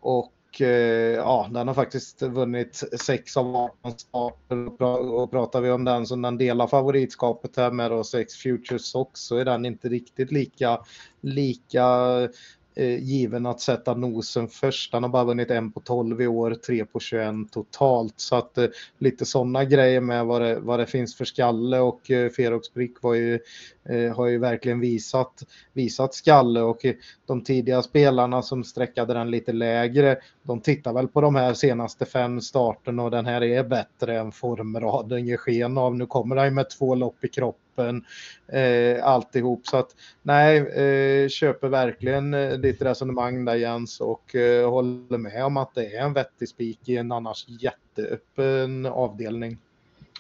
och 0.01 0.33
och 0.53 0.61
eh, 0.61 1.15
ja, 1.15 1.49
den 1.51 1.69
har 1.69 1.75
faktiskt 1.75 2.23
vunnit 2.23 2.83
6 3.01 3.37
av 3.37 3.57
18 3.57 3.99
starter. 3.99 4.81
Och 5.13 5.31
pratar 5.31 5.61
vi 5.61 5.71
om 5.71 5.85
den 5.85 6.07
som 6.07 6.23
den 6.23 6.39
delar 6.39 6.67
favoritskapet 6.67 7.57
här 7.57 7.71
med 7.71 7.91
då 7.91 8.05
6 8.05 8.35
Futures 8.35 8.85
Sox 8.85 9.21
så 9.21 9.37
är 9.37 9.45
den 9.45 9.67
inte 9.67 9.89
riktigt 9.89 10.33
lika, 10.33 10.79
lika 11.21 11.85
Eh, 12.75 13.03
given 13.03 13.47
att 13.47 13.61
sätta 13.61 13.95
nosen 13.95 14.49
först. 14.49 14.93
Han 14.93 15.03
har 15.03 15.11
bara 15.11 15.25
vunnit 15.25 15.51
en 15.51 15.73
på 15.73 15.81
12 15.81 16.23
i 16.23 16.27
år, 16.27 16.55
tre 16.55 16.85
på 16.85 17.01
21 17.01 17.35
totalt. 17.51 18.15
Så 18.17 18.37
att 18.37 18.59
eh, 18.59 18.67
lite 18.99 19.25
sådana 19.25 19.65
grejer 19.65 20.01
med 20.01 20.27
vad 20.27 20.43
det, 20.43 20.61
vad 20.61 20.79
det 20.79 20.87
finns 20.87 21.17
för 21.17 21.25
skalle 21.25 21.79
och 21.79 22.11
eh, 22.11 22.31
Ferox 22.31 22.75
Brick 22.75 23.03
var 23.03 23.15
ju, 23.15 23.39
eh, 23.85 24.17
har 24.17 24.27
ju 24.27 24.39
verkligen 24.39 24.81
visat, 24.81 25.43
visat 25.73 26.15
skalle 26.15 26.61
och 26.61 26.85
eh, 26.85 26.95
de 27.27 27.45
tidiga 27.45 27.83
spelarna 27.83 28.43
som 28.43 28.65
sträckade 28.65 29.15
den 29.15 29.31
lite 29.31 29.53
lägre, 29.53 30.17
de 30.43 30.61
tittar 30.61 30.93
väl 30.93 31.09
på 31.09 31.21
de 31.21 31.35
här 31.35 31.55
senaste 31.55 32.05
fem 32.05 32.41
starterna 32.41 33.03
och 33.03 33.11
den 33.11 33.27
här 33.27 33.43
är 33.43 33.65
bättre 33.65 34.19
än 34.19 34.33
formraden 34.33 35.27
ger 35.27 35.37
sken 35.37 35.79
av. 35.79 35.97
Nu 35.97 36.07
kommer 36.07 36.37
han 36.37 36.55
med 36.55 36.71
två 36.71 36.95
lopp 36.95 37.25
i 37.25 37.29
kroppen 37.29 37.62
kroppen, 37.73 38.05
eh, 38.49 39.05
alltihop. 39.05 39.67
Så 39.67 39.77
att 39.77 39.97
nej, 40.23 40.57
eh, 40.59 41.29
köper 41.29 41.69
verkligen 41.69 42.35
eh, 42.35 42.53
ditt 42.53 42.83
resonemang 42.83 43.45
där 43.45 43.55
Jens 43.55 44.01
och 44.01 44.35
eh, 44.35 44.71
håller 44.71 45.19
med 45.19 45.45
om 45.45 45.57
att 45.57 45.75
det 45.75 45.97
är 45.97 46.05
en 46.05 46.13
vettig 46.13 46.49
spik 46.49 46.89
i 46.89 46.97
en 46.97 47.13
annars 47.13 47.47
jätteöppen 47.49 48.87
avdelning. 48.87 49.59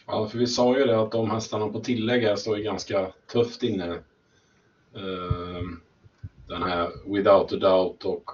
Ja, 0.06 0.28
för 0.28 0.38
vi 0.38 0.46
sa 0.46 0.78
ju 0.78 0.84
det 0.84 1.00
att 1.00 1.12
de 1.12 1.30
hästarna 1.30 1.68
på 1.68 1.80
tillägg 1.80 2.22
här 2.22 2.36
står 2.36 2.58
ju 2.58 2.64
ganska 2.64 3.12
tufft 3.32 3.62
inne. 3.62 3.88
Uh, 4.96 5.62
den 6.48 6.62
här 6.62 6.90
Without 7.06 7.52
a 7.52 7.56
Doubt 7.56 8.04
och 8.04 8.30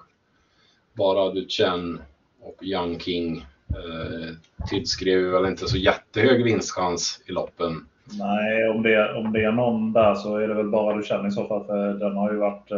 Bara 0.93 1.31
du 1.31 1.47
känn 1.49 2.01
och 2.43 2.63
Young 2.63 2.99
King 2.99 3.47
uh, 3.71 4.35
tillskrev 4.69 5.23
väl 5.23 5.47
inte 5.47 5.69
så 5.69 5.77
jättehög 5.77 6.45
vinstchans 6.45 7.23
i 7.27 7.33
loppen. 7.33 7.87
Nej, 8.19 8.69
om 8.69 8.83
det, 8.83 9.15
om 9.15 9.33
det 9.33 9.45
är 9.45 9.53
någon 9.53 9.93
där 9.93 10.15
så 10.15 10.37
är 10.37 10.49
det 10.49 10.55
väl 10.55 10.69
bara 10.69 10.97
du 10.97 11.03
känner 11.03 11.29
i 11.29 11.31
så 11.31 11.45
fall. 11.45 11.65
För 11.65 11.95
den 11.95 12.17
har 12.17 12.33
ju 12.33 12.39
varit, 12.39 12.69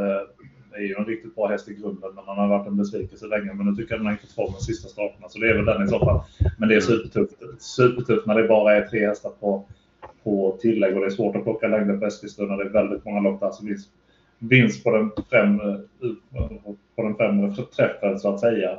det 0.70 0.76
är 0.76 0.80
ju 0.80 0.94
en 0.98 1.04
riktigt 1.04 1.34
bra 1.34 1.46
häst 1.46 1.68
i 1.68 1.74
grunden, 1.74 2.14
men 2.14 2.24
han 2.26 2.38
har 2.38 2.48
varit 2.48 2.66
en 2.66 2.76
besvikelse 2.76 3.26
länge. 3.26 3.54
Men 3.54 3.66
nu 3.66 3.76
tycker 3.76 3.92
jag 3.92 4.00
den 4.00 4.06
har 4.06 4.12
hittat 4.12 4.32
form 4.32 4.52
de 4.52 4.60
sista 4.60 4.88
starterna, 4.88 5.28
så 5.28 5.38
det 5.38 5.50
är 5.50 5.54
väl 5.54 5.64
den 5.64 5.84
i 5.84 5.88
så 5.88 5.98
fall. 5.98 6.20
Men 6.58 6.68
det 6.68 6.74
är 6.74 6.80
supertufft, 6.80 7.34
supertufft 7.58 8.26
när 8.26 8.34
det 8.34 8.48
bara 8.48 8.76
är 8.76 8.86
tre 8.86 9.06
hästar 9.06 9.30
på, 9.40 9.64
på 10.24 10.58
tillägg 10.60 10.94
och 10.94 11.00
det 11.00 11.06
är 11.06 11.10
svårt 11.10 11.36
att 11.36 11.44
plocka 11.44 11.68
längder 11.68 11.96
på 11.96 12.06
Eskilstuna. 12.06 12.56
Det 12.56 12.64
är 12.64 12.68
väldigt 12.68 13.04
många 13.04 13.20
lopp 13.20 13.40
där 13.40 13.50
som 13.50 13.66
vinns, 13.66 13.88
vinst 14.38 14.84
på 14.84 14.90
den 14.90 15.10
främre, 15.30 15.80
på 16.96 17.02
den 17.02 17.14
främre 17.14 17.54
träffen 17.76 18.18
så 18.18 18.34
att 18.34 18.40
säga. 18.40 18.70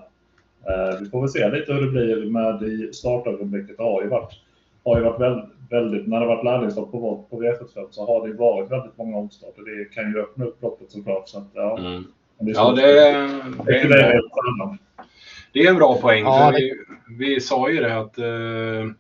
Eh, 0.68 1.00
vi 1.00 1.10
får 1.10 1.22
väl 1.22 1.30
se 1.30 1.50
lite 1.50 1.74
hur 1.74 1.82
det 1.82 1.92
blir 1.92 2.30
med 2.30 2.64
i 2.64 2.94
startögonblicket. 2.94 3.78
Det 3.78 3.84
har 3.84 4.02
ju 4.02 4.08
varit, 4.08 4.34
har 4.84 4.98
ju 4.98 5.04
varit 5.04 5.22
väldigt 5.22 5.52
väldigt, 5.72 6.08
när 6.08 6.20
det 6.20 6.26
varit 6.26 6.44
lärlingslopp 6.44 6.92
på, 6.92 7.28
på 7.30 7.42
V75 7.42 7.88
så 7.92 8.06
har 8.06 8.28
det 8.28 8.34
varit 8.34 8.72
väldigt 8.72 8.98
många 8.98 9.18
omstarter. 9.18 9.62
Det 9.62 9.86
kan 9.86 10.12
ju 10.12 10.22
öppna 10.22 10.46
upp 10.46 10.62
loppet 10.62 10.92
såklart. 10.92 11.30
Så 11.30 11.38
att, 11.38 11.48
ja, 11.54 11.78
mm. 11.78 12.04
det 12.40 12.52
ja, 12.52 12.72
det, 12.72 12.82
det, 12.82 13.10
är 13.80 13.90
det, 13.90 14.04
är 14.04 14.22
bra, 14.58 14.78
det 15.54 15.60
är 15.60 15.70
en 15.70 15.76
bra 15.76 15.98
poäng. 16.02 16.24
Ja, 16.24 16.54
vi, 16.56 16.74
vi 17.18 17.42
sa 17.42 17.70
ju 17.70 17.80
det 17.82 17.98
att 17.98 18.20
uh, 18.20 18.92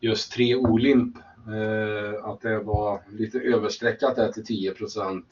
just 0.00 0.32
tre 0.32 0.54
Olimp, 0.54 1.16
uh, 1.48 2.24
att 2.24 2.40
det 2.40 2.58
var 2.58 3.00
lite 3.10 3.38
överstreckat 3.38 4.16
där 4.16 4.32
till 4.32 4.46
10 4.46 4.74
procent. 4.74 5.26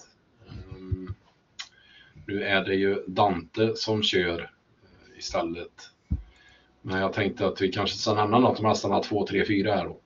Um, 0.49 1.14
nu 2.27 2.43
är 2.43 2.64
det 2.64 2.75
ju 2.75 3.05
Dante 3.07 3.75
som 3.75 4.03
kör 4.03 4.51
istället. 5.19 5.91
Men 6.88 7.01
jag 7.01 7.12
tänkte 7.12 7.46
att 7.46 7.62
vi 7.62 7.72
kanske 7.72 7.98
ska 7.98 8.14
nämna 8.14 8.38
något 8.38 8.59
om 8.59 8.64
hästarna 8.64 9.03
2, 9.03 9.27
3, 9.27 9.44
4 9.44 9.74
här 9.74 9.85
då. 9.85 10.01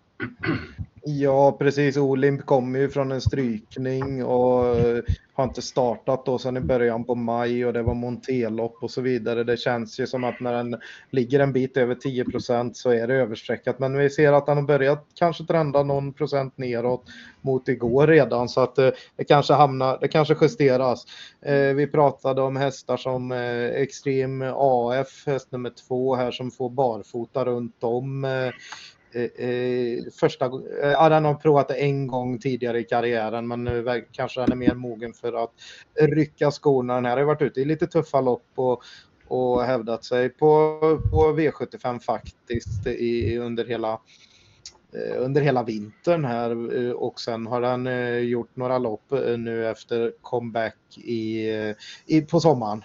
Ja, 1.05 1.57
precis. 1.59 1.97
Olimp 1.97 2.47
kommer 2.47 2.79
ju 2.79 2.89
från 2.89 3.13
en 3.13 3.21
strykning 3.21 4.25
och 4.25 4.77
eh, 4.77 5.03
har 5.33 5.45
inte 5.45 5.63
startat 5.63 6.27
då 6.27 6.39
sedan 6.39 6.57
i 6.57 6.61
början 6.61 7.05
på 7.05 7.15
maj 7.15 7.67
och 7.67 7.73
det 7.73 7.83
var 7.83 7.95
Montelopp 7.95 8.83
och 8.83 8.91
så 8.91 9.01
vidare. 9.01 9.45
Det 9.45 9.57
känns 9.57 10.01
ju 10.01 10.07
som 10.07 10.25
att 10.25 10.41
när 10.41 10.53
den 10.53 10.81
ligger 11.11 11.41
en 11.41 11.53
bit 11.53 11.77
över 11.77 11.95
10 11.95 12.25
procent 12.25 12.77
så 12.77 12.91
är 12.91 13.07
det 13.07 13.15
överstreckat. 13.15 13.79
Men 13.79 13.99
vi 13.99 14.11
ser 14.11 14.33
att 14.33 14.47
den 14.47 14.57
har 14.57 14.65
börjat 14.65 15.07
kanske 15.15 15.45
trenda 15.45 15.83
någon 15.83 16.13
procent 16.13 16.59
neråt 16.59 17.05
mot 17.41 17.69
igår 17.69 18.07
redan 18.07 18.49
så 18.49 18.61
att 18.61 18.79
eh, 18.79 18.91
det 19.17 19.25
kanske 19.25 19.55
hamnar, 19.55 19.99
det 20.01 20.09
kanske 20.09 20.37
justeras. 20.41 21.05
Eh, 21.41 21.75
vi 21.75 21.87
pratade 21.87 22.43
om 22.43 22.57
hästar 22.57 22.97
som 22.97 23.33
Extreme 23.75 24.53
AF, 24.57 25.27
häst 25.27 25.53
nummer 25.53 25.73
två 25.89 26.15
här 26.15 26.31
som 26.31 26.51
får 26.51 26.71
barfota 26.71 27.45
runt 27.45 27.85
om 27.85 28.27
Eh, 29.15 29.49
eh, 29.49 30.05
första 30.21 30.45
eh, 30.47 30.91
ja, 30.91 31.09
den 31.09 31.25
har 31.25 31.35
provat 31.35 31.69
det 31.69 31.75
en 31.75 32.07
gång 32.07 32.39
tidigare 32.39 32.81
i 32.81 32.85
karriären 32.85 33.49
men 33.49 33.65
nu 33.65 34.07
kanske 34.13 34.41
den 34.41 34.53
är 34.53 34.57
mer 34.57 34.75
mogen 34.75 35.13
för 35.13 35.45
att 35.45 35.53
rycka 36.01 36.51
skorna. 36.51 36.95
Den 36.95 37.05
här 37.05 37.17
har 37.17 37.25
varit 37.25 37.43
ute 37.43 37.61
i 37.61 37.65
lite 37.65 37.87
tuffa 37.87 38.21
lopp 38.21 38.47
och, 38.55 38.83
och 39.29 39.65
hävdat 39.65 40.05
sig 40.05 40.29
på, 40.29 40.79
på 41.11 41.37
V75 41.39 41.99
faktiskt 42.01 42.87
i, 42.87 43.39
under 43.39 43.65
hela 43.65 44.01
eh, 44.93 45.23
under 45.23 45.41
hela 45.41 45.63
vintern 45.63 46.25
här 46.25 46.93
och 46.95 47.21
sen 47.21 47.47
har 47.47 47.63
han 47.63 47.89
gjort 48.29 48.57
några 48.57 48.79
lopp 48.79 49.11
nu 49.39 49.69
efter 49.69 50.13
comeback 50.21 50.99
i, 50.99 51.49
i, 52.07 52.21
på 52.21 52.41
sommaren 52.41 52.83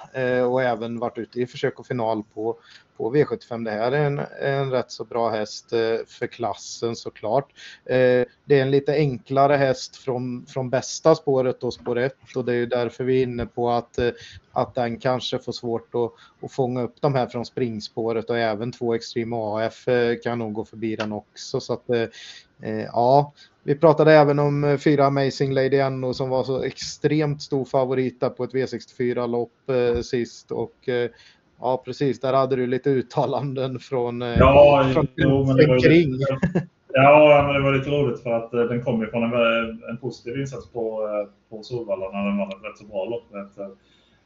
och 0.50 0.64
även 0.64 1.00
varit 1.00 1.18
ute 1.18 1.42
i 1.42 1.48
försök 1.48 1.80
och 1.80 1.88
final 1.88 2.24
på, 2.34 2.60
på 2.98 3.16
V75. 3.16 3.66
Det 3.66 3.72
här 3.72 3.92
är 3.92 4.06
en, 4.06 4.22
en 4.42 4.72
rätt 4.72 4.92
så 4.92 5.04
bra 5.04 5.30
häst 5.30 5.74
eh, 5.74 5.98
för 6.08 6.28
klassen 6.28 6.96
såklart. 6.96 7.54
Eh, 7.86 8.26
det 8.46 8.60
är 8.60 8.62
en 8.62 8.72
lite 8.72 8.94
enklare 8.94 9.56
häst 9.56 9.96
från, 9.96 10.46
från 10.46 10.70
bästa 10.70 11.16
spåret 11.16 11.64
och 11.64 11.74
spår 11.74 11.98
1 11.98 12.16
och 12.36 12.46
det 12.46 12.52
är 12.52 12.58
ju 12.58 12.66
därför 12.66 13.04
vi 13.04 13.20
är 13.20 13.24
inne 13.24 13.46
på 13.46 13.70
att, 13.70 13.98
eh, 13.98 14.10
att 14.52 14.76
den 14.76 15.00
kanske 15.00 15.40
får 15.40 15.52
svårt 15.52 15.96
att, 15.96 16.12
att 16.46 16.52
fånga 16.52 16.82
upp 16.82 16.96
de 17.00 17.16
här 17.16 17.28
från 17.28 17.46
springspåret 17.46 18.30
och 18.30 18.38
även 18.38 18.72
två 18.72 18.94
Extreme 18.94 19.36
AF 19.36 19.86
kan 20.24 20.40
nog 20.40 20.54
gå 20.54 20.66
förbi 20.66 20.96
den 20.96 21.12
också. 21.12 21.60
Så 21.60 21.74
att, 21.74 21.84
ja, 22.94 23.34
vi 23.64 23.76
pratade 23.76 24.14
även 24.14 24.40
om 24.40 24.78
fyra 24.84 25.06
Amazing 25.06 25.54
Lady 25.54 25.90
NO 25.90 26.14
som 26.14 26.30
var 26.30 26.44
så 26.44 26.64
extremt 26.64 27.42
stor 27.42 27.66
favorit 27.66 28.20
på 28.20 28.44
ett 28.44 28.54
V64-lopp 28.54 29.52
sist 30.04 30.52
och 30.52 30.90
Ja, 31.60 31.82
precis. 31.86 32.20
Där 32.20 32.34
hade 32.34 32.56
du 32.56 32.68
lite 32.68 32.90
uttalanden 32.90 33.80
från, 33.80 34.22
eh, 34.22 34.38
ja, 34.40 34.90
från 34.94 35.08
jo, 35.16 35.46
men 35.46 35.56
det 35.56 35.68
var 35.68 35.80
kring. 35.80 36.12
Lite, 36.12 36.38
ja, 36.94 37.44
men 37.46 37.56
det 37.56 37.62
var 37.62 37.78
lite 37.78 37.90
roligt 37.90 38.24
för 38.24 38.34
att 38.34 38.54
eh, 38.54 38.60
den 38.60 38.84
kom 38.84 39.02
ju 39.02 39.10
från 39.10 39.24
en, 39.24 39.84
en 39.90 39.98
positiv 39.98 40.40
insats 40.40 40.72
på, 40.72 41.08
eh, 41.08 41.30
på 41.50 41.64
Solvalla 41.64 42.12
när 42.12 42.26
den 42.26 42.38
vann 42.38 42.50
ett 42.50 42.64
rätt 42.64 42.78
så 42.78 42.86
bra 42.86 43.06
lopp 43.06 43.36
efter 43.48 43.70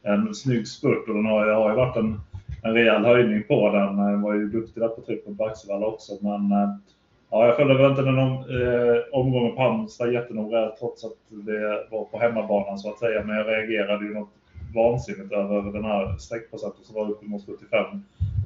en 0.04 0.36
snygg 0.36 0.68
spurt. 0.68 1.08
Och 1.08 1.16
den 1.16 1.26
har, 1.26 1.48
har 1.48 1.70
ju 1.70 1.76
varit 1.76 1.98
en, 1.98 2.20
en 2.64 2.74
rejäl 2.74 3.06
höjning 3.06 3.44
på 3.48 3.70
den. 3.70 3.98
Den 3.98 4.22
var 4.22 4.34
ju 4.34 4.50
duktig 4.50 4.84
där 4.84 4.90
på 4.90 5.02
trippen 5.02 5.38
på 5.38 5.46
Axevalla 5.46 5.86
också. 5.86 6.14
Men 6.22 6.52
ja, 7.32 7.46
jag 7.46 7.56
följde 7.56 7.78
väl 7.78 7.92
inte 7.92 8.02
den 8.02 8.20
om, 8.20 8.34
eh, 8.34 9.20
omgången 9.20 9.56
på 9.56 9.62
Halmstad 9.62 10.14
jättenoga 10.14 10.72
trots 10.80 11.06
att 11.06 11.18
det 11.30 11.88
var 11.92 12.06
på 12.06 12.20
hemmabanan 12.20 12.80
så 12.80 12.90
att 12.90 13.00
säga. 13.00 13.24
Men 13.24 13.36
jag 13.36 13.48
reagerade 13.48 14.06
ju 14.06 14.14
något 14.14 14.34
vansinnigt 14.76 15.32
över 15.34 15.72
den 15.72 15.86
här 15.86 16.18
streckprocenten 16.18 16.84
som 16.84 16.96
var 16.96 17.12
uppemot 17.12 17.46
75 17.46 17.86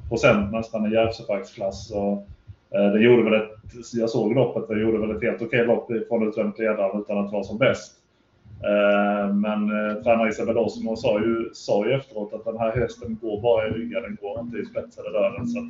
procent 0.08 0.52
nästan 0.52 0.86
i 0.86 0.94
Järvsöfacksklass. 0.94 1.92
Eh, 2.70 2.92
det 2.92 3.00
gjorde 3.00 3.30
väl 3.30 3.42
ett, 3.42 3.52
jag 3.94 4.10
såg 4.10 4.34
loppet, 4.34 4.68
det 4.68 4.80
gjorde 4.80 4.98
väl 4.98 5.16
ett 5.16 5.22
helt 5.22 5.42
okej 5.42 5.66
lopp 5.66 5.90
från 6.08 6.28
utvändigt 6.28 6.58
ledaren 6.58 7.00
utan 7.00 7.18
att 7.18 7.32
vara 7.32 7.44
som 7.44 7.58
bäst. 7.58 7.92
Eh, 8.64 9.34
men 9.34 9.62
eh, 9.70 10.02
tränare 10.02 10.28
Isabella 10.28 10.60
Osmo 10.60 10.96
sa 10.96 11.20
ju, 11.20 11.50
sa 11.52 11.86
ju 11.86 11.92
efteråt 11.92 12.32
att 12.32 12.44
den 12.44 12.58
här 12.58 12.76
hästen 12.76 13.18
går 13.22 13.40
bara 13.40 13.66
i 13.66 13.70
ryggen, 13.70 14.02
den 14.02 14.18
går 14.20 14.40
inte 14.40 14.58
i 14.58 14.64
spets 14.64 14.98
eller 14.98 15.12
döden. 15.12 15.46
Så 15.46 15.60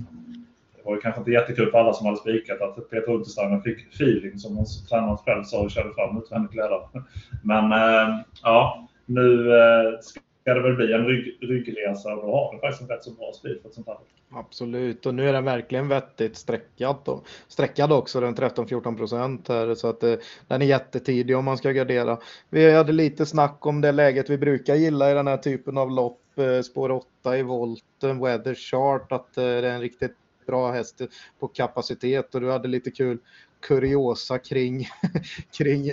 det 0.77 0.83
var 0.85 0.95
ju 0.95 1.01
kanske 1.01 1.21
inte 1.21 1.31
jättekul 1.31 1.71
för 1.71 1.79
alla 1.79 1.92
som 1.92 2.07
hade 2.07 2.19
spikat 2.19 2.61
att 2.61 2.90
Peter 2.90 3.11
Untersteiner 3.11 3.61
fick 3.61 3.95
feeling 3.95 4.38
som 4.38 4.64
tränaren 4.88 5.16
själv 5.16 5.42
sa 5.42 5.62
och 5.62 5.71
körde 5.71 5.95
fram 5.95 6.19
utvändigt 6.19 6.55
ledaren. 6.55 6.88
Men 7.42 7.73
eh, 7.73 8.21
ja, 8.42 8.88
nu 9.07 9.53
eh, 9.57 9.99
ska 10.47 10.55
det 10.55 10.63
väl 10.63 10.77
bli 10.77 10.93
en 10.93 11.07
rygg, 11.07 11.39
ryggresa 11.41 12.15
och 12.15 12.27
då 12.27 12.33
har 12.33 12.53
vi 12.53 12.59
faktiskt 12.59 12.83
en 12.83 12.89
rätt 12.89 13.05
så 13.05 13.11
bra 13.11 13.33
speed 13.33 13.59
för 13.63 13.69
ett 13.69 13.75
sånt 13.75 13.87
här. 13.87 13.97
Absolut, 14.31 15.07
och 15.07 15.15
nu 15.15 15.29
är 15.29 15.33
den 15.33 15.45
verkligen 15.45 15.89
vettigt 15.89 16.37
sträckad, 16.37 16.97
då. 17.05 17.23
sträckad 17.49 17.93
också, 17.93 18.21
den 18.21 18.35
13-14 18.35 18.97
procent 18.97 19.49
här, 19.49 19.75
så 19.75 19.89
att 19.89 20.03
eh, 20.03 20.15
den 20.49 20.63
är 20.63 20.67
jättetidig 20.67 21.37
om 21.37 21.45
man 21.45 21.59
ska 21.59 21.73
gardera. 21.73 22.19
Vi 22.51 22.73
hade 22.73 22.93
lite 22.93 23.27
snack 23.27 23.67
om 23.67 23.81
det 23.81 23.93
läget 23.93 24.31
vi 24.31 24.39
brukar 24.39 24.75
gilla 24.75 25.11
i 25.11 25.15
den 25.15 25.27
här 25.27 25.37
typen 25.37 25.79
av 25.79 25.91
lopp, 25.91 26.39
eh, 26.39 26.61
spår 26.61 26.91
8 26.91 27.39
i 27.39 27.43
volten, 27.43 28.21
weather 28.21 28.55
chart, 28.55 29.13
att 29.13 29.37
eh, 29.37 29.45
det 29.45 29.69
är 29.69 29.75
en 29.75 29.81
riktigt 29.81 30.17
bra 30.47 30.71
häst 30.71 31.01
på 31.39 31.49
kapacitet 31.49 32.35
och 32.35 32.41
du 32.41 32.51
hade 32.51 32.69
lite 32.69 32.91
kul 32.91 33.19
kuriosa 33.67 34.39
kring, 34.39 34.87
kring, 35.59 35.91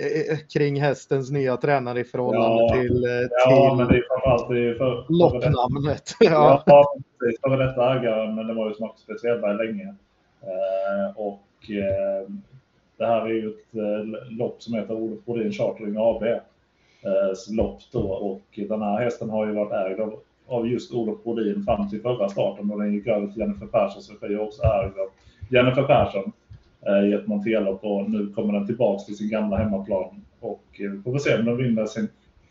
kring 0.52 0.80
hästens 0.80 1.30
nya 1.30 1.56
tränare 1.56 2.00
i 2.00 2.04
förhållande 2.04 2.62
ja, 2.62 2.74
till, 2.74 2.88
till 2.88 3.28
ja, 3.30 3.74
men 3.78 3.88
det 3.88 3.96
är 3.96 4.04
framförallt 4.08 4.48
det 4.48 4.78
för, 4.78 5.06
loppnamnet. 5.08 6.16
Ja, 6.20 6.62
ja 6.66 6.94
precis. 7.20 7.40
Före 7.40 7.66
detta 7.66 7.98
ägaren, 7.98 8.34
men 8.34 8.46
det 8.46 8.54
var 8.54 8.68
ju 8.68 8.74
Marcus 8.80 9.00
Speciellberg 9.00 9.66
länge. 9.66 9.94
Eh, 10.42 11.16
och 11.16 11.70
eh, 11.70 12.28
det 12.96 13.06
här 13.06 13.20
är 13.20 13.34
ju 13.34 13.48
ett 13.48 13.74
eh, 13.74 14.30
lopp 14.30 14.62
som 14.62 14.74
heter 14.74 14.94
Olof 14.94 15.24
Brodin 15.24 15.52
Chartering 15.52 15.96
AB. 15.98 16.22
Eh, 16.22 17.54
lopp 17.56 17.80
då 17.92 18.10
och 18.12 18.58
den 18.68 18.82
här 18.82 19.00
hästen 19.00 19.30
har 19.30 19.46
ju 19.46 19.52
varit 19.52 19.72
ägd 19.72 20.00
av, 20.00 20.18
av 20.46 20.68
just 20.68 20.92
Olof 20.92 21.22
Brodin 21.24 21.64
fram 21.64 21.90
till 21.90 22.02
förra 22.02 22.28
starten 22.28 22.70
och 22.70 22.82
den 22.82 22.92
gick 22.92 23.06
över 23.06 23.26
till 23.26 23.38
Jennifer 23.38 23.66
Perssons 23.66 24.10
regi 24.10 24.36
och 24.36 24.42
också 24.42 24.62
ägd 24.62 24.98
av 24.98 25.08
Jennifer 25.50 25.82
Persson 25.82 26.32
i 26.88 27.12
ett 27.12 27.26
Montelopp 27.26 27.84
och 27.84 28.10
nu 28.10 28.26
kommer 28.26 28.52
den 28.52 28.66
tillbaks 28.66 29.04
till 29.04 29.16
sin 29.16 29.30
gamla 29.30 29.56
hemmaplan. 29.56 30.24
Och 30.40 30.64
eh, 30.80 30.90
vi 30.90 31.02
får 31.02 31.18
se 31.18 31.38
om 31.38 31.44
den 31.44 31.56
vinner 31.56 31.86
sin 31.86 32.08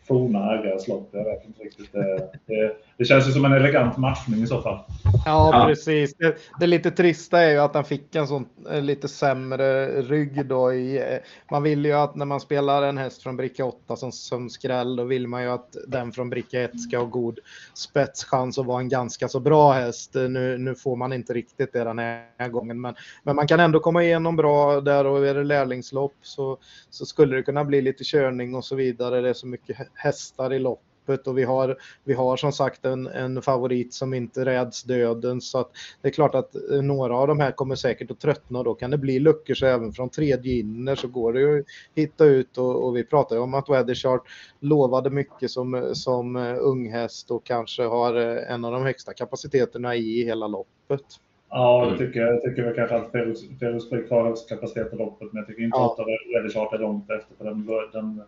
forna 0.08 0.60
ägares 0.60 0.88
lopp. 0.88 1.10
Jag 1.12 1.24
vet 1.24 1.46
inte 1.46 1.64
riktigt. 1.64 1.92
Det, 1.92 2.30
det, 2.46 2.76
det, 2.98 3.06
känns 3.06 3.28
ju 3.28 3.32
som 3.32 3.46
en 3.46 3.54
elegant 3.54 3.98
matchning 3.98 4.44
i 4.44 4.48
så 4.48 4.62
fall. 4.62 4.80
Ja, 5.26 5.50
ja. 5.54 5.66
precis. 5.68 6.16
Det, 6.16 6.38
det 6.60 6.68
lite 6.68 6.92
trista 6.92 7.42
är 7.42 7.52
ju 7.52 7.60
att 7.60 7.76
han 7.76 7.86
fick 7.86 8.16
en 8.16 8.28
sån 8.28 8.46
eh, 8.72 8.82
lite 8.82 9.08
sämre 9.08 10.02
rygg 10.02 10.46
då. 10.46 10.74
I, 10.74 10.98
eh, 10.98 11.18
man 11.52 11.64
vill 11.64 11.86
ju 11.86 11.94
att 11.94 12.16
när 12.16 12.26
man 12.26 12.40
spelar 12.40 12.84
en 12.84 12.98
häst 12.98 13.24
från 13.24 13.38
bricka 13.38 13.66
8 13.66 13.96
som, 13.96 14.12
som 14.12 14.50
skräll, 14.50 14.96
då 14.96 15.04
vill 15.04 15.28
man 15.28 15.44
ju 15.44 15.50
att 15.50 15.76
den 15.88 16.12
från 16.12 16.30
bricka 16.30 16.62
1 16.62 16.80
ska 16.80 16.98
ha 16.98 17.06
god 17.06 17.40
spetschans 17.74 18.58
och 18.58 18.66
vara 18.66 18.80
en 18.80 18.90
ganska 18.90 19.28
så 19.28 19.40
bra 19.40 19.72
häst. 19.72 20.12
Nu, 20.14 20.58
nu 20.58 20.76
får 20.76 20.96
man 20.96 21.14
inte 21.14 21.34
riktigt 21.34 21.74
det 21.74 21.84
den 21.84 22.00
här 22.00 22.50
gången, 22.50 22.82
men, 22.82 22.96
men 23.24 23.36
man 23.36 23.48
kan 23.48 23.60
ändå 23.60 23.80
komma 23.80 24.04
igenom 24.04 24.36
bra 24.36 24.82
där 24.82 25.06
och 25.06 25.28
är 25.28 25.34
det 25.34 25.44
lärlingslopp 25.44 26.16
så, 26.22 26.58
så 26.90 27.06
skulle 27.06 27.36
det 27.36 27.44
kunna 27.44 27.64
bli 27.64 27.82
lite 27.82 28.04
körning 28.04 28.56
och 28.56 28.66
så 28.66 28.76
vidare. 28.76 29.22
Det 29.22 29.30
är 29.30 29.34
så 29.34 29.48
mycket 29.48 29.78
hästar 29.96 30.54
i 30.54 30.60
loppet 30.60 31.28
och 31.28 31.38
vi 31.38 31.44
har, 31.44 31.78
vi 32.04 32.14
har 32.14 32.38
som 32.38 32.52
sagt 32.52 32.86
en, 32.86 33.08
en 33.08 33.42
favorit 33.42 33.94
som 33.94 34.14
inte 34.14 34.46
räds 34.46 34.84
döden 34.84 35.42
så 35.42 35.60
att 35.60 35.72
det 36.02 36.08
är 36.08 36.12
klart 36.12 36.36
att 36.36 36.56
eh, 36.56 36.82
några 36.82 37.18
av 37.18 37.28
de 37.28 37.40
här 37.40 37.52
kommer 37.52 37.76
säkert 37.76 38.12
att 38.12 38.20
tröttna 38.20 38.60
och 38.60 38.66
då 38.66 38.74
kan 38.74 38.92
det 38.92 38.98
bli 38.98 39.20
luckor 39.20 39.54
så 39.54 39.66
även 39.66 39.92
från 39.92 40.10
tredje 40.10 40.60
inner 40.60 40.96
så 40.96 41.08
går 41.08 41.34
det 41.34 41.40
ju 41.40 41.60
att 41.60 41.66
hitta 41.96 42.26
ut 42.26 42.58
och, 42.58 42.86
och 42.86 42.96
vi 42.96 43.04
pratar 43.04 43.36
ju 43.36 43.42
om 43.42 43.54
att 43.54 43.70
Weatherchart 43.70 44.22
lovade 44.60 45.10
mycket 45.10 45.52
som, 45.52 45.92
som 45.94 46.36
uh, 46.36 46.58
unghäst 46.60 47.32
och 47.32 47.44
kanske 47.44 47.84
har 47.84 48.18
uh, 48.18 48.52
en 48.52 48.66
av 48.66 48.72
de 48.72 48.84
högsta 48.84 49.14
kapaciteterna 49.14 49.96
i 49.96 50.24
hela 50.24 50.48
loppet. 50.48 51.06
Ja, 51.50 51.90
det 51.92 52.06
tycker 52.06 52.20
jag. 52.20 52.36
Jag 52.36 52.42
tycker 52.42 52.64
väl 52.64 52.76
kanske 52.76 52.96
att 52.96 53.12
Ferus 53.12 53.92
har 54.10 54.26
högst 54.26 54.50
kapacitet 54.50 54.94
i 54.94 54.96
loppet, 54.96 55.34
men 55.34 55.40
jag 55.40 55.48
tycker 55.48 55.64
inte 55.64 55.78
ja. 55.78 55.96
att 56.00 56.08
Weatherchart 56.08 56.74
är 56.74 56.78
långt 56.78 57.10
efter. 57.12 57.36
För 57.36 57.46
den, 57.46 57.66
den 57.92 58.22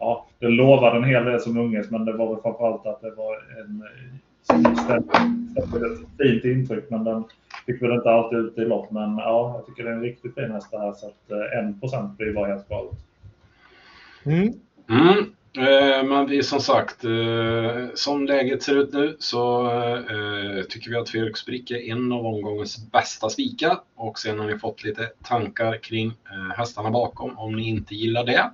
ja, 0.00 0.26
det 0.38 0.48
lovade 0.48 0.96
en 0.96 1.04
hel 1.04 1.24
del 1.24 1.40
som 1.40 1.56
unges, 1.56 1.90
men 1.90 2.04
det 2.04 2.12
var 2.12 2.34
väl 2.34 2.42
framförallt 2.42 2.86
att 2.86 3.00
det 3.00 3.10
var 3.10 3.34
en 3.60 3.84
som 4.42 4.76
ställde 4.76 5.86
ett 5.86 5.98
fint 6.18 6.44
intryck, 6.44 6.90
men 6.90 7.04
den 7.04 7.24
fick 7.66 7.82
väl 7.82 7.92
inte 7.92 8.10
alltid 8.10 8.38
ut 8.38 8.58
i 8.58 8.60
lopp. 8.60 8.90
Men 8.90 9.18
ja, 9.18 9.52
jag 9.56 9.66
tycker 9.66 9.84
det 9.84 9.90
är 9.90 9.94
en 9.94 10.02
riktigt 10.02 10.34
fin 10.34 10.52
häst 10.52 10.68
det 10.70 10.78
här, 10.78 10.92
så 10.92 11.06
att 11.06 11.30
eh, 11.30 11.58
en 11.58 11.80
procent 11.80 12.18
blir 12.18 12.32
bara 12.32 12.46
helt 12.46 12.68
galet. 12.68 12.98
Mm. 14.24 14.52
Mm. 14.88 15.18
Eh, 15.58 16.04
men 16.04 16.26
vi 16.26 16.42
som 16.42 16.60
sagt, 16.60 17.04
eh, 17.04 17.86
som 17.94 18.26
läget 18.26 18.62
ser 18.62 18.76
ut 18.76 18.92
nu 18.92 19.16
så 19.18 19.70
tycker 20.68 20.90
vi 20.90 20.96
att 20.96 21.10
Felix 21.10 21.46
Brick 21.46 21.70
är 21.70 21.92
en 21.92 22.12
av 22.12 22.26
omgångens 22.26 22.90
bästa 22.92 23.28
spikar 23.28 23.76
och 23.96 24.18
sen 24.18 24.38
har 24.38 24.46
ni 24.46 24.58
fått 24.58 24.84
lite 24.84 25.10
tankar 25.22 25.82
kring 25.82 26.12
hästarna 26.56 26.90
bakom 26.90 27.38
om 27.38 27.56
ni 27.56 27.68
inte 27.68 27.94
gillar 27.94 28.24
det. 28.24 28.50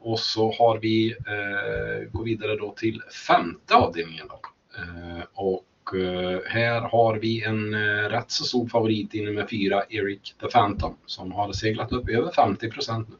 Och 0.00 0.18
så 0.18 0.52
har 0.52 0.78
vi, 0.78 1.10
eh, 1.10 2.10
går 2.10 2.24
vidare 2.24 2.56
då 2.56 2.72
till 2.72 3.02
femte 3.26 3.74
avdelningen. 3.74 4.26
Då. 4.28 4.40
Eh, 4.78 5.24
och 5.34 5.94
eh, 5.94 6.40
här 6.46 6.80
har 6.80 7.18
vi 7.18 7.44
en 7.44 7.74
eh, 7.74 8.08
rätt 8.08 8.30
så 8.30 8.44
stor 8.44 8.68
favorit 8.68 9.14
i 9.14 9.24
nummer 9.24 9.46
fyra, 9.46 9.82
Eric 9.88 10.34
the 10.40 10.46
Phantom, 10.46 10.96
som 11.06 11.32
har 11.32 11.52
seglat 11.52 11.92
upp 11.92 12.08
över 12.08 12.32
50 12.32 12.70
procent 12.70 13.08
nu. 13.08 13.16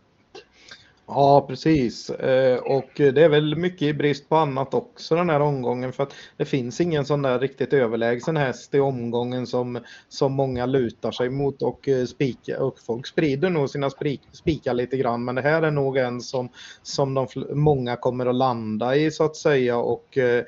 Ja, 1.12 1.44
precis. 1.48 2.10
Eh, 2.10 2.58
och 2.58 2.90
det 2.96 3.22
är 3.22 3.28
väl 3.28 3.56
mycket 3.56 3.82
i 3.82 3.94
brist 3.94 4.28
på 4.28 4.36
annat 4.36 4.74
också 4.74 5.16
den 5.16 5.30
här 5.30 5.40
omgången 5.40 5.92
för 5.92 6.02
att 6.02 6.14
det 6.36 6.44
finns 6.44 6.80
ingen 6.80 7.04
sån 7.04 7.22
där 7.22 7.38
riktigt 7.38 7.72
överlägsen 7.72 8.36
häst 8.36 8.74
i 8.74 8.80
omgången 8.80 9.46
som, 9.46 9.78
som 10.08 10.32
många 10.32 10.66
lutar 10.66 11.10
sig 11.10 11.30
mot 11.30 11.62
och 11.62 11.88
eh, 11.88 12.04
spika 12.04 12.62
och 12.62 12.78
folk 12.78 13.06
sprider 13.06 13.50
nog 13.50 13.70
sina 13.70 13.90
spikar 14.32 14.74
lite 14.74 14.96
grann 14.96 15.24
men 15.24 15.34
det 15.34 15.42
här 15.42 15.62
är 15.62 15.70
nog 15.70 15.96
en 15.96 16.20
som, 16.20 16.48
som 16.82 17.14
de, 17.14 17.26
många 17.50 17.96
kommer 17.96 18.26
att 18.26 18.34
landa 18.34 18.96
i 18.96 19.10
så 19.10 19.24
att 19.24 19.36
säga 19.36 19.78
och 19.78 20.18
eh, 20.18 20.44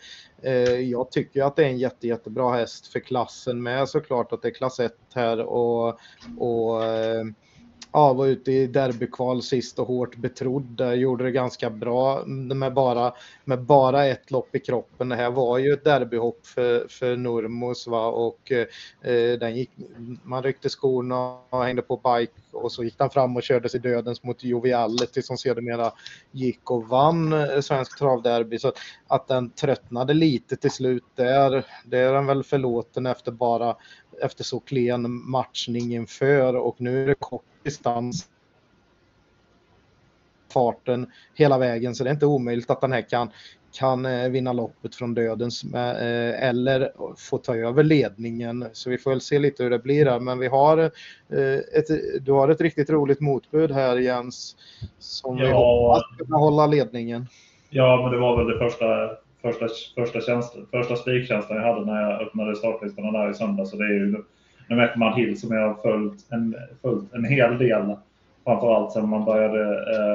jag 0.80 1.10
tycker 1.10 1.42
att 1.42 1.56
det 1.56 1.64
är 1.64 1.68
en 1.68 1.78
jätte, 1.78 2.08
jättebra 2.08 2.52
häst 2.52 2.86
för 2.86 3.00
klassen 3.00 3.62
med 3.62 3.88
såklart 3.88 4.32
att 4.32 4.42
det 4.42 4.48
är 4.48 4.54
klass 4.54 4.80
1 4.80 4.92
här 5.14 5.40
och, 5.40 5.88
och 6.38 6.82
ja, 7.92 8.12
var 8.12 8.26
ute 8.26 8.52
i 8.52 8.66
derbykval 8.66 9.42
sist 9.42 9.78
och 9.78 9.86
hårt 9.86 10.16
betrodd. 10.16 10.80
Gjorde 10.94 11.24
det 11.24 11.30
ganska 11.30 11.70
bra 11.70 12.24
med 12.26 12.74
bara, 12.74 13.14
med 13.44 13.62
bara 13.62 14.06
ett 14.06 14.30
lopp 14.30 14.54
i 14.54 14.58
kroppen. 14.58 15.08
Det 15.08 15.16
här 15.16 15.30
var 15.30 15.58
ju 15.58 15.72
ett 15.72 15.84
derbyhopp 15.84 16.46
för, 16.46 16.86
för 16.88 17.16
Nurmos 17.16 17.86
va? 17.86 18.06
och 18.06 18.52
eh, 18.52 19.38
den 19.38 19.56
gick, 19.56 19.70
man 20.22 20.42
ryckte 20.42 20.68
skorna 20.68 21.38
och 21.50 21.64
hängde 21.64 21.82
på 21.82 21.96
bike 21.96 22.32
och 22.52 22.72
så 22.72 22.84
gick 22.84 22.94
han 22.98 23.10
fram 23.10 23.36
och 23.36 23.42
körde 23.42 23.68
sig 23.68 23.80
dödens 23.80 24.22
mot 24.22 24.44
Joviality 24.44 25.22
som 25.22 25.36
sedermera 25.36 25.92
gick 26.30 26.70
och 26.70 26.88
vann 26.88 27.32
eh, 27.32 27.60
Svensk 27.60 27.98
travderby. 27.98 28.58
Så 28.58 28.72
att 29.06 29.28
den 29.28 29.50
tröttnade 29.50 30.14
lite 30.14 30.56
till 30.56 30.70
slut 30.70 31.04
där, 31.14 31.66
det 31.84 31.98
är 31.98 32.12
den 32.12 32.26
väl 32.26 32.44
förlåten 32.44 33.06
efter 33.06 33.32
bara 33.32 33.76
efter 34.22 34.44
så 34.44 34.60
klen 34.60 35.30
matchning 35.30 35.94
inför 35.94 36.56
och 36.56 36.80
nu 36.80 37.02
är 37.02 37.06
det 37.06 37.14
kort 37.14 37.42
distans 37.62 38.28
farten 40.52 41.06
hela 41.34 41.58
vägen 41.58 41.94
så 41.94 42.04
det 42.04 42.10
är 42.10 42.14
inte 42.14 42.26
omöjligt 42.26 42.70
att 42.70 42.80
den 42.80 42.92
här 42.92 43.08
kan, 43.08 43.30
kan 43.78 44.06
eh, 44.06 44.28
vinna 44.28 44.52
loppet 44.52 44.94
från 44.94 45.14
dödens 45.14 45.64
eh, 45.74 46.48
eller 46.48 46.92
få 47.16 47.38
ta 47.38 47.56
över 47.56 47.82
ledningen. 47.82 48.66
Så 48.72 48.90
vi 48.90 48.98
får 48.98 49.10
väl 49.10 49.20
se 49.20 49.38
lite 49.38 49.62
hur 49.62 49.70
det 49.70 49.78
blir 49.78 50.06
här. 50.06 50.20
Men 50.20 50.38
vi 50.38 50.46
har 50.46 50.78
eh, 50.78 51.58
ett, 51.78 51.86
du 52.20 52.32
har 52.32 52.48
ett 52.48 52.60
riktigt 52.60 52.90
roligt 52.90 53.20
motbud 53.20 53.70
här 53.70 53.96
Jens 53.96 54.56
som 54.98 55.38
ja. 55.38 55.44
vi 55.44 55.52
hoppas 55.52 56.26
ska 56.26 56.36
hålla 56.36 56.66
ledningen. 56.66 57.26
Ja, 57.70 58.00
men 58.02 58.12
det 58.12 58.18
var 58.18 58.36
väl 58.36 58.46
det 58.46 58.58
första 58.58 58.86
första, 59.42 59.66
första, 59.94 60.20
tjänst, 60.20 60.56
första 60.70 60.96
spiktjänsten 60.96 61.56
jag 61.56 61.74
hade 61.74 61.86
när 61.86 62.00
jag 62.00 62.22
öppnade 62.22 62.56
startlistorna 62.56 63.12
där 63.12 63.30
i 63.30 63.34
söndag. 63.34 63.66
Så 63.66 63.76
det 63.76 63.84
är 63.84 63.94
ju 63.94 64.24
nu 64.68 64.84
ett 64.84 64.96
man 64.96 65.14
Hill 65.14 65.40
som 65.40 65.52
jag 65.52 65.68
har 65.68 65.82
följt 65.82 66.32
en, 66.32 66.56
följt 66.82 67.14
en 67.14 67.24
hel 67.24 67.58
del. 67.58 67.96
Framförallt 68.44 68.92
sen 68.92 69.08
man 69.08 69.24
började 69.24 69.60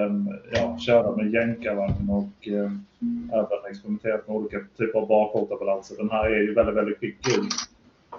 um, 0.05 0.37
ja, 0.51 0.77
köra 0.77 1.15
med 1.15 1.31
jänkarvagn 1.31 2.09
och 2.09 2.47
um, 2.47 2.85
även 3.33 3.71
experimenterat 3.71 4.27
med 4.27 4.35
olika 4.35 4.57
typer 4.77 4.99
av 4.99 5.07
barfotabalanser. 5.07 5.95
Den 5.97 6.09
här 6.09 6.25
är 6.25 6.41
ju 6.41 6.53
väldigt, 6.53 6.75
väldigt 6.75 6.99
kvick 6.99 7.17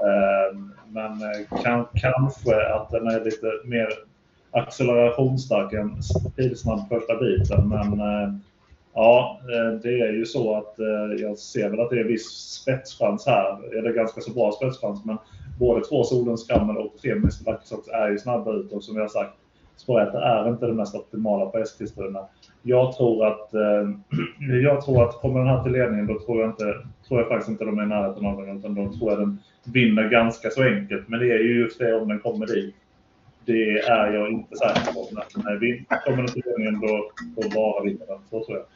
Um, 0.01 0.09
ehm, 0.09 0.73
Men 0.89 1.13
eh, 1.13 1.63
kan, 1.63 1.87
kanske 1.95 2.73
att 2.75 2.91
den 2.91 3.07
är 3.07 3.25
lite 3.25 3.47
mer 3.65 3.89
accelerationsstark 4.51 5.73
än 5.73 6.03
speedsnabb 6.03 6.89
första 6.89 7.21
biten. 7.21 7.69
Men 7.69 8.01
uh, 8.01 8.35
Ja, 8.99 9.41
eh, 9.43 9.81
det 9.83 10.01
är 10.01 10.13
ju 10.13 10.27
så 10.27 10.57
att 10.57 10.77
uh, 10.79 11.21
jag 11.21 11.39
ser 11.39 11.69
väl 11.69 11.81
att 11.81 11.91
det 11.91 12.01
är 12.01 12.05
viss 12.05 12.29
spetschans 12.29 13.27
här. 13.27 13.79
Eller 13.79 13.93
ganska 13.93 14.21
så 14.21 14.31
bra 14.31 14.53
spetschans, 14.53 15.05
men 15.05 15.19
både 15.59 15.85
två 15.85 16.05
Solens 16.05 16.41
Skrammel 16.41 16.77
och 16.77 16.99
tre 17.03 17.13
Mr 17.13 17.33
är 17.93 18.11
ju 18.11 18.19
snabba 18.19 18.53
ut 18.53 18.73
och 18.73 18.85
som 18.85 18.97
jag 18.97 19.11
sagt, 19.11 19.35
spår 19.77 20.01
är 20.01 20.49
inte 20.49 20.67
det 20.67 20.75
mest 20.75 20.95
optimala 20.95 21.47
på 21.47 21.59
Eskilstuna. 21.59 22.27
Jag 22.63 22.97
tror 22.97 23.27
att, 23.27 23.55
eh, 23.55 23.89
jag 24.63 24.85
tror 24.85 25.09
att 25.09 25.21
kommer 25.21 25.39
den 25.39 25.49
här 25.49 25.63
till 25.63 25.73
ledningen 25.73 26.07
då 26.07 26.19
tror 26.19 26.41
jag, 26.41 26.51
inte, 26.51 26.75
tror 27.09 27.21
jag 27.21 27.29
faktiskt 27.29 27.51
inte 27.51 27.65
de 27.65 27.79
är 27.79 27.83
i 27.83 27.87
närheten 27.87 28.27
av 28.27 28.47
den 28.47 28.59
utan 28.59 28.75
då 28.75 28.93
tror 28.93 29.11
jag 29.11 29.21
den 29.21 29.39
vinner 29.73 30.09
ganska 30.09 30.51
så 30.51 30.63
enkelt. 30.63 31.09
Men 31.09 31.21
det 31.21 31.33
är 31.33 31.39
ju 31.39 31.61
just 31.63 31.79
det 31.79 32.01
om 32.01 32.09
den 32.09 32.19
kommer 32.19 32.47
dit. 32.47 32.75
Det 33.45 33.79
är 33.79 34.13
jag 34.13 34.31
inte 34.31 34.57
säker 34.57 34.93
på. 34.93 35.09
Men 35.13 35.23
kommer 36.05 36.17
den 36.17 36.33
till 36.33 36.43
ledningen 36.47 36.81
då, 36.81 37.11
då 37.37 37.49
bara 37.55 37.85
vinner 37.85 38.07
den. 38.07 38.19
Så 38.31 38.45
tror 38.45 38.59
jag. 38.59 38.67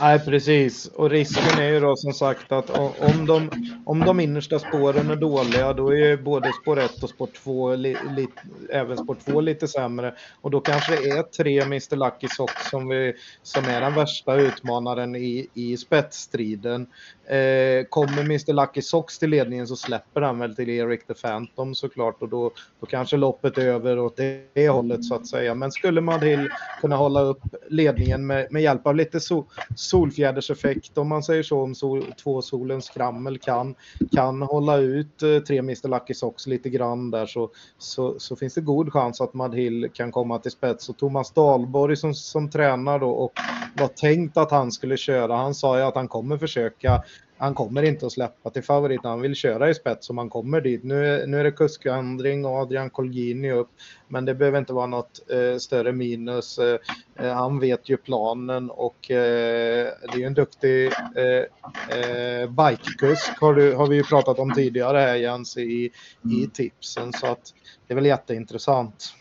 Nej, 0.00 0.18
precis. 0.18 0.86
Och 0.86 1.10
risken 1.10 1.58
är 1.58 1.68
ju 1.68 1.80
då 1.80 1.96
som 1.96 2.12
sagt 2.12 2.52
att 2.52 2.70
om 2.98 3.26
de, 3.26 3.50
om 3.86 4.00
de 4.00 4.20
innersta 4.20 4.58
spåren 4.58 5.10
är 5.10 5.16
dåliga, 5.16 5.72
då 5.72 5.88
är 5.88 5.96
ju 5.96 6.16
både 6.16 6.50
spår 6.62 6.78
1 6.80 7.02
och 7.02 7.10
spår 7.10 7.28
2, 7.42 7.74
li, 7.74 7.96
li, 8.16 8.28
även 8.70 8.96
spår 8.96 9.16
2 9.24 9.40
lite 9.40 9.68
sämre. 9.68 10.14
Och 10.40 10.50
då 10.50 10.60
kanske 10.60 10.96
det 10.96 11.08
är 11.08 11.22
tre 11.22 11.60
Mr 11.60 11.96
Lucky 11.96 12.28
Sock 12.28 12.58
som, 12.70 12.88
vi, 12.88 13.14
som 13.42 13.64
är 13.64 13.80
den 13.80 13.94
värsta 13.94 14.34
utmanaren 14.34 15.16
i, 15.16 15.48
i 15.54 15.76
spetsstriden. 15.76 16.86
Eh, 17.26 17.84
kommer 17.88 18.20
Mr 18.20 18.52
Lucky 18.52 18.82
Sox 18.82 19.18
till 19.18 19.30
ledningen 19.30 19.66
så 19.66 19.76
släpper 19.76 20.20
han 20.20 20.38
väl 20.38 20.56
till 20.56 20.70
Eric 20.70 21.06
the 21.06 21.14
Phantom 21.14 21.74
såklart 21.74 22.22
och 22.22 22.28
då, 22.28 22.50
då 22.80 22.86
kanske 22.86 23.16
loppet 23.16 23.58
är 23.58 23.66
över 23.66 23.98
åt 23.98 24.16
det, 24.16 24.40
det 24.52 24.68
hållet 24.68 25.04
så 25.04 25.14
att 25.14 25.26
säga. 25.26 25.54
Men 25.54 25.72
skulle 25.72 26.00
Madhill 26.00 26.48
kunna 26.80 26.96
hålla 26.96 27.20
upp 27.20 27.42
ledningen 27.68 28.26
med, 28.26 28.52
med 28.52 28.62
hjälp 28.62 28.86
av 28.86 28.96
lite 28.96 29.20
so, 29.20 29.44
solfjäderseffekt 29.76 30.98
om 30.98 31.08
man 31.08 31.22
säger 31.22 31.42
så, 31.42 31.62
om 31.62 31.74
sol, 31.74 32.14
två 32.22 32.42
solens 32.42 32.88
krammel 32.88 33.38
kan, 33.38 33.74
kan 34.12 34.42
hålla 34.42 34.76
ut 34.76 35.22
eh, 35.22 35.38
tre 35.38 35.58
Mr 35.58 35.88
Lucky 35.88 36.14
Socks 36.14 36.46
lite 36.46 36.70
grann 36.70 37.10
där 37.10 37.26
så, 37.26 37.50
så, 37.78 38.18
så 38.18 38.36
finns 38.36 38.54
det 38.54 38.60
god 38.60 38.92
chans 38.92 39.20
att 39.20 39.34
Madhill 39.34 39.90
kan 39.94 40.12
komma 40.12 40.38
till 40.38 40.50
spets. 40.50 40.88
Och 40.88 40.96
Thomas 40.96 41.32
Dahlborg 41.32 41.96
som, 41.96 42.14
som 42.14 42.50
tränar 42.50 42.98
då 42.98 43.10
och 43.10 43.32
var 43.74 43.88
tänkt 43.88 44.36
att 44.36 44.50
han 44.50 44.72
skulle 44.72 44.96
köra, 44.96 45.36
han 45.36 45.54
sa 45.54 45.78
ju 45.78 45.84
att 45.84 45.94
han 45.94 46.08
kommer 46.08 46.38
försöka 46.38 47.02
han 47.42 47.54
kommer 47.54 47.82
inte 47.82 48.06
att 48.06 48.12
släppa 48.12 48.50
till 48.50 48.62
favoriten. 48.62 49.10
Han 49.10 49.20
vill 49.20 49.34
köra 49.34 49.70
i 49.70 49.74
spets 49.74 50.10
om 50.10 50.18
han 50.18 50.30
kommer 50.30 50.60
dit. 50.60 50.82
Nu, 50.84 51.26
nu 51.26 51.40
är 51.40 51.44
det 51.44 51.50
kuskvandring 51.50 52.44
och 52.44 52.56
Adrian 52.56 52.90
Colgini 52.90 53.52
upp. 53.52 53.68
Men 54.08 54.24
det 54.24 54.34
behöver 54.34 54.58
inte 54.58 54.72
vara 54.72 54.86
något 54.86 55.30
eh, 55.30 55.58
större 55.58 55.92
minus. 55.92 56.58
Eh, 56.58 56.78
eh 57.16 57.34
han 57.34 57.60
vet 57.60 57.88
ju 57.88 57.96
planen 57.96 58.70
och 58.70 59.10
eh, 59.10 59.86
det 60.02 60.14
är 60.14 60.18
ju 60.18 60.24
en 60.24 60.34
duktig 60.34 60.86
eh, 61.16 61.98
eh, 61.98 62.50
bikekusk 62.50 63.40
har, 63.40 63.54
du, 63.54 63.74
har 63.74 63.86
vi 63.86 63.96
ju 63.96 64.02
pratat 64.02 64.38
om 64.38 64.52
tidigare 64.54 64.98
här 64.98 65.16
Jens 65.16 65.56
i, 65.56 65.62
i 65.62 65.90
mm. 66.24 66.50
tipsen. 66.50 67.12
Så 67.12 67.26
att 67.26 67.54
det 67.86 67.94
är 67.94 67.96
väl 67.96 68.06
jätteintressant. 68.06 69.14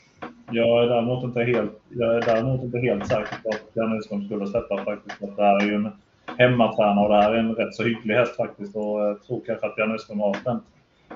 Jag 0.52 0.84
är 0.84 0.88
däremot 0.88 1.24
inte 1.24 1.40
helt, 1.40 1.82
jag 1.90 2.16
är 2.16 2.22
däremot 2.22 2.64
inte 2.64 2.78
helt 2.78 3.08
säker 3.08 3.38
på 3.44 3.50
att 3.50 3.62
Jan 3.74 4.24
skulle 4.26 4.48
släppa 4.48 4.86
faktiskt. 4.86 5.24
Att 5.24 5.36
det 5.36 5.44
här 5.44 5.62
är 5.62 5.66
ju 5.66 5.76
en 5.76 5.92
hemmatränare 6.38 7.06
och 7.06 7.10
det 7.10 7.22
här 7.22 7.32
är 7.32 7.38
en 7.38 7.56
rätt 7.56 7.76
så 7.76 7.84
hygglig 7.84 8.16
häst 8.16 8.36
faktiskt. 8.36 8.76
Och 8.76 9.02
jag 9.02 9.24
tror 9.24 9.42
kanske 9.46 9.68
att 9.68 9.76
Björn 9.76 9.92
Öström 9.92 10.20
har 10.20 10.34
spänt 10.34 10.64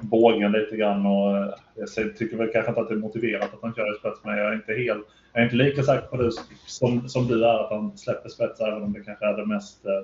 bågen 0.01 0.51
lite 0.51 0.78
grann. 0.78 1.05
Och 1.05 1.38
eh, 1.38 1.53
jag 1.76 2.18
tycker 2.18 2.38
väl 2.38 2.51
kanske 2.53 2.72
inte 2.72 2.82
att 2.82 2.88
det 2.88 2.93
är 2.93 2.99
motiverat 2.99 3.53
att 3.53 3.61
han 3.61 3.74
kör 3.76 3.95
i 3.95 3.99
spets, 3.99 4.20
men 4.24 4.38
jag 4.38 4.47
är 4.47 4.53
inte, 4.53 4.74
helt, 4.74 5.07
jag 5.34 5.41
är 5.41 5.45
inte 5.45 5.55
lika 5.55 5.84
säker 5.84 6.07
på 6.07 6.18
det 6.18 6.32
som, 6.66 7.09
som 7.09 7.28
du 7.28 7.45
är, 7.45 7.63
att 7.63 7.70
han 7.70 7.97
släpper 7.97 8.30
spets, 8.30 8.61
även 8.61 8.84
om 8.84 8.93
det 8.93 9.03
kanske 9.03 9.26
är 9.26 9.38
det 9.38 9.45
mest 9.45 9.86
eh, 9.86 10.03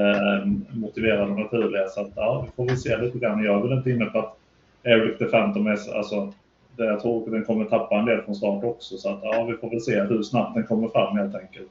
eh 0.00 0.46
motiverade 0.70 1.32
och 1.32 1.40
naturliga. 1.40 1.88
Så 1.88 2.00
att, 2.00 2.12
ja, 2.16 2.46
vi 2.46 2.52
får 2.56 2.66
väl 2.66 2.78
se 2.78 2.96
lite 2.96 3.18
grann. 3.18 3.44
Jag 3.44 3.58
är 3.58 3.68
väl 3.68 3.78
inte 3.78 3.90
inne 3.90 4.04
på 4.04 4.18
att 4.18 4.36
Eric 4.82 5.18
the 5.18 5.24
Phantom 5.24 5.66
är, 5.66 5.96
alltså, 5.96 6.32
det 6.76 6.84
jag 6.84 7.00
tror 7.00 7.24
att 7.24 7.32
den 7.32 7.44
kommer 7.44 7.64
tappa 7.64 7.98
en 7.98 8.06
del 8.06 8.22
från 8.22 8.34
start 8.34 8.64
också. 8.64 8.96
Så 8.96 9.08
att, 9.10 9.18
ja, 9.22 9.44
vi 9.44 9.56
får 9.56 9.70
väl 9.70 9.80
se 9.80 10.00
hur 10.00 10.22
snabbt 10.22 10.54
den 10.54 10.66
kommer 10.66 10.88
fram 10.88 11.16
helt 11.16 11.34
enkelt. 11.34 11.70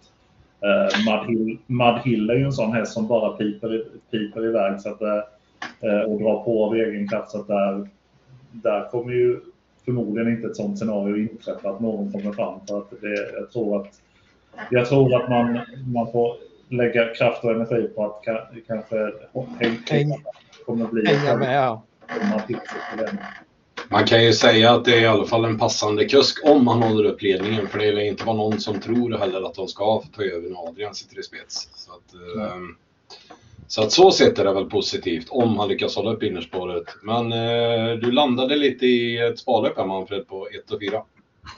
Uh, 0.66 1.06
Mud, 1.06 1.30
Hill, 1.30 1.58
Mud 1.68 2.02
Hill 2.06 2.30
är 2.30 2.36
ju 2.36 2.44
en 2.44 2.52
sån 2.52 2.74
häst 2.74 2.94
som 2.94 3.08
bara 3.08 3.38
piper, 3.38 3.86
piper 4.12 4.46
iväg 4.46 4.82
så 4.82 4.90
att, 4.90 5.02
uh, 5.02 6.12
och 6.12 6.20
drar 6.22 6.44
på 6.44 6.66
av 6.66 6.76
egen 6.76 7.08
kraft. 7.08 7.32
Så 7.32 7.40
att 7.40 7.48
där, 7.48 7.90
där 8.52 8.90
kommer 8.90 9.14
ju 9.14 9.40
förmodligen 9.86 10.32
inte 10.32 10.48
ett 10.48 10.56
sånt 10.56 10.80
scenario 10.80 11.18
inträffa 11.18 11.70
att 11.70 11.80
någon 11.80 12.12
kommer 12.12 12.32
fram. 12.32 12.60
För 12.68 12.78
att 12.78 12.90
det, 13.02 13.32
jag 13.34 13.52
tror 13.52 13.82
att, 13.82 14.02
jag 14.72 14.86
tror 14.86 15.22
att 15.22 15.30
man, 15.30 15.60
man 15.94 16.12
får 16.12 16.36
lägga 16.70 17.14
kraft 17.14 17.44
och 17.44 17.52
energi 17.52 17.88
på 17.96 18.06
att 18.06 18.24
kanske 18.68 19.12
Henk 19.60 20.26
kommer 20.66 20.88
bli... 20.88 21.06
Hänga 21.06 21.38
med, 21.38 21.56
ja. 21.56 21.84
Man 23.90 24.06
kan 24.06 24.24
ju 24.24 24.34
säga 24.34 24.72
att 24.72 24.86
det 24.86 24.96
är 24.96 25.02
i 25.02 25.08
alla 25.08 25.26
fall 25.26 25.46
en 25.46 25.58
passande 25.58 26.06
kusk 26.06 26.46
om 26.46 26.66
man 26.66 26.84
håller 26.84 27.04
upp 27.04 27.22
ledningen. 27.22 27.68
För 27.68 27.80
det 27.80 27.86
är 27.86 28.00
inte 28.00 28.26
vara 28.26 28.38
någon 28.38 28.60
som 28.60 28.80
tror 28.80 29.18
heller 29.18 29.42
att 29.42 29.56
de 29.56 29.68
ska 29.68 30.04
ta 30.16 30.24
över 30.24 30.50
när 30.50 30.70
Adrian 30.70 30.96
sitter 30.96 31.20
i 31.20 31.24
spets. 31.24 31.70
Så 31.74 31.92
att, 31.92 32.14
mm. 32.54 32.76
så 33.68 33.82
att 33.82 33.92
så 33.92 34.12
sett 34.12 34.40
är 34.40 34.46
det 34.46 34.54
väl 34.54 34.70
positivt 34.70 35.28
om 35.30 35.60
han 35.60 35.68
lyckas 35.68 35.96
hålla 35.96 36.12
upp 36.12 36.24
innerspåret. 36.24 36.86
Men 37.04 37.32
eh, 37.32 37.96
du 37.96 38.12
landade 38.12 38.56
lite 38.56 38.86
i 38.86 39.18
ett 39.18 39.40
sparlöp 39.40 39.78
här 39.78 39.86
Manfred 39.86 40.28
på 40.28 40.48
1 40.48 40.72
och 40.72 40.80
4. 40.80 41.04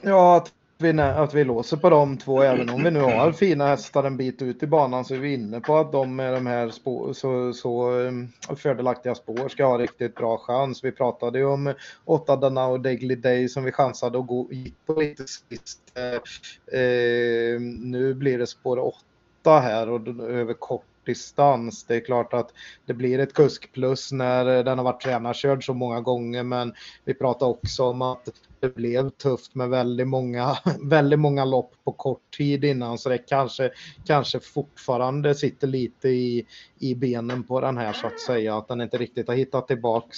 Ja, 0.01 0.45
vi, 0.81 0.99
att 0.99 1.33
vi 1.33 1.43
låser 1.43 1.77
på 1.77 1.89
de 1.89 2.17
två, 2.17 2.41
även 2.41 2.69
om 2.69 2.83
vi 2.83 2.91
nu 2.91 2.99
har 2.99 3.31
fina 3.31 3.67
hästar 3.67 4.03
en 4.03 4.17
bit 4.17 4.41
ut 4.41 4.63
i 4.63 4.67
banan 4.67 5.05
så 5.05 5.13
är 5.13 5.19
vi 5.19 5.33
inne 5.33 5.59
på 5.59 5.77
att 5.77 5.91
de 5.91 6.15
med 6.15 6.33
de 6.33 6.45
här 6.45 6.69
spår, 6.69 7.13
så, 7.13 7.53
så 7.53 7.91
um, 7.91 8.31
fördelaktiga 8.57 9.15
spår 9.15 9.49
ska 9.49 9.65
ha 9.65 9.77
riktigt 9.77 10.15
bra 10.15 10.37
chans. 10.37 10.83
Vi 10.83 10.91
pratade 10.91 11.39
ju 11.39 11.45
om 11.45 11.73
åtta 12.05 12.35
Dana 12.35 12.65
och 12.65 12.79
Daily 12.79 13.15
Day 13.15 13.49
som 13.49 13.63
vi 13.63 13.71
chansade 13.71 14.19
att 14.19 14.27
gå 14.27 14.47
gick 14.51 14.85
på 14.85 14.93
lite 14.93 15.23
sist. 15.27 15.79
Eh, 15.93 16.79
eh, 16.79 17.59
nu 17.79 18.13
blir 18.13 18.37
det 18.37 18.47
spår 18.47 18.79
åtta 18.79 19.59
här 19.59 19.89
och 19.89 20.07
över 20.29 20.53
kort 20.53 20.85
distans. 21.05 21.83
Det 21.83 21.95
är 21.95 22.05
klart 22.05 22.33
att 22.33 22.53
det 22.85 22.93
blir 22.93 23.19
ett 23.19 23.33
kuskplus 23.33 24.11
när 24.11 24.63
den 24.63 24.77
har 24.77 24.85
varit 24.85 25.01
tränarkörd 25.01 25.65
så 25.65 25.73
många 25.73 26.01
gånger 26.01 26.43
men 26.43 26.73
vi 27.05 27.13
pratar 27.13 27.45
också 27.45 27.83
om 27.83 28.01
att 28.01 28.29
det 28.59 28.75
blev 28.75 29.09
tufft 29.09 29.55
med 29.55 29.69
väldigt 29.69 30.07
många, 30.07 30.57
väldigt 30.83 31.19
många 31.19 31.45
lopp 31.45 31.73
på 31.83 31.91
kort 31.91 32.37
tid 32.37 32.63
innan 32.63 32.97
så 32.97 33.09
det 33.09 33.17
kanske, 33.17 33.71
kanske 34.05 34.39
fortfarande 34.39 35.35
sitter 35.35 35.67
lite 35.67 36.09
i, 36.09 36.45
i 36.79 36.95
benen 36.95 37.43
på 37.43 37.61
den 37.61 37.77
här 37.77 37.93
så 37.93 38.07
att 38.07 38.19
säga 38.19 38.57
att 38.57 38.67
den 38.67 38.81
inte 38.81 38.97
riktigt 38.97 39.27
har 39.27 39.35
hittat 39.35 39.67
tillbaks 39.67 40.17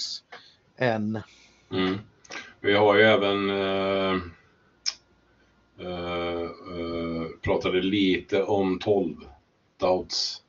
än. 0.76 1.20
Mm. 1.72 1.94
Vi 2.60 2.74
har 2.74 2.96
ju 2.96 3.02
även 3.02 3.50
uh, 3.50 4.14
uh, 5.80 6.42
uh, 6.78 7.26
pratade 7.42 7.82
lite 7.82 8.42
om 8.42 8.78
12 8.78 9.14
Doubts 9.80 10.42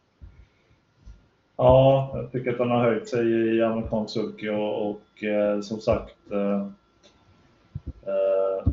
Ja, 1.58 2.12
jag 2.14 2.32
tycker 2.32 2.52
att 2.52 2.58
den 2.58 2.70
har 2.70 2.84
höjt 2.84 3.08
sig 3.08 3.56
i 3.56 3.64
amerikansk 3.64 4.14
sulky 4.14 4.50
och, 4.50 4.90
och 4.90 5.24
eh, 5.24 5.62
som 5.62 5.80
sagt 5.80 6.32
eh, 6.32 6.68
eh, 8.08 8.72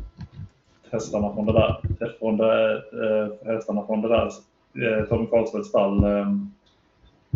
hästarna 0.91 1.33
från 1.33 1.45
det 1.45 1.53
där, 1.53 1.79
från 2.19 2.37
det, 2.37 2.73
eh, 2.73 3.53
hästarna 3.53 3.85
från 3.85 4.01
det 4.01 4.07
där 4.07 4.29
eh, 4.75 5.05
Tommy 5.05 5.25
Karlsbergs 5.25 5.67
stall 5.67 6.03
eh, 6.03 6.27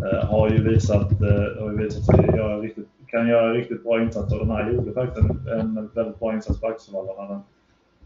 eh, 0.04 0.24
har 0.24 0.50
ju 0.50 0.62
visat, 0.62 1.12
eh, 1.12 1.62
har 1.62 1.70
ju 1.70 1.76
visat 1.76 2.04
sig 2.04 2.36
göra 2.36 2.60
riktigt, 2.60 2.88
kan 3.06 3.28
göra 3.28 3.52
riktigt 3.52 3.84
bra 3.84 4.02
insatser. 4.02 4.38
Den 4.38 4.50
här 4.50 4.72
gjorde 4.72 4.92
faktiskt 4.92 5.28
en, 5.28 5.48
en 5.48 5.90
väldigt 5.94 6.20
bra 6.20 6.34
insats 6.34 6.60
på 6.60 6.66
Axevalla. 6.66 7.42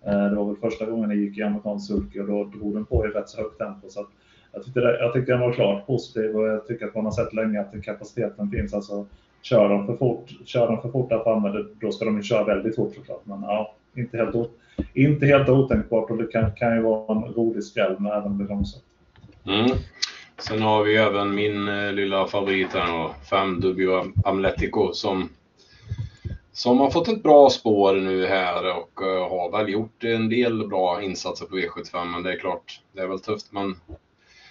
Eh, 0.05 0.25
det 0.25 0.37
var 0.37 0.45
väl 0.45 0.57
första 0.57 0.87
gången 0.87 1.09
den 1.09 1.19
gick 1.19 1.39
i 1.39 1.43
amerikansk 1.43 1.87
sulky 1.87 2.21
och 2.21 2.27
då 2.27 2.45
drog 2.45 2.75
den 2.75 2.85
på 2.85 3.07
i 3.07 3.09
rätt 3.09 3.29
så 3.29 3.39
högt 3.41 3.59
tempo. 3.59 3.89
Så 3.89 4.01
att, 4.01 4.09
jag 4.53 4.65
tyckte, 4.65 4.81
det, 4.81 4.99
jag 4.99 5.13
tyckte 5.13 5.33
den 5.33 5.41
var 5.41 5.53
klart 5.53 5.87
positiv 5.87 6.37
och 6.37 6.47
jag 6.47 6.67
tycker 6.67 6.87
att 6.87 6.95
man 6.95 7.05
har 7.05 7.13
sett 7.13 7.33
länge 7.33 7.61
att 7.61 7.83
kapaciteten 7.83 8.51
finns. 8.51 8.75
Alltså, 8.75 9.07
kör 9.43 9.69
de 9.69 9.87
för 9.87 9.97
fort, 9.97 10.31
kör 10.45 10.67
de 10.67 10.83
för 10.83 10.89
fort 10.89 11.09
där 11.09 11.23
framme, 11.23 11.65
då 11.81 11.93
ska 11.93 12.05
de 12.05 12.17
ju 12.17 12.23
köra 12.23 12.45
väldigt 12.45 12.77
fort 12.77 12.95
såklart. 12.95 13.27
Men 13.27 13.43
ja, 13.43 13.75
inte 13.97 14.17
helt, 14.17 14.51
inte 14.95 15.27
helt 15.27 15.49
otänkbart 15.49 16.11
och 16.11 16.17
det 16.17 16.27
kan, 16.27 16.55
kan 16.55 16.77
ju 16.77 16.83
vara 16.83 17.15
en 17.17 17.35
rolig 17.35 17.65
skräll 17.65 18.01
med 18.01 18.23
den 18.23 18.37
blir 18.39 18.49
långsamt. 18.49 18.85
Mm. 19.47 19.71
Sen 20.39 20.63
har 20.63 20.85
vi 20.85 20.97
även 20.97 21.35
min 21.35 21.69
eh, 21.69 21.93
lilla 21.93 22.27
favorit 22.27 22.73
här 22.73 22.87
då, 22.87 23.15
5W 23.31 24.13
Amletico 24.25 24.93
som, 24.93 25.29
som 26.53 26.79
har 26.79 26.91
fått 26.91 27.09
ett 27.09 27.23
bra 27.23 27.51
spår 27.51 27.95
nu 27.95 28.27
här 28.27 28.77
och 28.77 29.03
eh, 29.03 29.29
har 29.31 29.59
väl 29.59 29.73
gjort 29.73 30.05
en 30.05 30.29
del 30.29 30.69
bra 30.69 31.03
insatser 31.03 31.47
på 31.47 31.57
V75 31.57 32.05
men 32.05 32.23
det 32.23 32.33
är 32.33 32.39
klart, 32.39 32.81
det 32.93 33.01
är 33.01 33.07
väl 33.07 33.21
tufft. 33.21 33.53
Men 33.53 33.77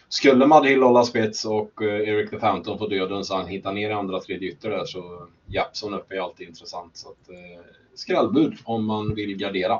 skulle 0.09 0.45
Madhill 0.45 0.83
hålla 0.83 1.03
spets 1.03 1.45
och 1.45 1.81
eh, 1.81 2.09
Eric 2.09 2.29
the 2.29 2.37
Phantom 2.37 2.77
få 2.77 2.87
döden 2.87 3.25
så 3.25 3.35
han 3.35 3.47
hittar 3.47 3.73
ner 3.73 3.89
i 3.89 3.93
andra 3.93 4.19
tredje 4.19 4.49
ytter 4.51 4.69
där 4.69 4.85
så 4.85 5.27
Japson 5.45 5.93
uppe 5.93 6.15
är 6.15 6.19
alltid 6.19 6.47
intressant. 6.47 6.97
Så 6.97 7.09
att, 7.09 7.29
eh, 7.29 7.65
skrällbud 7.95 8.57
om 8.63 8.85
man 8.85 9.15
vill 9.15 9.37
gardera. 9.37 9.79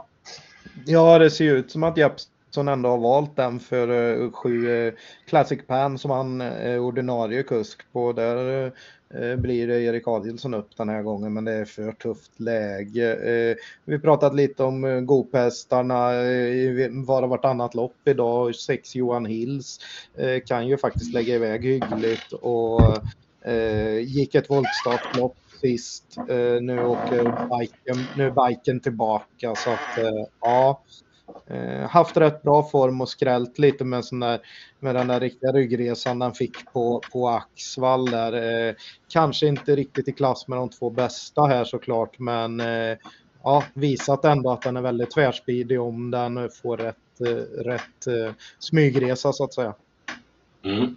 Ja, 0.86 1.20
det 1.20 1.32
ser 1.32 1.46
ju 1.46 1.52
ut 1.52 1.72
som 1.72 1.84
att 1.84 1.98
Japson 1.98 2.32
som 2.50 2.68
ändå 2.68 2.89
har 2.89 2.97
valt 2.97 3.36
den 3.36 3.60
för 3.60 4.22
eh, 4.24 4.32
sju 4.32 4.70
eh, 4.70 4.93
Classic 5.28 5.60
Pan 5.68 5.97
som 5.97 6.12
han 6.12 6.41
är 6.41 6.80
ordinarie 6.80 7.43
kusk 7.43 7.91
på. 7.91 8.14
Där 8.14 8.72
blir 9.38 9.68
det 9.68 9.82
Erik 9.82 10.08
Adielsson 10.08 10.54
upp 10.54 10.78
den 10.78 10.89
här 10.89 11.02
gången, 11.02 11.34
men 11.34 11.45
det 11.45 11.52
är 11.52 11.66
för 11.66 11.91
tufft 11.91 12.39
läge. 12.39 13.56
Vi 13.86 14.00
pratat 14.00 14.36
lite 14.36 14.64
om 14.64 15.06
Gophästarna 15.06 16.16
i 16.24 16.89
var 16.91 17.24
och 17.24 17.30
vartannat 17.30 17.76
lopp 17.76 17.95
idag. 18.06 18.56
Sex 18.56 18.95
Johan 18.95 19.26
Hills 19.26 19.80
kan 20.45 20.68
ju 20.68 20.78
faktiskt 20.78 21.14
lägga 21.14 21.36
iväg 21.36 21.66
hyggligt 21.66 22.34
och 22.34 22.82
gick 24.02 24.36
ett 24.36 24.50
voltstartlopp 24.50 25.38
sist. 25.62 26.18
Nu 26.62 26.86
åker 26.86 27.58
biken, 27.60 28.06
nu 28.18 28.28
är 28.28 28.47
biken 28.47 28.80
tillbaka 28.80 29.56
så 29.56 29.70
att 29.70 30.00
ja, 30.41 30.82
Eh, 31.48 31.90
haft 31.90 32.18
rätt 32.18 32.42
bra 32.42 32.64
form 32.64 33.02
och 33.02 33.10
skrällt 33.10 33.60
lite 33.60 33.84
med, 33.84 34.06
sån 34.06 34.20
där, 34.20 34.40
med 34.80 34.96
den 34.96 35.08
där 35.08 35.20
riktiga 35.20 35.52
ryggresan 35.52 36.20
den 36.20 36.34
fick 36.34 36.66
på, 36.74 37.02
på 37.12 37.30
Axvall 37.30 38.06
där. 38.06 38.68
Eh, 38.68 38.76
kanske 39.10 39.48
inte 39.48 39.76
riktigt 39.76 40.08
i 40.08 40.12
klass 40.12 40.48
med 40.48 40.58
de 40.58 40.70
två 40.70 40.90
bästa 40.90 41.46
här 41.46 41.64
såklart, 41.64 42.20
men 42.20 42.60
eh, 42.60 42.98
ja, 43.44 43.64
visat 43.74 44.26
ändå 44.26 44.52
att 44.52 44.62
den 44.62 44.78
är 44.78 44.82
väldigt 44.82 45.12
tvärspidig 45.12 45.82
om 45.82 46.12
den 46.12 46.50
får 46.50 46.78
rätt, 46.78 47.22
eh, 47.28 47.64
rätt 47.64 48.08
eh, 48.08 48.34
smygresa 48.60 49.34
så 49.34 49.44
att 49.44 49.54
säga. 49.54 49.74
Mm. 50.64 50.96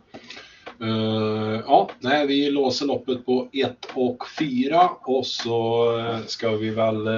Uh, 0.82 1.60
ja, 1.66 1.90
nej, 2.00 2.26
vi 2.26 2.50
låser 2.50 2.86
loppet 2.86 3.26
på 3.26 3.48
1 3.52 3.76
och 3.94 4.28
4 4.38 4.90
och 5.00 5.26
så 5.26 5.86
eh, 5.98 6.18
ska 6.26 6.50
vi 6.50 6.70
väl 6.70 7.08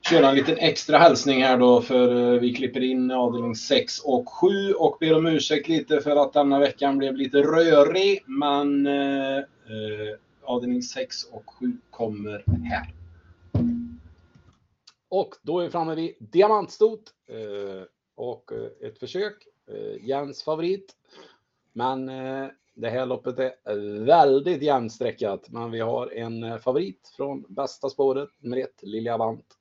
köra 0.00 0.28
en 0.28 0.34
liten 0.34 0.58
extra 0.58 0.98
hälsning 0.98 1.42
här 1.42 1.58
då 1.58 1.80
för 1.80 2.34
eh, 2.34 2.40
vi 2.40 2.54
klipper 2.54 2.80
in 2.80 3.10
avdelning 3.10 3.54
6 3.54 4.00
och 4.00 4.28
7 4.28 4.72
och 4.72 4.96
ber 5.00 5.16
om 5.16 5.26
ursäkt 5.26 5.68
lite 5.68 6.00
för 6.00 6.16
att 6.16 6.32
denna 6.32 6.58
veckan 6.58 6.98
blev 6.98 7.16
lite 7.16 7.38
rörig 7.38 8.22
men 8.26 8.86
eh, 8.86 9.38
eh 9.38 10.18
avdelning 10.42 10.82
6 10.82 11.24
och 11.24 11.50
7 11.50 11.76
kommer 11.90 12.44
här. 12.64 12.94
Och 15.08 15.34
då 15.42 15.58
är 15.58 15.64
vi 15.64 15.70
framme 15.70 15.94
vid 15.94 16.14
diamantstot 16.18 17.02
eh, 17.26 17.84
och 18.14 18.52
eh, 18.52 18.88
ett 18.88 18.98
försök. 18.98 19.46
Eh, 19.66 20.06
Jens 20.08 20.42
favorit. 20.42 20.96
Men 21.72 22.08
eh, 22.08 22.46
det 22.74 22.90
här 22.90 23.06
loppet 23.06 23.38
är 23.38 24.04
väldigt 24.04 24.62
jämnstreckat, 24.62 25.48
men 25.48 25.70
vi 25.70 25.80
har 25.80 26.12
en 26.14 26.58
favorit 26.60 27.12
från 27.16 27.44
bästa 27.48 27.88
spåret, 27.88 28.28
nummer 28.38 28.56
ett, 28.56 28.82
Lilja 28.82 29.16
Vant. 29.16 29.57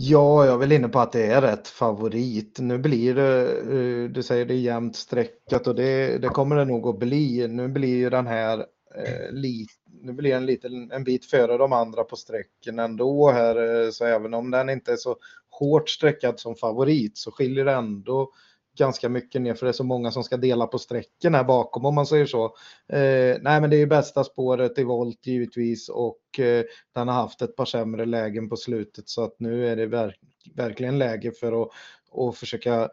Ja, 0.00 0.44
jag 0.44 0.54
är 0.54 0.58
väl 0.58 0.72
inne 0.72 0.88
på 0.88 1.00
att 1.00 1.12
det 1.12 1.26
är 1.26 1.40
rätt 1.40 1.68
favorit. 1.68 2.58
Nu 2.60 2.78
blir 2.78 3.14
det, 3.14 3.58
eh, 3.58 4.10
du 4.10 4.22
säger 4.22 4.44
det 4.44 4.54
är 4.54 4.58
jämnt 4.58 4.96
sträckat 4.96 5.66
och 5.66 5.74
det, 5.74 6.18
det 6.18 6.28
kommer 6.28 6.56
det 6.56 6.64
nog 6.64 6.88
att 6.88 6.98
bli. 6.98 7.48
Nu 7.48 7.68
blir 7.68 7.96
ju 7.96 8.10
den 8.10 8.26
här 8.26 8.58
eh, 8.94 9.32
lite 9.32 9.72
nu 10.02 10.12
blir 10.12 10.34
den 10.34 10.46
lite 10.46 10.68
en 10.90 11.04
bit 11.04 11.24
före 11.24 11.58
de 11.58 11.72
andra 11.72 12.04
på 12.04 12.16
sträcken 12.16 12.78
ändå 12.78 13.30
här, 13.30 13.84
eh, 13.84 13.90
så 13.90 14.04
även 14.04 14.34
om 14.34 14.50
den 14.50 14.70
inte 14.70 14.92
är 14.92 14.96
så 14.96 15.16
hårt 15.50 15.88
sträckad 15.88 16.40
som 16.40 16.54
favorit 16.54 17.18
så 17.18 17.30
skiljer 17.30 17.64
det 17.64 17.72
ändå 17.72 18.32
ganska 18.78 19.08
mycket 19.08 19.42
ner 19.42 19.54
för 19.54 19.66
det 19.66 19.70
är 19.70 19.72
så 19.72 19.84
många 19.84 20.10
som 20.10 20.24
ska 20.24 20.36
dela 20.36 20.66
på 20.66 20.78
sträcken 20.78 21.34
här 21.34 21.44
bakom 21.44 21.84
om 21.84 21.94
man 21.94 22.06
säger 22.06 22.26
så. 22.26 22.44
Eh, 22.88 23.36
nej 23.40 23.60
men 23.60 23.70
det 23.70 23.76
är 23.76 23.86
bästa 23.86 24.24
spåret 24.24 24.78
i 24.78 24.84
volt 24.84 25.26
givetvis 25.26 25.88
och 25.88 26.38
eh, 26.38 26.64
den 26.94 27.08
har 27.08 27.14
haft 27.14 27.42
ett 27.42 27.56
par 27.56 27.64
sämre 27.64 28.04
lägen 28.04 28.48
på 28.48 28.56
slutet 28.56 29.08
så 29.08 29.24
att 29.24 29.34
nu 29.38 29.68
är 29.68 29.76
det 29.76 29.86
verk 29.86 30.20
verkligen 30.54 30.98
läge 30.98 31.32
för 31.32 31.62
att 31.62 31.68
och 32.10 32.36
försöka 32.36 32.88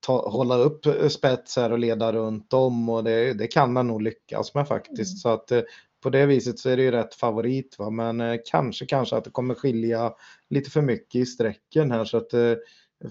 ta, 0.00 0.30
hålla 0.30 0.56
upp 0.56 0.86
spets 1.10 1.56
här 1.56 1.72
och 1.72 1.78
leda 1.78 2.12
runt 2.12 2.52
om 2.52 2.88
och 2.88 3.04
det, 3.04 3.32
det 3.32 3.46
kan 3.46 3.72
man 3.72 3.86
nog 3.86 4.02
lyckas 4.02 4.54
med 4.54 4.68
faktiskt. 4.68 5.12
Mm. 5.12 5.18
Så 5.18 5.28
att 5.28 5.50
eh, 5.50 5.60
på 6.02 6.10
det 6.10 6.26
viset 6.26 6.58
så 6.58 6.70
är 6.70 6.76
det 6.76 6.82
ju 6.82 6.90
rätt 6.90 7.14
favorit 7.14 7.78
va? 7.78 7.90
men 7.90 8.20
eh, 8.20 8.36
kanske 8.44 8.86
kanske 8.86 9.16
att 9.16 9.24
det 9.24 9.30
kommer 9.30 9.54
skilja 9.54 10.14
lite 10.50 10.70
för 10.70 10.82
mycket 10.82 11.14
i 11.14 11.26
sträcken 11.26 11.90
här 11.90 12.04
så 12.04 12.16
att 12.16 12.34
eh, 12.34 12.54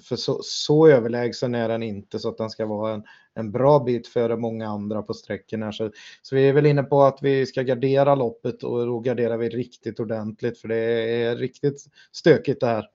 för 0.07 0.15
så, 0.15 0.39
så 0.43 0.87
överlägsen 0.87 1.55
är 1.55 1.67
den 1.67 1.83
inte 1.83 2.19
så 2.19 2.29
att 2.29 2.37
den 2.37 2.49
ska 2.49 2.65
vara 2.65 2.93
en, 2.93 3.03
en 3.33 3.51
bra 3.51 3.79
bit 3.79 4.07
före 4.07 4.37
många 4.37 4.67
andra 4.67 5.01
på 5.01 5.13
sträckorna. 5.13 5.71
Så, 5.71 5.91
så 6.21 6.35
vi 6.35 6.49
är 6.49 6.53
väl 6.53 6.65
inne 6.65 6.83
på 6.83 7.03
att 7.03 7.19
vi 7.21 7.45
ska 7.45 7.61
gardera 7.61 8.15
loppet 8.15 8.63
och 8.63 8.85
då 8.85 8.99
garderar 8.99 9.37
vi 9.37 9.49
riktigt 9.49 9.99
ordentligt 9.99 10.57
för 10.57 10.67
det 10.67 10.75
är 11.23 11.35
riktigt 11.35 11.85
stökigt 12.11 12.59
det 12.59 12.67
här. 12.67 12.89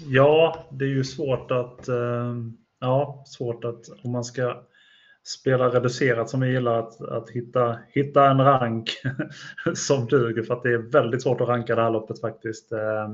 Ja, 0.00 0.66
det 0.70 0.84
är 0.84 0.88
ju 0.88 1.04
svårt 1.04 1.50
att, 1.50 1.88
eh, 1.88 2.34
ja, 2.80 3.24
svårt 3.26 3.64
att 3.64 3.84
om 4.04 4.12
man 4.12 4.24
ska 4.24 4.62
spela 5.24 5.68
reducerat 5.68 6.30
som 6.30 6.40
vi 6.40 6.52
gillar 6.52 6.78
att, 6.78 7.00
att 7.00 7.30
hitta, 7.30 7.78
hitta 7.88 8.30
en 8.30 8.40
rank 8.40 8.90
som 9.74 10.06
duger 10.06 10.42
för 10.42 10.54
att 10.54 10.62
det 10.62 10.72
är 10.72 10.78
väldigt 10.78 11.22
svårt 11.22 11.40
att 11.40 11.48
ranka 11.48 11.74
det 11.74 11.82
här 11.82 11.90
loppet 11.90 12.20
faktiskt. 12.20 12.72
Eh, 12.72 13.08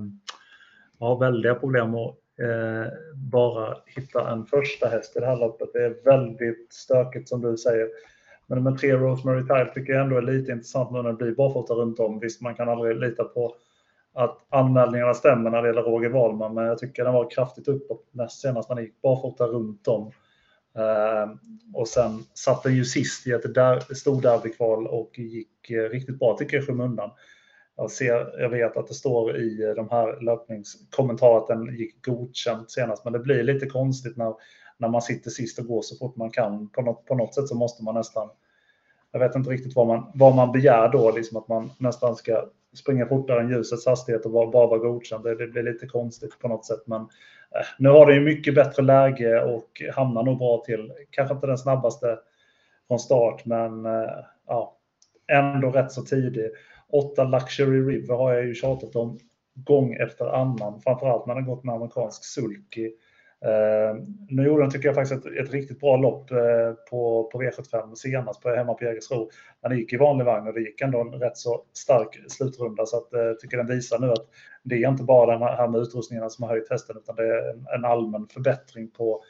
har 1.02 1.18
väldiga 1.18 1.54
problem 1.54 1.94
att 1.94 2.16
eh, 2.42 2.92
bara 3.14 3.76
hitta 3.86 4.30
en 4.30 4.46
första 4.46 4.88
häst 4.88 5.16
i 5.16 5.20
det 5.20 5.26
här 5.26 5.36
loppet. 5.36 5.72
Det 5.72 5.84
är 5.84 6.04
väldigt 6.04 6.72
stökigt 6.72 7.28
som 7.28 7.40
du 7.40 7.56
säger. 7.56 7.88
Men 8.46 8.58
nummer 8.58 8.78
tre, 8.78 8.92
Rosemary 8.92 9.42
Tile, 9.42 9.70
tycker 9.74 9.92
jag 9.92 10.02
ändå 10.02 10.16
är 10.16 10.22
lite 10.22 10.52
intressant 10.52 10.90
nu 10.90 11.02
när 11.02 11.10
det 11.10 11.16
blir 11.16 11.34
barfota 11.34 11.74
runt 11.74 12.00
om. 12.00 12.20
Visst, 12.20 12.40
man 12.40 12.54
kan 12.54 12.68
aldrig 12.68 12.96
lita 12.96 13.24
på 13.24 13.54
att 14.14 14.38
anmälningarna 14.48 15.14
stämmer 15.14 15.50
när 15.50 15.62
det 15.62 15.68
gäller 15.68 15.82
Roger 15.82 16.08
Wahlman, 16.08 16.54
men 16.54 16.64
jag 16.64 16.78
tycker 16.78 17.04
den 17.04 17.14
var 17.14 17.30
kraftigt 17.30 17.68
uppåt 17.68 18.08
näst 18.10 18.40
senast 18.40 18.68
när 18.68 18.76
han 18.76 18.84
gick 18.84 19.02
barfota 19.02 19.46
runt 19.46 19.88
om. 19.88 20.12
Uh, 20.78 21.34
och 21.74 21.88
sen 21.88 22.24
satt 22.34 22.62
den 22.62 22.74
ju 22.74 22.84
sist 22.84 23.26
i 23.26 23.32
ett 23.32 23.54
där, 23.54 23.94
storderbykval 23.94 24.86
och 24.86 25.18
gick 25.18 25.70
uh, 25.70 25.82
riktigt 25.82 26.18
bra 26.18 26.36
tycker 26.38 26.56
jag 26.56 26.62
i 26.62 26.66
skymundan. 26.66 27.10
Jag, 27.76 27.90
ser, 27.90 28.40
jag 28.40 28.48
vet 28.48 28.76
att 28.76 28.88
det 28.88 28.94
står 28.94 29.36
i 29.36 29.74
de 29.76 29.88
här 29.90 30.20
löpningskommentarerna 30.20 31.38
att 31.38 31.48
den 31.48 31.76
gick 31.76 32.06
godkänt 32.06 32.70
senast, 32.70 33.04
men 33.04 33.12
det 33.12 33.18
blir 33.18 33.42
lite 33.42 33.66
konstigt 33.66 34.16
när, 34.16 34.34
när 34.78 34.88
man 34.88 35.02
sitter 35.02 35.30
sist 35.30 35.58
och 35.58 35.66
går 35.66 35.82
så 35.82 35.96
fort 35.96 36.16
man 36.16 36.30
kan. 36.30 36.68
På 36.68 36.82
något, 36.82 37.06
på 37.06 37.14
något 37.14 37.34
sätt 37.34 37.48
så 37.48 37.54
måste 37.54 37.84
man 37.84 37.94
nästan, 37.94 38.28
jag 39.12 39.20
vet 39.20 39.34
inte 39.34 39.50
riktigt 39.50 39.76
vad 39.76 39.86
man, 39.86 40.10
vad 40.14 40.34
man 40.34 40.52
begär 40.52 40.88
då, 40.88 41.10
liksom 41.10 41.36
att 41.36 41.48
man 41.48 41.70
nästan 41.78 42.16
ska 42.16 42.48
springa 42.74 43.06
fortare 43.06 43.40
än 43.40 43.50
ljusets 43.50 43.86
hastighet 43.86 44.24
och 44.24 44.32
bara, 44.32 44.50
bara 44.50 44.66
vara 44.66 44.78
godkänd. 44.78 45.24
Det, 45.24 45.34
det, 45.34 45.46
blir 45.46 45.62
lite 45.62 45.86
konstigt 45.86 46.38
på 46.38 46.48
något 46.48 46.66
sätt, 46.66 46.82
men 46.86 47.00
eh, 47.00 47.66
nu 47.78 47.88
har 47.88 48.06
det 48.06 48.14
ju 48.14 48.20
mycket 48.20 48.54
bättre 48.54 48.82
läge 48.82 49.42
och 49.42 49.82
hamnar 49.94 50.22
nog 50.22 50.38
bra 50.38 50.62
till. 50.66 50.92
Kanske 51.10 51.34
inte 51.34 51.46
den 51.46 51.58
snabbaste 51.58 52.18
från 52.88 52.98
start, 52.98 53.44
men 53.44 53.86
eh, 53.86 54.10
ja, 54.46 54.76
ändå 55.32 55.70
rätt 55.70 55.92
så 55.92 56.02
tidig. 56.02 56.50
8 56.92 57.24
Luxury 57.24 57.80
River 57.80 58.14
har 58.14 58.32
jag 58.32 58.46
ju 58.46 58.54
tjatat 58.54 58.96
om 58.96 59.18
gång 59.54 59.94
efter 59.94 60.26
annan, 60.26 60.80
framförallt 60.80 61.26
när 61.26 61.34
den 61.34 61.46
gått 61.46 61.64
med 61.64 61.74
amerikansk 61.74 62.24
sulky. 62.24 62.90
Uh, 63.44 63.50
eh, 63.50 63.94
nu 64.28 64.46
gjorde 64.46 64.62
den, 64.62 64.70
tycker 64.70 64.88
jag, 64.88 64.94
faktiskt 64.94 65.26
ett, 65.26 65.32
ett 65.46 65.52
riktigt 65.52 65.80
bra 65.80 65.96
lopp 65.96 66.32
uh, 66.32 66.38
på, 66.90 67.30
på 67.32 67.42
V75 67.42 67.94
senast 67.94 68.42
på, 68.42 68.50
hemma 68.50 68.74
på 68.74 68.84
Jägersro. 68.84 69.30
När 69.62 69.70
det 69.70 69.76
gick 69.76 69.92
i 69.92 69.96
vanlig 69.96 70.24
vagn 70.24 70.48
och 70.48 70.54
det 70.54 70.60
gick 70.60 70.80
ändå 70.80 71.00
en 71.00 71.12
rätt 71.12 71.36
så 71.36 71.64
stark 71.72 72.20
slutrunda. 72.28 72.86
Så 72.86 72.96
att, 72.96 73.14
uh, 73.14 73.32
tycker 73.40 73.56
den 73.56 73.66
visar 73.66 73.98
nu 73.98 74.10
att 74.10 74.26
det 74.62 74.74
är 74.74 74.88
inte 74.88 75.02
bara 75.02 75.38
den 75.38 75.42
här 75.42 75.68
med 75.68 75.80
utrustningarna 75.80 76.30
som 76.30 76.42
har 76.42 76.50
höjt 76.50 76.70
hästen 76.70 76.96
utan 76.96 77.16
det 77.16 77.22
är 77.22 77.50
en, 77.50 77.66
en 77.74 77.84
allmän 77.84 78.26
förbättring 78.28 78.90
på, 78.90 79.22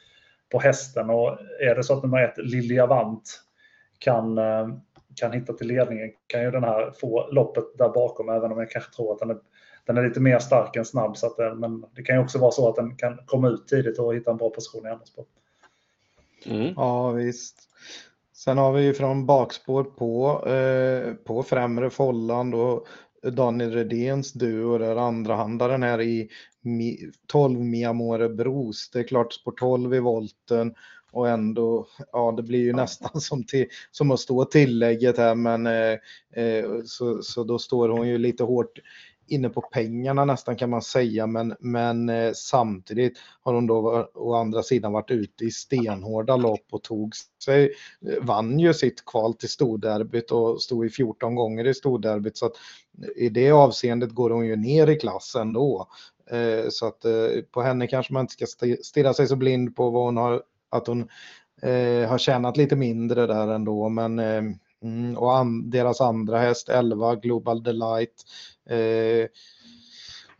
på 0.51 0.59
hästen. 0.59 1.09
Och 1.09 1.37
är 1.61 1.75
det 1.75 1.83
så 1.83 1.97
att 1.97 2.03
nummer 2.03 2.23
ett, 2.23 2.37
Lilja 2.37 2.85
Vant 2.85 3.41
kan 3.99 4.39
kan 5.15 5.31
hitta 5.31 5.53
till 5.53 5.67
ledningen 5.67 6.11
kan 6.27 6.41
ju 6.41 6.51
den 6.51 6.63
här 6.63 6.91
få 6.91 7.27
loppet 7.31 7.63
där 7.77 7.89
bakom, 7.89 8.29
även 8.29 8.51
om 8.51 8.59
jag 8.59 8.71
kanske 8.71 8.93
tror 8.93 9.13
att 9.13 9.19
den 9.19 9.29
är, 9.29 9.37
den 9.85 9.97
är 9.97 10.07
lite 10.07 10.19
mer 10.19 10.39
stark 10.39 10.75
än 10.75 10.85
snabb. 10.85 11.17
Så 11.17 11.27
att 11.27 11.37
den, 11.37 11.59
men 11.59 11.85
det 11.95 12.03
kan 12.03 12.15
ju 12.15 12.21
också 12.21 12.39
vara 12.39 12.51
så 12.51 12.69
att 12.69 12.75
den 12.75 12.95
kan 12.95 13.19
komma 13.25 13.49
ut 13.49 13.67
tidigt 13.67 13.99
och 13.99 14.15
hitta 14.15 14.31
en 14.31 14.37
bra 14.37 14.49
position 14.49 14.85
i 14.85 14.89
andra 14.89 15.05
spår. 15.05 15.25
Mm. 16.45 16.73
Ja, 16.75 17.11
visst. 17.11 17.69
Sen 18.33 18.57
har 18.57 18.73
vi 18.73 18.83
ju 18.83 18.93
från 18.93 19.25
bakspår 19.25 19.83
på, 19.83 20.47
eh, 20.47 21.13
på 21.13 21.43
främre 21.43 21.89
follan 21.89 22.51
då 22.51 22.85
Daniel 23.31 23.71
Redéns 23.71 24.33
duo 24.33 24.77
där 24.77 24.95
andrahandaren 24.95 25.83
här 25.83 26.01
i 26.01 26.29
12 27.27 27.59
Miamore 27.59 28.29
Bros. 28.29 28.89
Det 28.93 28.99
är 28.99 29.03
klart 29.03 29.33
spår 29.33 29.51
12 29.51 29.93
i 29.93 29.99
volten 29.99 30.75
och 31.13 31.29
ändå, 31.29 31.87
ja 32.11 32.33
det 32.37 32.43
blir 32.43 32.59
ju 32.59 32.73
nästan 32.73 33.21
som, 33.21 33.43
till, 33.43 33.65
som 33.91 34.11
att 34.11 34.19
stå 34.19 34.45
tillägget 34.45 35.17
här 35.17 35.35
men 35.35 35.67
eh, 35.67 35.97
eh, 36.43 36.65
så, 36.85 37.21
så 37.21 37.43
då 37.43 37.59
står 37.59 37.89
hon 37.89 38.07
ju 38.07 38.17
lite 38.17 38.43
hårt 38.43 38.79
inne 39.27 39.49
på 39.49 39.61
pengarna 39.61 40.25
nästan 40.25 40.55
kan 40.55 40.69
man 40.69 40.81
säga. 40.81 41.27
Men, 41.27 41.55
men 41.59 42.09
eh, 42.09 42.31
samtidigt 42.35 43.17
har 43.41 43.53
hon 43.53 43.67
då 43.67 44.09
å 44.13 44.33
andra 44.33 44.63
sidan 44.63 44.91
varit 44.91 45.11
ute 45.11 45.45
i 45.45 45.51
stenhårda 45.51 46.35
lopp 46.35 46.65
och 46.71 46.83
tog 46.83 47.13
sig, 47.43 47.73
eh, 48.07 48.23
vann 48.23 48.59
ju 48.59 48.73
sitt 48.73 49.05
kval 49.05 49.33
till 49.33 49.49
storderbyt 49.49 50.31
och 50.31 50.61
stod 50.61 50.85
i 50.85 50.89
14 50.89 51.35
gånger 51.35 51.67
i 51.67 51.73
storderbyt. 51.73 52.37
Så 52.37 52.45
att 52.45 52.53
i 53.15 53.29
det 53.29 53.51
avseendet 53.51 54.11
går 54.11 54.29
hon 54.29 54.47
ju 54.47 54.55
ner 54.55 54.89
i 54.89 54.95
klass 54.95 55.35
ändå. 55.35 55.87
Eh, 56.31 56.69
så 56.69 56.87
att 56.87 57.05
eh, 57.05 57.41
på 57.51 57.61
henne 57.61 57.87
kanske 57.87 58.13
man 58.13 58.21
inte 58.21 58.33
ska 58.33 58.45
stirra 58.83 59.13
sig 59.13 59.27
så 59.27 59.35
blind 59.35 59.75
på 59.75 59.89
vad 59.89 60.05
hon 60.05 60.17
har 60.17 60.43
att 60.73 60.87
hon 60.87 61.07
eh, 61.61 62.09
har 62.09 62.17
tjänat 62.17 62.57
lite 62.57 62.75
mindre 62.75 63.27
där 63.27 63.47
ändå. 63.47 63.89
Men, 63.89 64.19
eh, 64.19 64.43
mm, 64.83 65.17
och 65.17 65.37
an, 65.37 65.69
deras 65.69 66.01
andra 66.01 66.39
häst, 66.39 66.69
11 66.69 67.15
Global 67.15 67.63
Delight, 67.63 68.23
eh, 68.69 69.27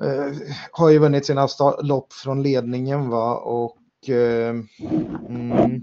eh, 0.08 0.34
har 0.72 0.90
ju 0.90 1.00
vunnit 1.00 1.26
sina 1.26 1.48
lopp 1.82 2.14
från 2.14 2.44
ledningen. 2.44 3.10
va 3.10 3.36
och 3.38 4.10
eh, 4.10 4.56
mm, 5.30 5.82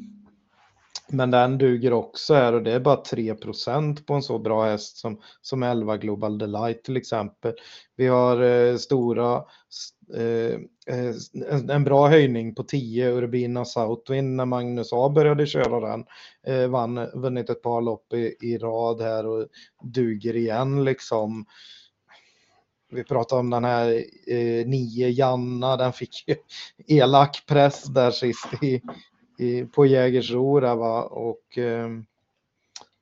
men 1.09 1.31
den 1.31 1.59
duger 1.59 1.93
också 1.93 2.35
här 2.35 2.53
och 2.53 2.63
det 2.63 2.73
är 2.73 2.81
bara 2.81 3.03
3% 3.03 4.07
på 4.07 4.15
en 4.15 4.23
så 4.23 4.39
bra 4.39 4.65
häst 4.65 4.97
som, 4.97 5.21
som 5.41 5.63
11 5.63 5.97
Global 5.97 6.39
Delight 6.39 6.85
till 6.85 6.97
exempel. 6.97 7.53
Vi 7.97 8.07
har 8.07 8.43
eh, 8.43 8.77
stora 8.77 9.43
Eh, 10.15 10.55
eh 10.87 11.15
en, 11.51 11.71
en 11.71 11.85
bra 11.85 12.09
höjning 12.09 12.55
på 12.55 12.63
10 12.63 13.11
Urbina 13.11 13.65
Southwind 13.65 14.37
när 14.37 14.45
Magnus 14.45 14.93
A 14.93 15.09
började 15.09 15.47
köra 15.47 15.81
den. 15.91 16.05
Eh, 16.47 16.69
vann, 16.69 17.11
vunnit 17.15 17.51
ett 17.51 17.63
par 17.63 17.81
lopp 17.81 18.13
i, 18.13 18.37
i 18.41 18.59
rad 18.59 19.01
här 19.01 19.27
och 19.27 19.47
duger 19.83 20.37
igen 20.37 20.85
liksom. 20.85 21.45
Vi 22.93 23.05
pratade 23.05 23.41
om 23.41 23.51
den 23.51 23.65
här 23.65 24.05
eh, 24.27 24.67
nio 24.67 25.09
Janna, 25.09 25.77
den 25.77 25.93
fick 25.93 26.29
ju 26.29 26.37
elak 26.87 27.45
press 27.47 27.85
där 27.85 28.11
sist 28.11 28.63
i, 28.63 28.81
i, 29.41 29.65
på 29.65 29.87
Jägersro 29.87 30.61
va 30.61 31.03
och 31.05 31.59
eh, 31.59 31.89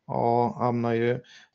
ja, 0.06 0.56
hamnar 0.58 0.94
ju, 0.94 1.10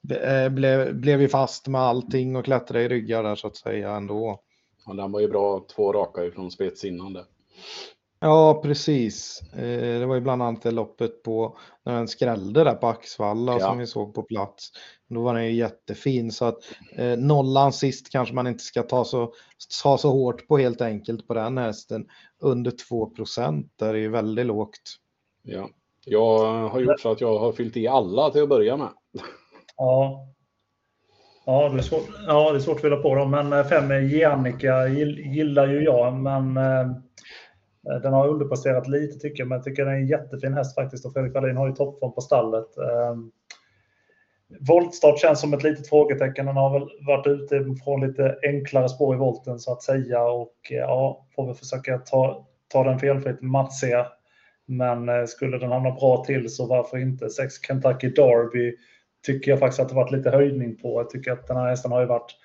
eh, 0.10 0.50
blev, 0.50 0.96
blev 0.96 1.22
ju 1.22 1.30
fast 1.30 1.68
med 1.68 1.82
allting 1.82 2.36
och 2.36 2.46
klättrade 2.46 2.84
i 2.84 2.90
ryggar 2.90 3.24
där 3.24 3.36
så 3.36 3.48
att 3.48 3.56
säga 3.56 3.92
ändå. 3.92 4.40
Ja, 4.86 4.94
den 4.94 5.12
var 5.12 5.20
ju 5.20 5.28
bra 5.28 5.66
två 5.76 5.94
raka 5.94 6.26
ifrån 6.26 6.52
spets 6.52 6.86
innan 6.86 7.14
det. 7.14 7.26
Ja, 8.24 8.60
precis. 8.64 9.42
Eh, 9.54 10.00
det 10.00 10.06
var 10.06 10.16
ju 10.16 10.22
bland 10.22 10.44
annat 10.44 10.62
det 10.62 10.72
loppet 10.72 11.24
på 11.24 11.58
när 11.86 11.94
den 11.94 12.08
skrällde 12.08 12.64
där 12.64 12.76
på 12.76 12.88
Axvalla 12.88 13.54
ja. 13.54 13.60
som 13.60 13.78
vi 13.78 13.88
såg 13.88 14.14
på 14.14 14.24
plats. 14.24 14.70
Då 15.10 15.22
var 15.22 15.34
den 15.34 15.46
ju 15.46 15.52
jättefin 15.52 16.32
så 16.32 16.46
att 16.46 16.58
eh, 16.96 17.18
nollan 17.18 17.74
sist 17.74 18.12
kanske 18.12 18.36
man 18.36 18.48
inte 18.48 18.64
ska 18.64 18.84
ta 18.84 19.06
så, 19.06 19.34
ta 19.84 19.98
så 19.98 20.10
hårt 20.10 20.48
på 20.48 20.58
helt 20.58 20.82
enkelt 20.82 21.28
på 21.28 21.34
den 21.34 21.58
hästen. 21.58 22.06
Under 22.40 22.72
2 22.90 23.10
procent, 23.10 23.74
det 23.76 23.86
är 23.86 23.94
ju 23.94 24.10
väldigt 24.10 24.46
lågt. 24.46 24.98
Ja, 25.42 25.70
jag 26.06 26.70
har 26.70 26.80
gjort 26.80 27.00
så 27.00 27.12
att 27.12 27.22
jag 27.22 27.40
har 27.40 27.52
fyllt 27.52 27.78
i 27.78 27.88
alla 27.88 28.30
till 28.30 28.44
att 28.44 28.50
börja 28.50 28.78
med. 28.78 28.90
Ja, 29.78 30.28
Ja, 31.46 31.70
det 31.70 31.78
är 31.78 31.82
svårt, 31.82 32.08
ja, 32.28 32.52
det 32.52 32.58
är 32.58 32.60
svårt 32.60 32.76
att 32.76 32.82
fylla 32.82 32.98
på 32.98 33.16
dem, 33.16 33.32
men 33.32 33.66
fem 33.66 34.08
Giannica 34.08 34.88
gillar 34.88 35.68
ju 35.68 35.84
jag, 35.84 36.14
men 36.14 36.58
eh, 36.58 36.92
Eh, 37.90 38.02
den 38.02 38.14
har 38.14 38.28
underpresterat 38.28 38.88
lite 38.88 39.20
tycker 39.20 39.42
jag, 39.42 39.48
men 39.48 39.56
jag 39.56 39.64
tycker 39.64 39.86
den 39.86 39.94
är 39.94 39.98
en 39.98 40.08
jättefin 40.08 40.54
häst 40.54 40.76
faktiskt 40.76 41.06
och 41.06 41.14
Fredrik 41.14 41.34
Wallin 41.34 41.58
har 41.58 41.68
ju 41.68 41.76
toppform 41.76 42.14
på 42.14 42.22
stallet. 42.22 42.78
Ehm, 42.78 43.32
voltstart 44.60 45.20
känns 45.20 45.42
som 45.42 45.54
ett 45.54 45.64
litet 45.64 45.90
frågetecken. 45.90 46.46
Den 46.46 46.58
har 46.58 46.80
väl 46.80 46.90
varit 47.08 47.28
ute 47.28 47.66
från 47.84 48.08
lite 48.08 48.38
enklare 48.44 48.90
spår 48.90 49.16
i 49.16 49.18
volten 49.18 49.60
så 49.60 49.72
att 49.72 49.84
säga 49.84 50.24
och 50.24 50.58
eh, 50.72 50.78
ja, 50.78 51.28
får 51.36 51.46
väl 51.46 51.56
försöka 51.56 51.98
ta, 51.98 52.48
ta 52.68 52.84
den 52.84 53.00
felfritt 53.00 53.42
matsiga. 53.42 54.08
Men 54.66 55.10
eh, 55.10 55.26
skulle 55.26 55.58
den 55.58 55.72
hamna 55.72 55.92
bra 55.92 56.24
till 56.26 56.50
så 56.50 56.68
varför 56.68 56.98
inte? 56.98 57.30
Sex 57.30 57.54
Kentucky 57.68 58.10
Derby 58.10 58.76
tycker 59.26 59.52
jag 59.52 59.60
faktiskt 59.60 59.80
att 59.80 59.90
det 59.90 59.96
varit 59.96 60.12
lite 60.12 60.30
höjning 60.30 60.78
på. 60.78 61.00
Jag 61.00 61.10
tycker 61.10 61.32
att 61.32 61.48
den 61.48 61.58
här 61.58 61.70
hästen 61.70 61.92
har 61.92 62.00
ju 62.00 62.06
varit 62.06 62.36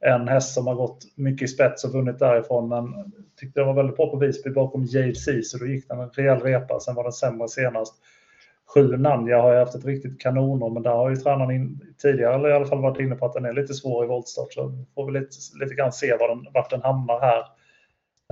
en 0.00 0.28
häst 0.28 0.54
som 0.54 0.66
har 0.66 0.74
gått 0.74 0.98
mycket 1.16 1.42
i 1.42 1.48
spets 1.48 1.84
och 1.84 1.92
vunnit 1.92 2.18
därifrån, 2.18 2.68
men 2.68 3.12
tyckte 3.40 3.60
det 3.60 3.66
var 3.66 3.74
väldigt 3.74 3.96
bra 3.96 4.10
på 4.10 4.16
Visby 4.16 4.50
bakom 4.50 4.84
JC, 4.84 5.28
så 5.42 5.58
då 5.58 5.66
gick 5.66 5.88
den 5.88 6.00
en 6.00 6.10
rejäl 6.10 6.40
repa. 6.40 6.80
Sen 6.80 6.94
var 6.94 7.02
den 7.02 7.12
sämre 7.12 7.48
senast. 7.48 7.94
Sju 8.74 8.96
Nanja 8.96 9.42
har 9.42 9.52
jag 9.52 9.60
haft 9.60 9.74
ett 9.74 9.84
riktigt 9.84 10.20
kanonår, 10.20 10.70
men 10.70 10.82
där 10.82 10.90
har 10.90 11.10
ju 11.10 11.16
tränaren 11.16 11.50
in, 11.50 11.80
tidigare 12.02 12.34
eller 12.34 12.48
i 12.48 12.52
alla 12.52 12.66
fall 12.66 12.82
varit 12.82 13.00
inne 13.00 13.14
på 13.14 13.26
att 13.26 13.32
den 13.32 13.44
är 13.44 13.52
lite 13.52 13.74
svår 13.74 14.04
i 14.04 14.08
voltstart, 14.08 14.52
så 14.52 14.72
får 14.94 15.06
vi 15.06 15.12
lite, 15.12 15.36
lite 15.60 15.74
grann 15.74 15.92
se 15.92 16.16
var 16.16 16.28
den, 16.28 16.46
vart 16.54 16.70
den 16.70 16.82
hamnar 16.82 17.20
här. 17.20 17.40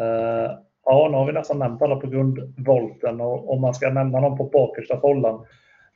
Uh, 0.00 0.50
ja, 0.84 1.08
nu 1.10 1.16
har 1.16 1.26
vi 1.26 1.32
nästan 1.32 1.58
nämnt 1.58 1.82
alla 1.82 1.96
på 1.96 2.06
grundvolten 2.06 3.20
och 3.20 3.52
om 3.52 3.60
man 3.60 3.74
ska 3.74 3.90
nämna 3.90 4.20
någon 4.20 4.38
på 4.38 4.44
bakersta 4.44 5.00
follan 5.00 5.46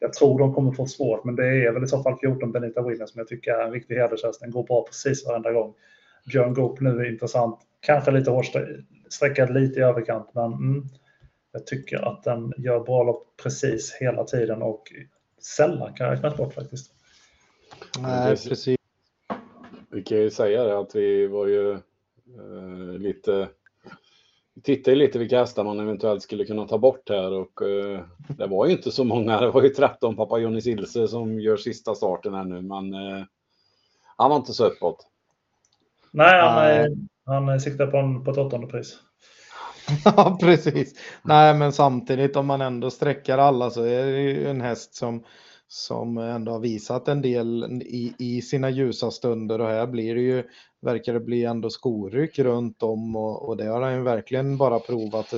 jag 0.00 0.12
tror 0.12 0.38
de 0.38 0.54
kommer 0.54 0.72
få 0.72 0.86
svårt, 0.86 1.24
men 1.24 1.36
det 1.36 1.46
är 1.46 1.72
väl 1.72 1.84
i 1.84 1.88
så 1.88 2.02
fall 2.02 2.18
14 2.18 2.52
Benita 2.52 2.82
Williams 2.82 3.10
som 3.10 3.18
jag 3.18 3.28
tycker 3.28 3.52
är 3.52 3.64
en 3.66 3.72
riktig 3.72 3.94
hedershäst. 3.94 4.40
Den 4.40 4.50
går 4.50 4.62
bra 4.62 4.84
precis 4.84 5.26
varenda 5.26 5.52
gång. 5.52 5.74
Björn 6.32 6.54
Goop 6.54 6.80
nu 6.80 6.90
är 6.90 7.12
intressant. 7.12 7.60
Kanske 7.80 8.10
lite 8.10 8.30
hårt 8.30 8.46
sträckad, 9.08 9.54
lite 9.54 9.80
i 9.80 9.82
överkant, 9.82 10.30
men 10.34 10.52
mm, 10.52 10.84
jag 11.52 11.66
tycker 11.66 12.08
att 12.08 12.22
den 12.22 12.52
gör 12.56 12.80
bra 12.80 13.02
lopp 13.02 13.36
precis 13.42 13.96
hela 14.00 14.24
tiden 14.24 14.62
och 14.62 14.92
sällan 15.42 15.94
kan 15.94 16.10
räknas 16.10 16.36
bort 16.36 16.54
faktiskt. 16.54 16.92
Nej, 18.02 18.36
precis. 18.36 18.76
Vi 19.90 20.02
kan 20.02 20.18
ju 20.18 20.30
säga 20.30 20.64
det 20.64 20.78
att 20.78 20.94
vi 20.94 21.26
var 21.26 21.46
ju 21.46 21.72
eh, 21.72 22.98
lite 22.98 23.48
tittade 24.62 24.96
lite 24.96 25.18
vilka 25.18 25.38
hästar 25.38 25.64
man 25.64 25.80
eventuellt 25.80 26.22
skulle 26.22 26.44
kunna 26.44 26.68
ta 26.68 26.78
bort 26.78 27.08
här 27.08 27.32
och 27.32 27.62
eh, 27.62 28.00
det 28.28 28.46
var 28.46 28.66
ju 28.66 28.72
inte 28.72 28.90
så 28.90 29.04
många. 29.04 29.40
Det 29.40 29.50
var 29.50 29.62
ju 29.62 29.68
13 29.68 30.16
pappa 30.16 30.38
Johnny 30.38 30.60
Silse 30.60 31.08
som 31.08 31.40
gör 31.40 31.56
sista 31.56 31.94
starten 31.94 32.34
här 32.34 32.44
nu, 32.44 32.62
men 32.62 32.94
eh, 32.94 33.24
han 34.16 34.30
var 34.30 34.36
inte 34.36 34.52
så 34.52 34.66
uppåt. 34.66 35.06
Nej, 36.12 36.40
han, 36.40 36.54
Nej. 36.56 36.96
han 37.24 37.60
siktar 37.60 37.86
på, 37.86 37.96
en, 37.96 38.24
på 38.24 38.30
ett 38.30 38.38
åttonde 38.38 38.66
pris. 38.66 38.98
ja, 40.04 40.38
precis. 40.40 40.94
Nej, 41.22 41.54
men 41.54 41.72
samtidigt 41.72 42.36
om 42.36 42.46
man 42.46 42.60
ändå 42.60 42.90
sträcker 42.90 43.38
alla 43.38 43.70
så 43.70 43.82
är 43.82 44.06
det 44.06 44.20
ju 44.20 44.48
en 44.48 44.60
häst 44.60 44.94
som, 44.94 45.24
som 45.68 46.18
ändå 46.18 46.52
har 46.52 46.60
visat 46.60 47.08
en 47.08 47.22
del 47.22 47.64
i, 47.82 48.14
i 48.18 48.42
sina 48.42 48.70
ljusa 48.70 49.10
stunder 49.10 49.60
och 49.60 49.68
här 49.68 49.86
blir 49.86 50.14
det 50.14 50.20
ju, 50.20 50.44
verkar 50.80 51.12
det 51.12 51.20
bli 51.20 51.44
ändå 51.44 51.70
skoryck 51.70 52.38
runt 52.38 52.82
om 52.82 53.16
och, 53.16 53.48
och 53.48 53.56
det 53.56 53.64
har 53.64 53.82
han 53.82 53.94
ju 53.94 54.02
verkligen 54.02 54.56
bara 54.56 54.78
provat 54.80 55.34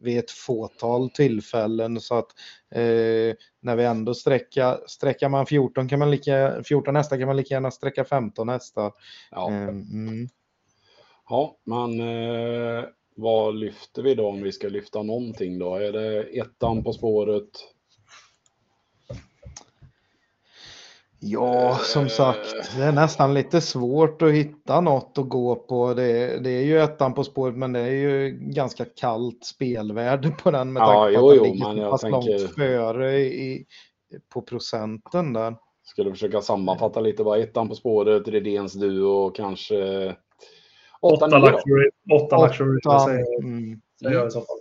vid 0.00 0.18
ett 0.18 0.30
fåtal 0.30 1.10
tillfällen 1.10 2.00
så 2.00 2.14
att 2.14 2.28
eh, 2.70 3.36
när 3.60 3.76
vi 3.76 3.84
ändå 3.84 4.14
sträcker, 4.14 4.78
sträcker 4.86 5.28
man 5.28 5.46
14 5.46 5.88
kan 5.88 5.98
man 5.98 6.10
lika 6.10 6.62
14 6.64 6.96
hästar 6.96 7.18
kan 7.18 7.26
man 7.26 7.36
lika 7.36 7.54
gärna 7.54 7.70
sträcka 7.70 8.04
15 8.04 8.48
hästar. 8.48 8.92
Ja, 9.30 9.50
eh, 9.50 9.68
mm. 9.68 10.28
ja 11.28 11.56
man 11.64 12.00
eh, 12.00 12.84
vad 13.16 13.54
lyfter 13.54 14.02
vi 14.02 14.14
då 14.14 14.28
om 14.28 14.42
vi 14.42 14.52
ska 14.52 14.68
lyfta 14.68 15.02
någonting 15.02 15.58
då? 15.58 15.74
Är 15.74 15.92
det 15.92 16.22
ettan 16.22 16.84
på 16.84 16.92
spåret? 16.92 17.73
Ja, 21.26 21.78
som 21.82 22.08
sagt, 22.08 22.76
det 22.76 22.84
är 22.84 22.92
nästan 22.92 23.34
lite 23.34 23.60
svårt 23.60 24.22
att 24.22 24.32
hitta 24.32 24.80
något 24.80 25.18
att 25.18 25.28
gå 25.28 25.56
på. 25.56 25.94
Det, 25.94 26.38
det 26.44 26.50
är 26.50 26.62
ju 26.62 26.78
ettan 26.78 27.14
på 27.14 27.24
spåret, 27.24 27.56
men 27.56 27.72
det 27.72 27.80
är 27.80 27.92
ju 27.92 28.38
ganska 28.40 28.84
kallt 28.84 29.44
spelvärde 29.44 30.30
på 30.30 30.50
den 30.50 30.72
med 30.72 30.80
ja, 30.80 30.86
tanke 30.86 31.18
på 31.18 31.30
att 31.30 31.36
jo, 31.36 31.44
den 31.44 31.52
ligger 31.52 31.90
så 31.90 31.98
tänker... 31.98 32.38
långt 32.38 32.54
före 32.54 33.20
i, 33.20 33.66
på 34.34 34.42
procenten 34.42 35.32
där. 35.32 35.56
Skulle 35.84 36.10
försöka 36.10 36.40
sammanfatta 36.40 37.00
lite 37.00 37.24
bara 37.24 37.38
ettan 37.38 37.68
på 37.68 37.74
spåret, 37.74 38.28
Redéns 38.28 38.72
duo 38.72 39.30
kanske 39.30 40.14
Åtta, 41.00 41.26
åtta 41.26 41.38
luxury. 41.38 41.90
Åtta 42.12 42.46
luxury, 42.46 42.78
åtta. 42.86 42.98
Säger, 42.98 43.42
mm. 43.42 43.80
säger 44.00 44.14
jag 44.16 44.26
i 44.26 44.30
så 44.30 44.40
fall. 44.40 44.58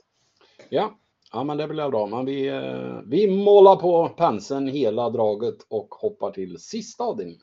Ja 0.69 0.99
ja, 1.33 1.43
men 1.43 1.57
det 1.57 1.67
blir 1.67 1.89
bra. 1.89 2.05
Men 2.05 2.25
vi, 2.25 2.47
eh, 2.47 2.99
vi 3.05 3.27
målar 3.27 3.75
på 3.75 4.09
penseln 4.09 4.67
hela 4.67 5.09
draget 5.09 5.65
och 5.67 5.87
hoppar 5.95 6.31
till 6.31 6.59
sista 6.59 7.03
avdelningen. 7.03 7.41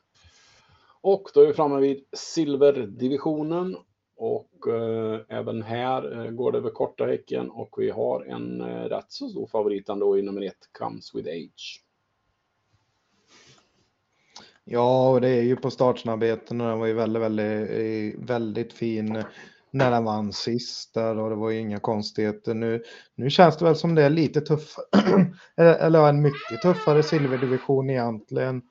Och 1.01 1.29
då 1.33 1.41
är 1.41 1.47
vi 1.47 1.53
framme 1.53 1.79
vid 1.79 2.03
silverdivisionen. 2.13 3.77
Och 4.15 4.67
eh, 4.67 5.19
även 5.29 5.61
här 5.61 6.25
eh, 6.25 6.31
går 6.31 6.51
det 6.51 6.57
över 6.57 6.69
korta 6.69 7.05
häcken 7.05 7.49
och 7.49 7.75
vi 7.77 7.89
har 7.89 8.25
en 8.25 8.61
eh, 8.61 8.83
rätt 8.83 9.05
så 9.11 9.29
stor 9.29 9.47
favorit 9.47 9.89
ändå 9.89 10.17
i 10.17 10.21
nummer 10.21 10.41
ett, 10.41 10.69
Comes 10.79 11.15
with 11.15 11.29
Age. 11.29 11.83
Ja, 14.63 15.09
och 15.09 15.21
det 15.21 15.29
är 15.29 15.41
ju 15.41 15.55
på 15.55 15.71
startsnabbheten 15.71 16.61
och 16.61 16.67
den 16.67 16.79
var 16.79 16.87
ju 16.87 16.93
väldigt, 16.93 17.21
väldigt, 17.21 17.69
eh, 17.69 18.25
väldigt 18.25 18.73
fin 18.73 19.23
när 19.71 19.91
den 19.91 20.03
vann 20.03 20.33
sist 20.33 20.93
där 20.93 21.17
och 21.17 21.29
det 21.29 21.35
var 21.35 21.49
ju 21.49 21.59
inga 21.59 21.79
konstigheter. 21.79 22.53
Nu, 22.53 22.83
nu 23.15 23.29
känns 23.29 23.57
det 23.57 23.65
väl 23.65 23.75
som 23.75 23.95
det 23.95 24.03
är 24.03 24.09
lite 24.09 24.41
tuffare, 24.41 24.85
eller 25.57 26.09
en 26.09 26.21
mycket 26.21 26.61
tuffare 26.61 27.03
silverdivision 27.03 27.89
egentligen. 27.89 28.61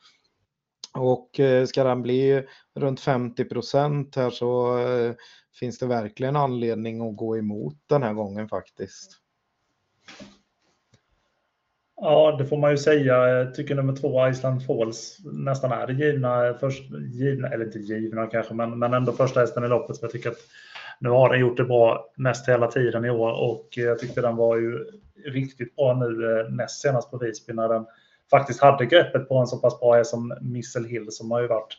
Och 0.95 1.41
eh, 1.41 1.67
ska 1.67 1.85
den 1.85 2.03
bli 2.03 2.47
runt 2.75 3.01
50 3.01 3.45
procent 3.45 4.17
här 4.17 4.31
så 4.31 4.79
eh, 4.79 5.15
finns 5.61 5.79
det 5.79 5.87
verkligen 5.87 6.37
anledning 6.37 7.09
att 7.09 7.17
gå 7.17 7.39
emot 7.39 7.77
den 7.87 8.03
här 8.03 8.13
gången 8.13 8.49
faktiskt. 8.49 9.21
Ja, 11.97 12.37
det 12.39 12.47
får 12.47 12.57
man 12.57 12.71
ju 12.71 12.79
säga. 12.79 13.29
Jag 13.29 13.55
tycker 13.55 13.75
nummer 13.75 13.97
två, 13.97 14.29
Island 14.29 14.67
Falls, 14.67 15.19
nästan 15.25 15.73
är 15.73 15.87
det 15.87 15.93
givna, 15.93 16.55
först, 16.61 16.83
givna 17.13 17.49
eller 17.49 17.65
inte 17.65 17.79
givna 17.79 18.27
kanske, 18.27 18.55
men, 18.55 18.79
men 18.79 18.95
ändå 18.95 19.13
första 19.13 19.41
hästen 19.41 19.65
i 19.65 19.69
loppet. 19.69 19.97
Så 19.97 20.05
jag 20.05 20.13
tycker 20.13 20.31
att 20.31 20.39
nu 21.01 21.09
har 21.09 21.31
den 21.31 21.41
gjort 21.41 21.57
det 21.57 21.65
bra 21.65 22.11
mest 22.17 22.49
hela 22.49 22.67
tiden 22.67 23.05
i 23.05 23.11
år 23.11 23.33
och 23.33 23.79
eh, 23.79 23.85
jag 23.85 23.99
tyckte 23.99 24.21
den 24.21 24.37
var 24.37 24.57
ju 24.57 24.85
riktigt 25.25 25.77
bra 25.77 25.95
nu 25.95 26.41
eh, 26.41 26.49
näst 26.49 26.81
senast 26.81 27.11
på 27.11 27.19
Visby 27.19 27.53
när 27.53 27.69
den 27.69 27.87
faktiskt 28.31 28.61
hade 28.61 28.87
greppet 28.87 29.29
på 29.29 29.39
en 29.39 29.47
så 29.47 29.59
pass 29.59 29.81
bra 29.81 29.95
häst 29.95 30.11
som 30.11 30.35
Missel 30.41 30.85
Hill 30.85 31.07
som 31.11 31.31
har 31.31 31.41
ju 31.41 31.47
varit 31.47 31.77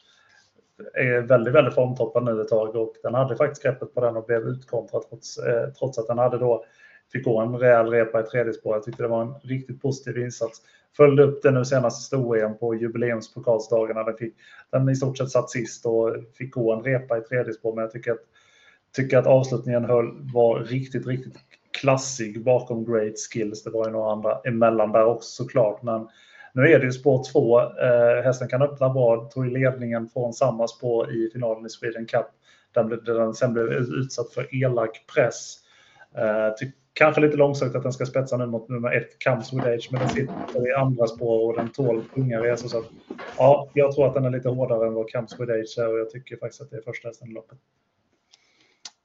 är 0.94 1.22
väldigt, 1.22 1.54
väldigt 1.54 1.76
formtoppad 1.76 2.24
nu 2.24 2.42
ett 2.42 2.48
tag 2.48 2.76
och 2.76 2.96
den 3.04 3.14
hade 3.14 3.36
faktiskt 3.36 3.64
greppet 3.64 3.94
på 3.94 4.02
den 4.02 4.18
och 4.18 4.26
blev 4.26 4.42
utkontrad 4.42 5.04
trots, 5.10 5.38
eh, 5.38 5.70
trots 5.70 5.98
att 5.98 6.08
den 6.08 6.18
hade 6.18 6.38
då 6.38 6.66
fick 7.12 7.26
gå 7.26 7.40
en 7.40 7.58
rejäl 7.58 7.88
repa 7.88 8.20
i 8.20 8.24
tredje 8.24 8.54
spår. 8.54 8.76
Jag 8.76 8.84
tyckte 8.84 9.04
det 9.04 9.10
var 9.10 9.22
en 9.22 9.34
riktigt 9.44 9.82
positiv 9.82 10.18
insats. 10.18 10.62
Följde 10.98 11.24
upp 11.24 11.44
det 11.44 11.52
nu 11.52 11.66
senast 11.66 12.02
i 12.02 12.04
stor 12.04 12.54
på 12.54 12.76
jubileumspokalsdagarna. 12.76 14.04
Den, 14.04 14.18
fick, 14.18 14.36
den 14.72 14.90
i 14.90 14.96
stort 14.96 15.18
sett 15.18 15.30
satt 15.30 15.50
sist 15.50 15.86
och 15.86 16.16
fick 16.38 16.54
gå 16.54 16.74
en 16.74 16.84
repa 16.84 17.18
i 17.18 17.22
tredje 17.22 17.54
spår. 17.54 17.76
Men 17.76 17.82
jag 17.82 17.92
tycker 17.92 18.12
att, 18.12 18.22
tycker 18.96 19.18
att 19.18 19.28
avslutningen 19.28 19.86
höll, 19.86 20.32
var 20.34 20.60
riktigt, 20.60 21.08
riktigt 21.08 21.38
klassig 21.82 22.44
bakom 22.44 22.86
great 22.86 23.14
skills. 23.32 23.64
Det 23.64 23.70
var 23.70 23.86
ju 23.86 23.92
några 23.92 24.12
andra 24.12 24.40
emellan 24.46 24.92
där 24.92 25.06
också 25.06 25.44
såklart. 25.44 25.84
Men 25.84 26.08
nu 26.54 26.68
är 26.68 26.80
det 26.80 26.86
ju 26.86 26.92
spår 26.92 27.24
två. 27.32 27.60
Eh, 27.60 28.24
hästen 28.24 28.48
kan 28.48 28.62
öppna 28.62 28.90
bra, 28.90 29.30
tog 29.34 29.46
ledningen 29.46 30.08
från 30.08 30.34
samma 30.34 30.68
spår 30.68 31.12
i 31.12 31.30
finalen 31.34 31.66
i 31.66 31.70
Sweden 31.70 32.06
Cup. 32.06 32.26
Där 32.74 33.14
den 33.16 33.34
sen 33.34 33.54
blev 33.54 33.66
utsatt 33.72 34.34
för 34.34 34.56
elak 34.56 35.06
press. 35.16 35.58
Eh, 36.18 36.70
Kanske 36.94 37.22
lite 37.22 37.38
långsökt 37.38 37.76
att 37.76 37.84
den 37.84 37.94
ska 37.94 38.06
spetsa 38.06 38.38
nu 38.38 38.46
mot 38.46 38.70
nummer 38.70 38.92
ett, 38.92 39.24
Comes 39.24 39.54
with 39.54 39.68
Age, 39.68 39.90
men 39.92 40.00
den 40.00 40.10
sitter 40.10 40.70
i 40.70 40.74
andra 40.74 41.08
spår 41.08 41.48
och 41.48 41.58
den 41.58 41.70
tål 41.70 42.04
tunga 42.16 42.40
resor. 42.44 42.70
Så 42.70 42.78
att, 42.78 42.86
ja, 43.38 43.70
jag 43.74 43.96
tror 43.96 44.08
att 44.08 44.14
den 44.14 44.26
är 44.26 44.30
lite 44.30 44.50
hårdare 44.50 44.88
än 44.88 44.94
vad 44.94 45.12
Comes 45.12 45.40
with 45.40 45.52
Age 45.52 45.78
är 45.78 45.94
och 45.94 46.00
jag 46.00 46.10
tycker 46.10 46.38
faktiskt 46.38 46.62
att 46.62 46.70
det 46.70 46.78
är 46.78 46.82
första 46.82 47.08
hästen 47.08 47.28
i 47.30 47.34
loppet. 47.34 47.58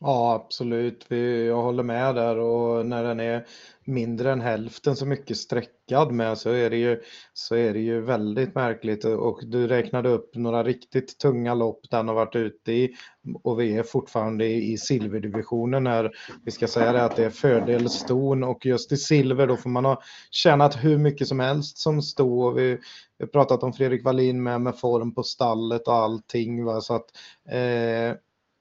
Ja, 0.00 0.34
absolut. 0.34 1.06
Jag 1.46 1.62
håller 1.62 1.82
med 1.82 2.14
där 2.14 2.38
och 2.38 2.86
när 2.86 3.04
den 3.04 3.20
är 3.20 3.46
mindre 3.84 4.32
än 4.32 4.40
hälften 4.40 4.96
så 4.96 5.06
mycket 5.06 5.36
sträckad 5.36 6.12
med 6.12 6.38
så 6.38 6.50
är 6.50 6.70
det 6.70 6.76
ju, 6.76 7.00
så 7.32 7.54
är 7.54 7.72
det 7.72 7.80
ju 7.80 8.00
väldigt 8.00 8.54
märkligt 8.54 9.04
och 9.04 9.40
du 9.46 9.66
räknade 9.66 10.08
upp 10.08 10.34
några 10.34 10.64
riktigt 10.64 11.18
tunga 11.18 11.54
lopp 11.54 11.80
den 11.90 12.08
har 12.08 12.14
varit 12.14 12.36
ute 12.36 12.72
i 12.72 12.94
och 13.42 13.60
vi 13.60 13.76
är 13.76 13.82
fortfarande 13.82 14.46
i 14.46 14.78
silverdivisionen 14.78 15.86
här. 15.86 16.10
Vi 16.44 16.50
ska 16.50 16.66
säga 16.66 16.92
det 16.92 17.04
att 17.04 17.16
det 17.16 17.24
är 17.24 17.30
fördel 17.30 17.90
ston 17.90 18.44
och 18.44 18.66
just 18.66 18.92
i 18.92 18.96
silver 18.96 19.46
då 19.46 19.56
får 19.56 19.70
man 19.70 19.84
ha 19.84 20.02
tjänat 20.30 20.84
hur 20.84 20.98
mycket 20.98 21.28
som 21.28 21.40
helst 21.40 21.78
som 21.78 22.02
sto. 22.02 22.50
Vi, 22.50 22.78
vi 23.18 23.24
har 23.24 23.26
pratat 23.26 23.62
om 23.62 23.72
Fredrik 23.72 24.04
Wallin 24.04 24.42
med, 24.42 24.60
med 24.60 24.78
form 24.78 25.14
på 25.14 25.22
stallet 25.22 25.88
och 25.88 25.94
allting. 25.94 26.64
Va? 26.64 26.80
Så 26.80 26.94
att, 26.94 27.06
eh, 27.50 28.16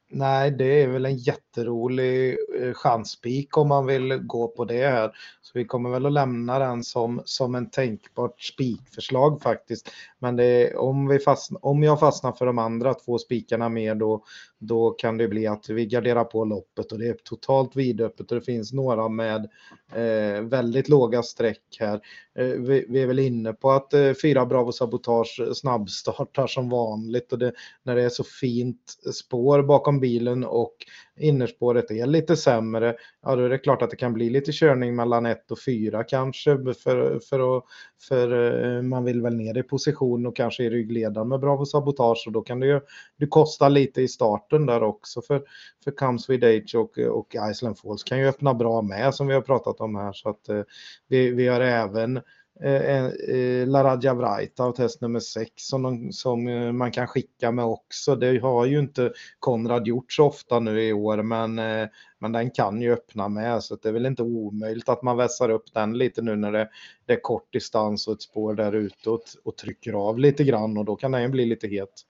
Nej, 0.09 0.51
det 0.51 0.81
är 0.81 0.87
väl 0.87 1.05
en 1.05 1.17
jätterolig 1.17 2.37
eh, 2.61 2.73
chanspik 2.73 3.57
om 3.57 3.67
man 3.67 3.85
vill 3.85 4.17
gå 4.17 4.47
på 4.47 4.65
det 4.65 4.87
här. 4.87 5.11
Så 5.41 5.51
vi 5.53 5.65
kommer 5.65 5.89
väl 5.89 6.05
att 6.05 6.11
lämna 6.11 6.59
den 6.59 6.83
som, 6.83 7.21
som 7.25 7.55
en 7.55 7.69
tänkbart 7.69 8.41
spikförslag 8.41 9.41
faktiskt. 9.41 9.89
Men 10.19 10.35
det, 10.35 10.75
om, 10.75 11.07
vi 11.07 11.19
fastna, 11.19 11.59
om 11.61 11.83
jag 11.83 11.99
fastnar 11.99 12.31
för 12.31 12.45
de 12.45 12.59
andra 12.59 12.93
två 12.93 13.17
spikarna 13.17 13.69
mer 13.69 13.95
då, 13.95 14.23
då 14.59 14.91
kan 14.91 15.17
det 15.17 15.27
bli 15.27 15.47
att 15.47 15.69
vi 15.69 15.85
garderar 15.85 16.23
på 16.23 16.45
loppet 16.45 16.91
och 16.91 16.99
det 16.99 17.07
är 17.07 17.17
totalt 17.23 17.75
vidöppet 17.75 18.31
och 18.31 18.39
det 18.39 18.45
finns 18.45 18.73
några 18.73 19.09
med 19.09 19.49
eh, 19.93 20.41
väldigt 20.41 20.89
låga 20.89 21.23
streck 21.23 21.77
här. 21.79 22.01
Eh, 22.35 22.45
vi, 22.45 22.85
vi, 22.89 23.01
är 23.01 23.07
väl 23.07 23.19
inne 23.19 23.53
på 23.53 23.71
att 23.71 23.93
eh, 23.93 24.13
fyra 24.21 24.45
Bravo 24.45 24.71
Sabotage 24.71 25.41
snabbstartar 25.55 26.47
som 26.47 26.69
vanligt 26.69 27.31
och 27.31 27.39
det, 27.39 27.53
när 27.83 27.95
det 27.95 28.03
är 28.03 28.09
så 28.09 28.23
fint 28.23 28.93
spår 29.13 29.63
bakom 29.63 29.94
bilen 29.99 30.43
och 30.43 30.75
innerspåret 31.19 31.91
är 31.91 32.05
lite 32.05 32.35
sämre, 32.35 32.95
ja 33.21 33.35
då 33.35 33.43
är 33.43 33.49
det 33.49 33.57
klart 33.57 33.81
att 33.81 33.89
det 33.89 33.95
kan 33.95 34.13
bli 34.13 34.29
lite 34.29 34.51
körning 34.51 34.95
mellan 34.95 35.25
1 35.25 35.51
och 35.51 35.59
4 35.65 36.03
kanske 36.03 36.57
för, 36.83 37.19
för, 37.19 37.57
att, 37.57 37.63
för 38.07 38.53
eh, 38.77 38.81
man 38.81 39.03
vill 39.03 39.21
väl 39.21 39.35
ner 39.35 39.57
i 39.57 39.63
position 39.63 40.25
och 40.25 40.35
kanske 40.35 40.63
i 40.63 40.69
ryggledaren 40.69 41.27
med 41.27 41.39
Bravo 41.39 41.65
Sabotage 41.65 42.23
och 42.27 42.33
då 42.33 42.41
kan 42.41 42.59
det 42.59 42.67
ju 42.67 42.81
det 43.19 43.27
kosta 43.27 43.69
lite 43.69 44.01
i 44.01 44.07
starten 44.07 44.65
där 44.65 44.83
också 44.83 45.21
för, 45.21 45.41
för 45.83 45.91
Comes 45.91 46.29
with 46.29 46.45
Age 46.45 46.75
och, 46.75 46.97
och 46.97 47.35
Island 47.51 47.77
Falls 47.77 48.03
kan 48.03 48.19
ju 48.19 48.27
öppna 48.27 48.53
bra 48.53 48.81
med 48.81 49.15
som 49.15 49.27
vi 49.27 49.33
har 49.33 49.41
pratat 49.41 49.81
om 49.81 49.95
här. 49.95 50.13
Så 50.13 50.29
att 50.29 50.49
eh, 50.49 50.61
vi, 51.07 51.31
vi 51.31 51.47
har 51.47 51.61
även 51.61 52.21
eh, 52.63 53.05
eh, 53.05 53.67
Laradja 53.67 54.13
Vraita 54.13 54.65
och 54.65 54.75
test 54.75 55.01
nummer 55.01 55.19
6 55.19 55.51
som, 55.55 56.11
som 56.11 56.47
eh, 56.47 56.71
man 56.71 56.91
kan 56.91 57.07
skicka 57.07 57.51
med 57.51 57.65
också. 57.65 58.15
Det 58.15 58.39
har 58.39 58.65
ju 58.65 58.79
inte 58.79 59.13
Konrad 59.39 59.87
gjort 59.87 60.11
så 60.11 60.25
ofta 60.25 60.59
nu 60.59 60.83
i 60.83 60.93
år 60.93 61.17
men, 61.17 61.59
eh, 61.59 61.87
men 62.19 62.31
den 62.31 62.51
kan 62.51 62.81
ju 62.81 62.93
öppna 62.93 63.27
med 63.27 63.63
så 63.63 63.75
det 63.75 63.89
är 63.89 63.93
väl 63.93 64.05
inte 64.05 64.23
omöjligt 64.23 64.89
att 64.89 65.01
man 65.01 65.17
vässar 65.17 65.49
upp 65.49 65.73
den 65.73 65.97
lite 65.97 66.21
nu 66.21 66.35
när 66.35 66.51
det, 66.51 66.69
det 67.05 67.13
är 67.13 67.21
kort 67.21 67.53
distans 67.53 68.07
och 68.07 68.13
ett 68.13 68.21
spår 68.21 68.53
där 68.53 68.75
ute 68.75 69.09
och, 69.09 69.21
och 69.43 69.57
trycker 69.57 69.93
av 69.93 70.19
lite 70.19 70.43
grann 70.43 70.77
och 70.77 70.85
då 70.85 70.95
kan 70.95 71.11
den 71.11 71.21
ju 71.21 71.27
bli 71.27 71.45
lite 71.45 71.67
het. 71.67 72.01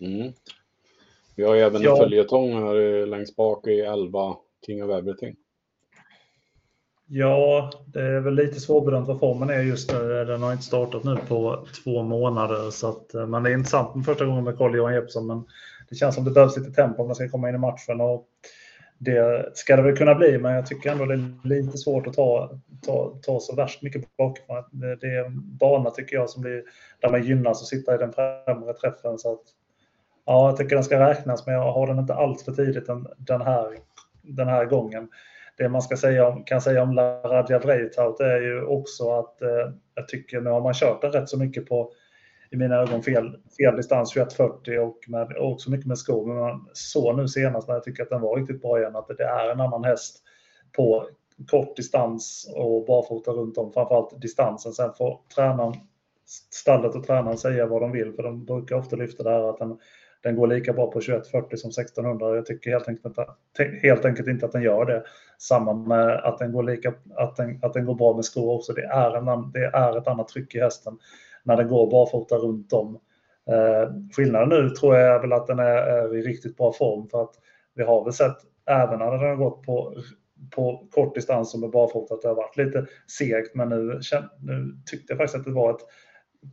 Mm. 0.00 0.32
Vi 1.36 1.44
har 1.44 1.54
ju 1.54 1.60
även 1.60 1.82
ja. 1.82 1.90
en 1.90 1.96
följetong 1.96 2.52
här 2.52 3.06
längst 3.06 3.36
bak 3.36 3.66
i 3.66 3.80
11 3.80 4.36
King 4.66 4.84
of 4.84 4.90
Everything. 4.90 5.36
Ja, 7.14 7.70
det 7.86 8.00
är 8.00 8.20
väl 8.20 8.34
lite 8.34 8.60
svårbedömt 8.60 9.08
vad 9.08 9.20
formen 9.20 9.50
är 9.50 9.62
just 9.62 9.92
nu. 9.92 10.24
Den 10.24 10.42
har 10.42 10.52
inte 10.52 10.64
startat 10.64 11.04
nu 11.04 11.16
på 11.28 11.66
två 11.84 12.02
månader. 12.02 12.70
Så 12.70 12.88
att, 12.88 13.14
eh, 13.14 13.26
men 13.26 13.42
det 13.42 13.50
är 13.50 13.54
intressant 13.54 13.94
med 13.94 14.04
första 14.04 14.24
gången 14.24 14.44
med 14.44 14.58
Carl 14.58 14.76
Johan 14.76 14.94
Jeppsson. 14.94 15.26
Men 15.26 15.44
det 15.88 15.94
känns 15.96 16.14
som 16.14 16.24
det 16.24 16.30
behövs 16.30 16.56
lite 16.56 16.70
tempo 16.70 17.02
om 17.02 17.08
man 17.08 17.14
ska 17.14 17.28
komma 17.28 17.48
in 17.48 17.54
i 17.54 17.58
matchen. 17.58 18.00
Och 18.00 18.26
det 18.98 19.50
ska 19.56 19.76
det 19.76 19.82
väl 19.82 19.96
kunna 19.96 20.14
bli, 20.14 20.38
men 20.38 20.54
jag 20.54 20.66
tycker 20.66 20.92
ändå 20.92 21.04
det 21.04 21.14
är 21.14 21.48
lite 21.48 21.78
svårt 21.78 22.06
att 22.06 22.14
ta, 22.14 22.50
ta, 22.86 23.18
ta 23.22 23.40
så 23.40 23.54
värst 23.54 23.82
mycket 23.82 24.16
bakifrån. 24.16 24.64
Det, 24.70 24.96
det 24.96 25.06
är 25.06 25.24
en 25.24 25.56
bana 25.56 25.90
tycker 25.90 26.16
jag 26.16 26.30
som 26.30 26.42
blir, 26.42 26.62
där 27.00 27.10
man 27.10 27.22
gynnas 27.22 27.62
att 27.62 27.68
sitta 27.68 27.94
i 27.94 27.98
den 27.98 28.12
främre 28.12 28.72
träffen. 28.72 29.18
Så 29.18 29.32
att, 29.32 29.42
ja, 30.26 30.48
jag 30.48 30.56
tycker 30.56 30.76
den 30.76 30.84
ska 30.84 31.10
räknas, 31.10 31.46
men 31.46 31.54
jag 31.54 31.72
har 31.72 31.86
den 31.86 31.98
inte 31.98 32.14
allt 32.14 32.42
för 32.42 32.52
tidigt 32.52 32.86
den, 32.86 33.06
den, 33.18 33.40
här, 33.40 33.66
den 34.22 34.48
här 34.48 34.64
gången. 34.64 35.08
Det 35.56 35.68
man 35.68 35.82
ska 35.82 35.96
säga 35.96 36.28
om, 36.28 36.44
kan 36.44 36.60
säga 36.60 36.82
om 36.82 36.92
Laradja 36.92 37.58
Vreitaut 37.58 38.20
är 38.20 38.40
ju 38.40 38.64
också 38.64 39.10
att 39.10 39.42
eh, 39.42 39.72
jag 39.94 40.08
tycker 40.08 40.40
nu 40.40 40.50
har 40.50 40.60
man 40.60 40.74
kört 40.74 41.00
den 41.00 41.12
rätt 41.12 41.28
så 41.28 41.38
mycket 41.38 41.68
på 41.68 41.92
i 42.50 42.56
mina 42.56 42.76
ögon 42.76 43.02
fel, 43.02 43.36
fel 43.58 43.76
distans 43.76 44.16
21.40 44.16 44.78
och 44.78 44.98
med, 45.08 45.36
också 45.38 45.70
mycket 45.70 45.86
med 45.86 45.98
skor. 45.98 46.26
Men 46.26 46.36
man 46.36 46.68
såg 46.72 47.16
nu 47.16 47.28
senast 47.28 47.68
när 47.68 47.74
jag 47.74 47.84
tycker 47.84 48.02
att 48.02 48.10
den 48.10 48.20
var 48.20 48.36
riktigt 48.36 48.62
bra 48.62 48.80
igen 48.80 48.96
att 48.96 49.08
det 49.08 49.24
är 49.24 49.48
en 49.48 49.60
annan 49.60 49.84
häst 49.84 50.22
på 50.76 51.08
kort 51.50 51.76
distans 51.76 52.52
och 52.56 52.86
barfota 52.86 53.30
runt 53.30 53.58
om, 53.58 53.72
framförallt 53.72 54.20
distansen. 54.20 54.72
Sen 54.72 54.92
får 54.92 55.20
tränaren, 55.34 55.74
stallet 56.50 56.94
och 56.94 57.04
tränaren 57.06 57.38
säga 57.38 57.66
vad 57.66 57.82
de 57.82 57.92
vill, 57.92 58.12
för 58.12 58.22
de 58.22 58.44
brukar 58.44 58.76
ofta 58.76 58.96
lyfta 58.96 59.22
det 59.22 59.30
här 59.30 59.50
att 59.50 59.58
den, 59.58 59.78
den 60.22 60.36
går 60.36 60.46
lika 60.46 60.72
bra 60.72 60.86
på 60.86 61.00
2140 61.00 61.56
som 61.56 61.68
1600. 61.68 62.36
Jag 62.36 62.46
tycker 62.46 62.70
helt 62.70 62.88
enkelt, 62.88 63.06
inte, 63.06 63.26
helt 63.82 64.04
enkelt 64.04 64.28
inte 64.28 64.46
att 64.46 64.52
den 64.52 64.62
gör 64.62 64.84
det. 64.84 65.02
Samma 65.38 65.72
med 65.72 66.16
att 66.16 66.38
den 66.38 66.52
går, 66.52 66.62
lika, 66.62 66.94
att 67.16 67.36
den, 67.36 67.58
att 67.62 67.72
den 67.72 67.84
går 67.84 67.94
bra 67.94 68.14
med 68.16 68.24
skor 68.24 68.54
också. 68.54 68.72
Det 68.72 68.84
är, 68.84 69.16
en, 69.16 69.52
det 69.52 69.64
är 69.64 69.98
ett 69.98 70.06
annat 70.06 70.28
tryck 70.28 70.54
i 70.54 70.60
hästen 70.60 70.98
när 71.44 71.56
den 71.56 71.68
går 71.68 71.90
barfota 71.90 72.36
runt 72.36 72.72
om. 72.72 72.98
Eh, 73.50 73.90
skillnaden 74.16 74.48
nu 74.48 74.70
tror 74.70 74.96
jag 74.96 75.14
är 75.14 75.20
väl 75.20 75.32
att 75.32 75.46
den 75.46 75.58
är, 75.58 75.64
är, 75.64 76.16
i 76.16 76.22
riktigt 76.22 76.56
bra 76.56 76.72
form 76.72 77.08
för 77.08 77.22
att 77.22 77.34
vi 77.74 77.82
har 77.82 78.04
väl 78.04 78.12
sett 78.12 78.36
även 78.66 78.98
när 78.98 79.10
den 79.10 79.20
har 79.20 79.36
gått 79.36 79.62
på, 79.62 79.94
på 80.54 80.88
kort 80.90 81.14
distans 81.14 81.50
som 81.50 81.62
är 81.62 81.68
barfota 81.68 82.14
att 82.14 82.22
det 82.22 82.28
har 82.28 82.34
varit 82.34 82.56
lite 82.56 82.86
segt 83.18 83.54
men 83.54 83.68
nu, 83.68 84.00
nu 84.40 84.76
tyckte 84.86 85.12
jag 85.12 85.18
faktiskt 85.18 85.38
att 85.38 85.44
det 85.44 85.52
var 85.52 85.70
ett 85.70 85.86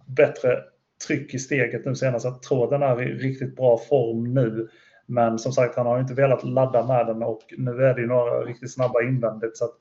bättre 0.05 0.63
tryck 1.07 1.33
i 1.33 1.39
steget 1.39 1.85
nu 1.85 1.95
senast. 1.95 2.25
Jag 2.25 2.41
tror 2.41 2.63
att 2.63 2.69
den 2.69 2.83
är 2.83 3.01
i 3.01 3.13
riktigt 3.13 3.55
bra 3.55 3.77
form 3.77 4.33
nu. 4.33 4.69
Men 5.05 5.39
som 5.39 5.51
sagt, 5.51 5.75
han 5.75 5.85
har 5.85 5.99
inte 5.99 6.13
velat 6.13 6.43
ladda 6.43 6.85
med 6.85 7.07
den 7.07 7.23
och 7.23 7.41
nu 7.57 7.71
är 7.71 7.93
det 7.93 8.01
ju 8.01 8.07
några 8.07 8.41
riktigt 8.41 8.73
snabba 8.73 9.01
invändigt 9.01 9.57
så 9.57 9.65
att 9.65 9.75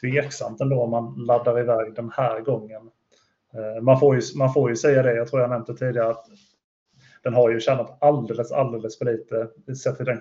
tveksamt 0.00 0.60
ändå 0.60 0.82
om 0.82 0.90
man 0.90 1.14
laddar 1.26 1.60
iväg 1.60 1.94
den 1.94 2.10
här 2.14 2.40
gången. 2.40 2.90
Eh, 3.54 3.82
man 3.82 4.00
får, 4.00 4.14
ju, 4.14 4.22
man 4.38 4.52
får 4.52 4.70
ju 4.70 4.76
säga 4.76 5.02
det, 5.02 5.16
jag 5.16 5.28
tror 5.28 5.40
jag 5.40 5.50
nämnde 5.50 5.76
tidigare, 5.76 6.10
att 6.10 6.26
den 7.22 7.34
har 7.34 7.50
ju 7.50 7.60
tjänat 7.60 7.98
alldeles, 8.00 8.52
alldeles 8.52 8.98
för 8.98 9.04
lite 9.04 9.48
sett 9.74 9.96
till 9.96 10.06
den 10.06 10.20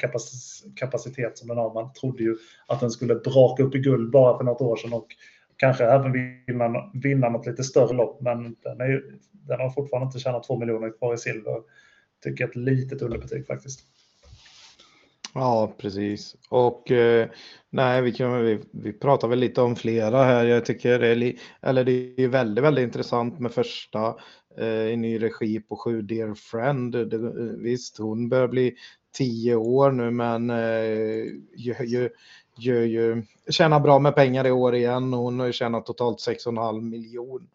kapacitet 0.75 1.37
som 1.37 1.47
den 1.47 1.57
har. 1.57 1.73
Man 1.73 1.93
trodde 1.93 2.23
ju 2.23 2.35
att 2.67 2.79
den 2.79 2.91
skulle 2.91 3.15
braka 3.15 3.63
upp 3.63 3.75
i 3.75 3.79
guld 3.79 4.11
bara 4.11 4.37
för 4.37 4.43
något 4.43 4.61
år 4.61 4.75
sedan 4.75 4.93
och 4.93 5.07
kanske 5.57 5.85
även 5.85 6.11
vinna, 6.11 6.91
vinna 6.93 7.29
något 7.29 7.45
lite 7.45 7.63
större 7.63 7.93
lopp, 7.93 8.21
men 8.21 8.55
den, 8.63 8.81
är 8.81 8.87
ju, 8.87 9.19
den 9.31 9.59
har 9.59 9.69
fortfarande 9.69 10.05
inte 10.05 10.19
tjänat 10.19 10.43
två 10.43 10.59
miljoner 10.59 10.97
kvar 10.97 11.13
i 11.13 11.17
silver. 11.17 11.61
Tycker 12.23 12.45
ett 12.45 12.55
litet 12.55 13.01
underbetyg 13.01 13.47
faktiskt. 13.47 13.79
Ja, 15.33 15.73
precis. 15.77 16.35
Och 16.49 16.91
eh, 16.91 17.29
nej, 17.69 18.01
vi, 18.01 18.11
kan, 18.11 18.45
vi, 18.45 18.59
vi 18.71 18.93
pratar 18.93 19.27
väl 19.27 19.39
lite 19.39 19.61
om 19.61 19.75
flera 19.75 20.23
här. 20.23 20.45
Jag 20.45 20.65
tycker 20.65 20.99
det 20.99 21.07
är, 21.07 21.33
eller 21.61 21.83
det 21.83 22.23
är 22.23 22.27
väldigt, 22.27 22.63
väldigt 22.63 22.83
intressant 22.83 23.39
med 23.39 23.51
första 23.51 24.15
eh, 24.57 24.87
i 24.87 24.95
ny 24.95 25.21
regi 25.21 25.59
på 25.59 25.75
Sju 25.75 26.01
Dear 26.01 26.33
Friend. 26.33 26.91
Det, 26.91 27.17
visst, 27.57 27.97
hon 27.97 28.29
börjar 28.29 28.47
bli 28.47 28.75
tio 29.17 29.55
år 29.55 29.91
nu, 29.91 30.11
men 30.11 30.49
eh, 30.49 31.23
ju, 31.55 31.75
ju, 31.85 32.09
gör 32.57 32.81
ju, 32.81 33.23
tjänar 33.49 33.79
bra 33.79 33.99
med 33.99 34.15
pengar 34.15 34.47
i 34.47 34.51
år 34.51 34.75
igen 34.75 35.13
och 35.13 35.19
hon 35.19 35.39
har 35.39 35.47
ju 35.47 35.53
tjänat 35.53 35.85
totalt 35.85 36.17
6,5 36.17 36.81
miljon. 36.81 37.47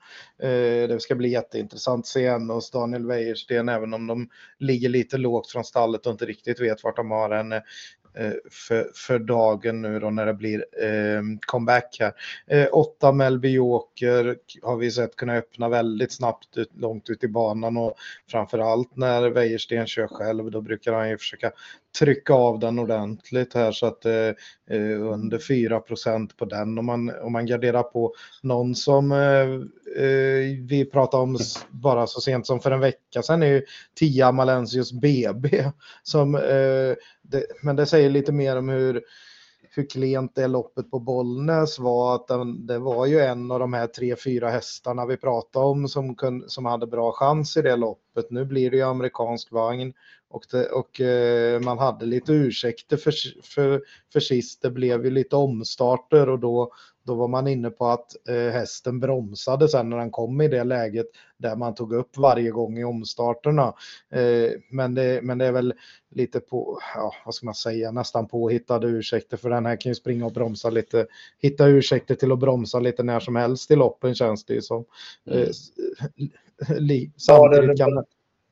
Eh, 0.43 0.89
det 0.89 1.01
ska 1.01 1.15
bli 1.15 1.29
jätteintressant 1.29 2.03
att 2.03 2.07
se 2.07 2.31
henne 2.31 2.53
hos 2.53 2.71
Daniel 2.71 3.07
Wäjersten 3.07 3.69
även 3.69 3.95
om 3.95 4.07
de 4.07 4.29
ligger 4.59 4.89
lite 4.89 5.19
lågt 5.19 5.51
från 5.51 5.65
stallet 5.65 6.07
och 6.07 6.13
inte 6.13 6.27
riktigt 6.27 6.61
vet 6.61 6.85
vart 6.85 6.97
de 6.97 7.11
har 7.11 7.31
henne. 7.31 7.63
Eh, 8.15 8.33
för, 8.51 8.91
för 8.95 9.19
dagen 9.19 9.83
nu 9.83 10.01
då 10.01 10.11
när 10.11 10.27
det 10.27 10.35
blir 10.35 10.65
eh, 10.83 11.23
comeback 11.47 11.97
här. 12.01 12.13
Eh, 12.47 12.69
åtta 12.73 13.13
Melby 13.13 13.49
Joker 13.49 14.37
har 14.63 14.77
vi 14.77 14.91
sett 14.91 15.17
kunna 15.17 15.35
öppna 15.35 15.69
väldigt 15.69 16.13
snabbt 16.13 16.57
ut, 16.57 16.71
långt 16.75 17.11
ut 17.11 17.25
i 17.25 17.29
banan 17.29 17.77
och 17.77 17.95
framförallt 18.31 18.97
när 18.97 19.31
Wäjersten 19.31 19.87
kör 19.87 20.07
själv 20.07 20.51
då 20.51 20.61
brukar 20.61 20.93
han 20.93 21.11
ju 21.11 21.19
försöka 21.19 21.53
trycka 21.99 22.35
av 22.35 22.59
den 22.59 22.79
ordentligt 22.79 23.55
här 23.55 23.73
så 23.73 23.87
att 23.87 24.05
eh, 24.05 24.33
är 24.71 24.95
under 24.95 25.39
4% 25.39 26.31
på 26.37 26.45
den. 26.45 26.79
Om 26.79 26.87
man, 26.87 27.13
om 27.23 27.33
man 27.33 27.47
garderar 27.47 27.83
på 27.83 28.15
någon 28.43 28.75
som 28.75 29.13
eh, 29.13 29.19
eh 30.05 30.41
vi 30.69 30.89
pratade 30.93 31.23
om 31.23 31.39
bara 31.71 32.07
så 32.07 32.21
sent 32.21 32.47
som 32.47 32.61
för 32.61 32.71
en 32.71 32.81
vecka 32.81 33.23
sedan 33.23 33.43
är 33.43 33.47
ju 33.47 33.63
Tia 33.95 34.33
Malensius 34.33 34.93
BB 34.93 35.65
som 36.03 36.35
eh, 36.35 36.95
det, 37.23 37.47
men 37.63 37.77
det 37.77 37.87
säger 37.87 38.11
lite 38.11 38.33
mer 38.33 38.57
om 38.57 38.69
hur, 38.69 39.03
hur 39.71 39.91
klent 39.91 40.35
det 40.35 40.47
loppet 40.47 40.91
på 40.91 40.99
Bollnäs 40.99 41.79
var. 41.79 42.15
Att 42.15 42.29
den, 42.29 42.67
det 42.67 42.79
var 42.79 43.07
ju 43.07 43.21
en 43.21 43.51
av 43.51 43.59
de 43.59 43.73
här 43.73 43.87
tre, 43.87 44.17
fyra 44.17 44.49
hästarna 44.49 45.07
vi 45.07 45.17
pratade 45.17 45.67
om 45.67 45.89
som, 45.89 46.15
kun, 46.15 46.45
som 46.47 46.65
hade 46.65 46.87
bra 46.87 47.13
chans 47.13 47.57
i 47.57 47.63
det 47.63 47.77
loppet. 47.77 48.31
Nu 48.31 48.45
blir 48.45 48.71
det 48.71 48.77
ju 48.77 48.83
amerikansk 48.83 49.53
vagn 49.53 49.93
och, 50.31 50.45
det, 50.51 50.67
och 50.67 51.01
eh, 51.01 51.61
man 51.61 51.79
hade 51.79 52.07
lite 52.07 52.33
ursäkter 52.33 52.97
för, 52.97 53.13
för, 53.43 53.83
för 54.13 54.21
sist. 54.21 54.63
Det 54.63 54.71
blev 54.71 55.05
ju 55.05 55.11
lite 55.11 55.37
omstarter 55.37 56.29
och 56.29 56.39
då 56.39 56.73
då 57.03 57.15
var 57.15 57.29
man 57.29 57.49
inne 57.49 57.71
på 57.71 57.87
att 57.87 58.29
eh, 58.29 58.53
hästen 58.53 59.01
bromsade 59.01 59.69
sen 59.69 59.91
när 59.91 59.97
den 59.97 60.11
kom 60.11 60.41
i 60.41 60.49
det 60.49 60.65
läget 60.65 61.07
där 61.37 61.57
man 61.57 61.75
tog 61.75 61.93
upp 61.93 62.17
varje 62.17 62.51
gång 62.51 62.79
i 62.79 62.85
omstarterna. 62.85 63.75
Eh, 64.11 64.51
men, 64.71 64.95
det, 64.95 65.21
men 65.23 65.39
det 65.39 65.47
är 65.47 65.53
väl 65.53 65.75
lite 66.11 66.41
på, 66.41 66.79
ja, 66.95 67.15
vad 67.25 67.35
ska 67.35 67.47
man 67.47 67.55
säga, 67.55 67.91
nästan 67.91 68.29
påhittade 68.29 68.87
ursäkter 68.87 69.37
för 69.37 69.51
den 69.51 69.67
här 69.67 69.77
kan 69.77 69.91
ju 69.91 69.95
springa 69.95 70.27
och 70.27 70.33
bromsa 70.33 70.71
lite, 70.71 71.07
hitta 71.39 71.67
ursäkter 71.67 72.15
till 72.15 72.33
att 72.33 72.39
bromsa 72.39 72.81
lite 72.81 73.03
när 73.03 73.21
som 73.21 73.37
helst 73.37 73.71
i 73.71 73.77
loppen 73.77 74.15
känns 74.15 74.45
det 74.45 74.55
ju 74.55 74.63
som. 74.63 74.85
Eh, 75.31 75.49
li, 76.79 77.11
samtidigt 77.17 77.79
ja, 77.79 77.87
kan 77.87 78.05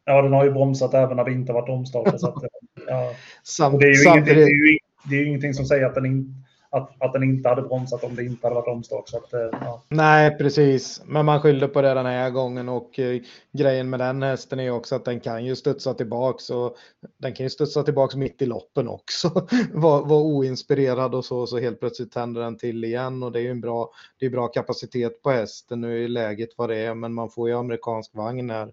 Ja, 0.04 0.22
den 0.22 0.32
har 0.32 0.44
ju 0.44 0.50
bromsat 0.50 0.94
även 0.94 1.16
när 1.16 1.24
det 1.24 1.32
inte 1.32 1.52
varit 1.52 1.68
omstarter. 1.68 2.18
Så 2.18 2.28
att, 2.28 2.42
ja. 2.86 3.12
Samt, 3.42 3.80
det, 3.80 3.86
är 3.86 3.88
ju 3.88 3.94
samtidigt... 3.94 4.36
det, 4.36 4.42
är 4.42 4.48
ju, 4.48 4.78
det 5.10 5.16
är 5.16 5.20
ju 5.20 5.26
ingenting 5.26 5.54
som 5.54 5.64
säger 5.64 5.86
att 5.86 5.94
den 5.94 6.06
inte 6.06 6.47
att, 6.70 7.02
att 7.02 7.12
den 7.12 7.22
inte 7.22 7.48
hade 7.48 7.62
bromsat 7.62 8.04
om 8.04 8.14
det 8.14 8.24
inte 8.24 8.46
hade 8.46 8.54
varit 8.54 8.68
omstart. 8.68 9.08
Så 9.08 9.16
att, 9.16 9.32
eh, 9.32 9.48
ja. 9.52 9.82
Nej, 9.88 10.38
precis. 10.38 11.02
Men 11.06 11.26
man 11.26 11.40
skyllde 11.40 11.68
på 11.68 11.82
det 11.82 11.94
den 11.94 12.06
här 12.06 12.30
gången 12.30 12.68
och 12.68 12.98
eh, 12.98 13.20
grejen 13.52 13.90
med 13.90 14.00
den 14.00 14.22
hästen 14.22 14.60
är 14.60 14.70
också 14.70 14.94
att 14.94 15.04
den 15.04 15.20
kan 15.20 15.44
ju 15.44 15.56
studsa 15.56 15.94
tillbaks 15.94 16.50
och 16.50 16.76
den 17.18 17.34
kan 17.34 17.46
ju 17.46 17.50
studsa 17.50 17.82
tillbaks 17.82 18.14
mitt 18.14 18.42
i 18.42 18.46
loppen 18.46 18.88
också. 18.88 19.28
Var, 19.72 20.06
var 20.06 20.20
oinspirerad 20.20 21.14
och 21.14 21.24
så, 21.24 21.46
så 21.46 21.58
helt 21.58 21.80
plötsligt 21.80 22.12
tänder 22.12 22.40
den 22.40 22.56
till 22.56 22.84
igen 22.84 23.22
och 23.22 23.32
det 23.32 23.38
är 23.38 23.42
ju 23.42 23.50
en 23.50 23.60
bra, 23.60 23.90
det 24.18 24.26
är 24.26 24.30
bra 24.30 24.48
kapacitet 24.48 25.22
på 25.22 25.30
hästen. 25.30 25.80
Nu 25.80 26.04
är 26.04 26.08
läget 26.08 26.48
vad 26.56 26.68
det 26.68 26.76
är, 26.76 26.94
men 26.94 27.14
man 27.14 27.30
får 27.30 27.48
ju 27.48 27.54
amerikansk 27.54 28.14
vagn 28.14 28.50
här 28.50 28.72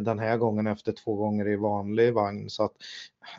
den 0.00 0.18
här 0.18 0.36
gången 0.36 0.66
efter 0.66 0.92
två 0.92 1.14
gånger 1.14 1.48
i 1.48 1.56
vanlig 1.56 2.14
vagn. 2.14 2.50
Så 2.50 2.64
att 2.64 2.72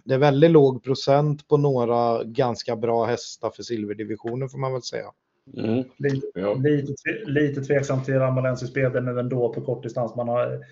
det 0.04 0.14
är 0.14 0.18
väldigt 0.18 0.52
låg 0.52 0.84
procent 0.84 1.48
på 1.48 1.58
några 1.58 2.24
ganska 2.24 2.76
bra 2.76 3.06
hästar 3.06 3.50
för 3.50 3.64
silverdivisionen 3.64 4.50
får 4.50 4.58
man 4.58 4.74
väl 4.74 4.82
säga. 4.82 5.12
Mm. 5.58 5.84
Lite, 5.98 6.28
ja. 6.34 6.54
lite, 6.54 6.94
lite 7.26 7.62
tveksam 7.62 8.04
till 8.04 8.22
Amalensis 8.22 8.74
BB 8.74 9.02
nu 9.02 9.20
ändå 9.20 9.54
på 9.54 9.62
kort 9.62 9.84
distans. 9.84 10.16
Man 10.16 10.28
har, 10.28 10.66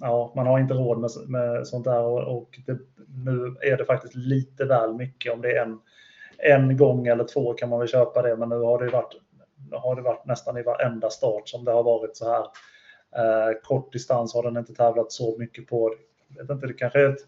ja, 0.00 0.32
man 0.36 0.46
har 0.46 0.58
inte 0.58 0.74
råd 0.74 0.98
med, 0.98 1.10
med 1.26 1.66
sånt 1.66 1.84
där 1.84 2.02
och, 2.02 2.36
och 2.36 2.60
det, 2.66 2.78
nu 3.24 3.56
är 3.60 3.76
det 3.76 3.84
faktiskt 3.84 4.14
lite 4.14 4.64
väl 4.64 4.94
mycket. 4.94 5.32
Om 5.32 5.40
det 5.40 5.56
är 5.56 5.62
en, 5.62 5.78
en 6.38 6.76
gång 6.76 7.06
eller 7.06 7.24
två 7.24 7.52
kan 7.52 7.68
man 7.68 7.78
väl 7.78 7.88
köpa 7.88 8.22
det, 8.22 8.36
men 8.36 8.48
nu 8.48 8.58
har 8.58 8.84
det 8.84 8.90
varit, 8.90 9.14
har 9.72 9.96
det 9.96 10.02
varit 10.02 10.26
nästan 10.26 10.56
i 10.56 10.62
varenda 10.62 11.10
start 11.10 11.48
som 11.48 11.64
det 11.64 11.72
har 11.72 11.82
varit 11.82 12.16
så 12.16 12.28
här 12.28 12.44
Eh, 13.16 13.60
kort 13.62 13.92
distans 13.92 14.34
har 14.34 14.42
den 14.42 14.56
inte 14.56 14.74
tävlat 14.74 15.12
så 15.12 15.38
mycket 15.38 15.66
på. 15.66 15.94
Jag 16.36 16.42
vet 16.42 16.50
inte, 16.50 16.66
det, 16.66 16.72
kanske 16.72 17.06
ett, 17.06 17.18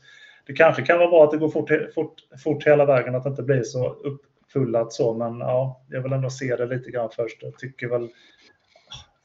det 0.47 0.53
kanske 0.53 0.83
kan 0.83 0.99
vara 0.99 1.11
bra 1.11 1.25
att 1.25 1.31
det 1.31 1.39
går 1.39 1.49
fort, 1.49 1.71
fort, 1.95 2.15
fort 2.45 2.67
hela 2.67 2.85
vägen, 2.85 3.15
att 3.15 3.25
det 3.25 3.31
inte 3.31 3.43
blir 3.43 3.63
så 3.63 3.89
uppfullat 3.93 4.93
så. 4.93 5.15
Men 5.15 5.39
ja, 5.39 5.85
jag 5.89 6.03
vill 6.03 6.13
ändå 6.13 6.31
se 6.31 6.57
det 6.57 6.67
lite 6.67 6.91
grann 6.91 7.11
först. 7.17 7.43
Jag 7.43 7.59
tycker 7.59 7.89
väl 7.89 8.09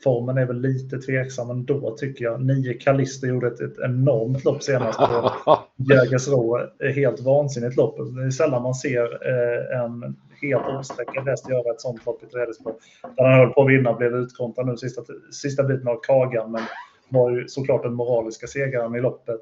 formen 0.05 0.37
är 0.37 0.45
väl 0.45 0.61
lite 0.61 0.97
tveksam 0.97 1.49
ändå 1.49 1.95
tycker 1.97 2.25
jag. 2.25 2.45
Nio 2.45 2.73
Kalister 2.73 3.27
gjorde 3.27 3.47
ett, 3.47 3.59
ett 3.59 3.79
enormt 3.79 4.45
lopp 4.45 4.63
senast. 4.63 4.99
Jägersro 5.75 6.57
helt 6.95 7.19
vansinnigt 7.19 7.77
lopp. 7.77 7.97
Det 7.97 8.25
är 8.25 8.29
sällan 8.29 8.63
man 8.63 8.75
ser 8.75 9.03
eh, 9.03 9.81
en 9.81 10.15
helt 10.41 10.79
osträckad 10.79 11.27
häst 11.27 11.49
göra 11.49 11.71
ett 11.73 11.81
sånt 11.81 12.05
lopp 12.05 12.23
i 12.23 12.25
tredjespår. 12.25 12.73
Där 13.15 13.23
han 13.23 13.39
höll 13.39 13.53
på 13.53 13.61
att 13.61 13.69
vinna 13.69 13.93
blev 13.93 14.15
utkontrad 14.15 14.67
nu 14.67 14.77
sista, 14.77 15.01
sista 15.31 15.63
biten 15.63 15.87
av 15.87 15.99
Kagan, 16.03 16.51
men 16.51 16.61
var 17.09 17.31
ju 17.31 17.47
såklart 17.47 17.83
den 17.83 17.93
moraliska 17.93 18.47
segraren 18.47 18.95
i 18.95 19.01
loppet. 19.01 19.41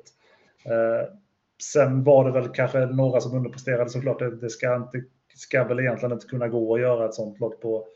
Eh, 0.66 1.08
sen 1.64 2.04
var 2.04 2.26
det 2.26 2.32
väl 2.32 2.50
kanske 2.50 2.86
några 2.86 3.22
som 3.22 3.38
underpresterade 3.38 3.90
såklart. 3.90 4.20
Det, 4.20 4.36
det 4.36 4.50
ska, 4.50 4.76
inte, 4.76 5.04
ska 5.36 5.64
väl 5.64 5.80
egentligen 5.80 6.14
inte 6.14 6.28
kunna 6.28 6.48
gå 6.48 6.76
att 6.76 6.82
göra 6.82 7.06
ett 7.06 7.14
sånt 7.14 7.40
lopp 7.40 7.62
på 7.62 7.88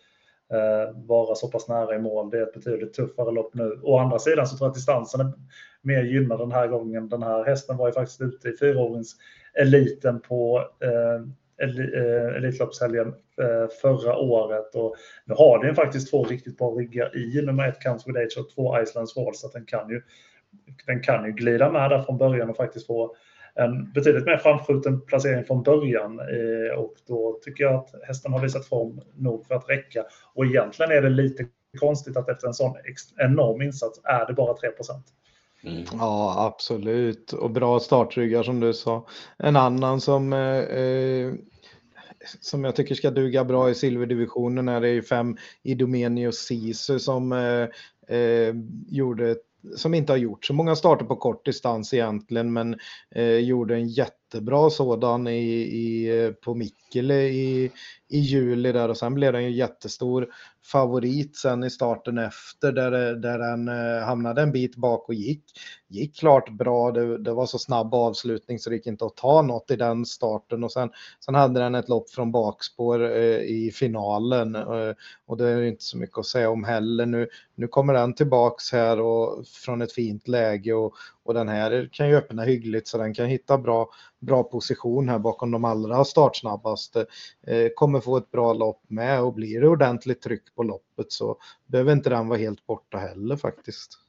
eh, 0.54 0.96
vara 1.08 1.36
så 1.36 1.48
pass 1.48 1.68
nära 1.68 1.96
i 1.96 2.00
mål. 2.00 2.30
Det 2.30 2.38
är 2.38 2.44
ett 2.44 2.54
betydligt 2.54 2.94
tuffare 2.94 3.32
lopp 3.32 3.54
nu. 3.54 3.80
Å 3.84 3.98
andra 3.98 4.20
sidan 4.20 4.48
så 4.48 4.58
tror 4.58 4.66
jag 4.66 4.70
att 4.70 4.76
distansen 4.76 5.22
är 5.22 5.34
mer 5.82 6.04
gynnad 6.04 6.40
den 6.40 6.52
här 6.52 6.68
gången. 6.68 7.10
Den 7.10 7.24
här 7.24 7.44
hästen 7.44 7.78
var 7.78 7.88
ju 7.88 7.94
faktiskt 7.94 8.22
ute 8.22 8.50
i 8.50 8.58
fyraåringseliten 8.58 10.20
på 10.22 10.64
eh 10.82 11.28
Eh, 11.62 12.36
Elitloppshelgen 12.36 13.08
eh, 13.42 13.70
förra 13.82 14.18
året. 14.18 14.76
Och 14.76 14.96
nu 15.26 15.34
har 15.34 15.64
den 15.64 15.76
faktiskt 15.76 16.10
två 16.10 16.24
riktigt 16.24 16.58
bra 16.58 16.70
ryggar 16.70 17.18
i 17.18 17.42
nummer 17.42 17.68
ett 17.68 17.84
Comes 17.84 18.08
With 18.08 18.20
Age 18.20 18.38
och 18.38 18.50
två 18.56 18.82
Islands 18.82 19.16
Wall, 19.16 19.36
så 19.36 19.48
att 19.48 19.54
den 19.54 19.66
kan 19.66 19.90
ju 19.90 20.02
den 20.86 21.02
kan 21.02 21.26
ju 21.26 21.32
glida 21.32 21.72
med 21.72 21.90
där 21.90 22.02
från 22.02 22.18
början 22.18 22.50
och 22.50 22.58
faktiskt 22.58 22.88
få 22.88 23.16
en 23.56 23.92
betydligt 23.92 24.26
mer 24.26 24.38
framskjuten 24.38 25.02
placering 25.02 25.46
från 25.46 25.64
början. 25.64 26.20
Eh, 26.20 26.80
och 26.80 26.94
då 27.08 27.40
tycker 27.42 27.64
jag 27.64 27.76
att 27.76 27.90
hästen 28.08 28.34
har 28.34 28.40
visat 28.40 28.66
form 28.66 29.02
nog 29.16 29.46
för 29.46 29.56
att 29.56 29.70
räcka. 29.70 30.06
Och 30.34 30.46
egentligen 30.46 30.92
är 30.92 31.02
det 31.02 31.10
lite 31.10 31.46
konstigt 31.80 32.18
att 32.18 32.30
efter 32.30 32.48
en 32.48 32.54
sån 32.54 32.76
enorm 33.18 33.62
insats 33.62 34.02
är 34.04 34.26
det 34.26 34.34
bara 34.34 34.54
3 34.54 34.70
Mm. 35.64 35.84
Ja, 35.92 36.46
absolut. 36.46 37.34
Och 37.34 37.52
bra 37.52 37.80
startryggar 37.80 38.44
som 38.44 38.60
du 38.60 38.74
sa. 38.74 39.06
En 39.38 39.56
annan 39.56 40.02
som, 40.02 40.34
eh, 40.34 40.60
eh 40.60 41.34
som 42.42 42.64
jag 42.64 42.76
tycker 42.76 42.96
ska 42.96 43.12
duga 43.12 43.46
bra 43.46 43.70
i 43.70 43.76
silverdivisionen 43.76 44.68
är 44.68 44.82
det 44.82 44.90
ju 44.90 45.04
fem 45.04 45.38
Idomenio 45.64 46.32
Sisu 46.32 47.00
som 47.00 47.32
eh, 47.32 48.18
eh, 48.18 48.56
gjorde 48.88 49.36
som 49.76 49.94
inte 49.94 50.14
har 50.14 50.18
gjort 50.18 50.46
så 50.46 50.54
många 50.54 50.76
starter 50.76 51.06
på 51.06 51.16
kort 51.16 51.46
distans 51.46 51.94
egentligen, 51.94 52.54
men 52.54 52.76
eh, 53.16 53.38
gjorde 53.38 53.76
en 53.76 53.88
jättebra 54.28 54.70
sådan 54.70 55.28
i, 55.28 55.62
i, 55.62 56.34
på 56.42 56.54
Mikkele 56.54 57.22
i, 57.22 57.72
i 58.10 58.20
juli 58.20 58.72
där 58.72 58.90
och 58.90 58.98
sen 58.98 59.14
blev 59.14 59.34
den 59.34 59.44
ju 59.44 59.52
jättestor 59.52 60.28
favorit 60.72 61.38
sen 61.38 61.64
i 61.64 61.70
starten 61.70 62.18
efter 62.18 62.72
där, 62.72 62.92
där 63.16 63.40
den 63.40 63.68
eh, 63.68 64.06
hamnade 64.06 64.42
en 64.42 64.52
bit 64.52 64.76
bak 64.76 65.10
och 65.10 65.14
gick. 65.14 65.44
Gick 65.88 66.20
klart 66.20 66.50
bra, 66.50 66.92
det, 66.92 67.18
det, 67.18 67.34
var 67.34 67.46
så 67.46 67.60
snabb 67.60 67.94
avslutning 67.94 68.60
så 68.60 68.70
det 68.70 68.76
gick 68.76 68.88
inte 68.88 69.06
att 69.06 69.16
ta 69.16 69.42
något 69.42 69.72
i 69.72 69.76
den 69.76 70.06
starten 70.06 70.64
och 70.64 70.72
sen, 70.72 70.90
sen 71.26 71.36
hade 71.36 71.60
den 71.60 71.76
ett 71.76 71.90
lopp 71.90 72.10
från 72.10 72.32
bakspår 72.32 73.04
eh, 73.04 73.40
i 73.40 73.72
finalen 73.74 74.56
eh, 74.56 74.94
och 75.26 75.38
det 75.38 75.50
är 75.50 75.62
inte 75.62 75.84
så 75.84 75.98
mycket 75.98 76.18
att 76.18 76.26
säga 76.26 76.50
om 76.50 76.64
heller. 76.64 77.06
Nu, 77.06 77.28
nu 77.56 77.68
kommer 77.68 77.94
den 77.94 78.14
tillbaks 78.14 78.72
här 78.72 79.00
och 79.00 79.48
från 79.48 79.82
ett 79.82 79.92
fint 79.92 80.28
läge 80.28 80.74
och, 80.74 80.94
och 81.28 81.34
den 81.34 81.50
här 81.50 81.90
kan 81.92 82.10
ju 82.10 82.16
öppna 82.16 82.44
hyggligt 82.44 82.88
så 82.88 82.98
den 82.98 83.14
kan 83.14 83.26
hitta 83.26 83.58
bra, 83.58 83.90
bra 84.20 84.44
position 84.44 85.10
här 85.10 85.20
bakom 85.20 85.52
de 85.52 85.66
allra 85.66 86.06
startsnabbaste. 86.06 87.06
Eh, 87.48 87.68
kommer 87.76 88.00
få 88.00 88.18
ett 88.18 88.32
bra 88.32 88.54
lopp 88.54 88.82
med 88.88 89.22
och 89.22 89.34
blir 89.34 89.62
det 89.62 89.68
ordentligt 89.68 90.22
tryck 90.22 90.56
på 90.56 90.64
loppet 90.64 91.12
så 91.12 91.38
behöver 91.66 91.92
inte 91.92 92.10
den 92.10 92.28
vara 92.28 92.40
helt 92.40 92.66
borta 92.68 92.98
heller 92.98 93.36
faktiskt. 93.36 94.07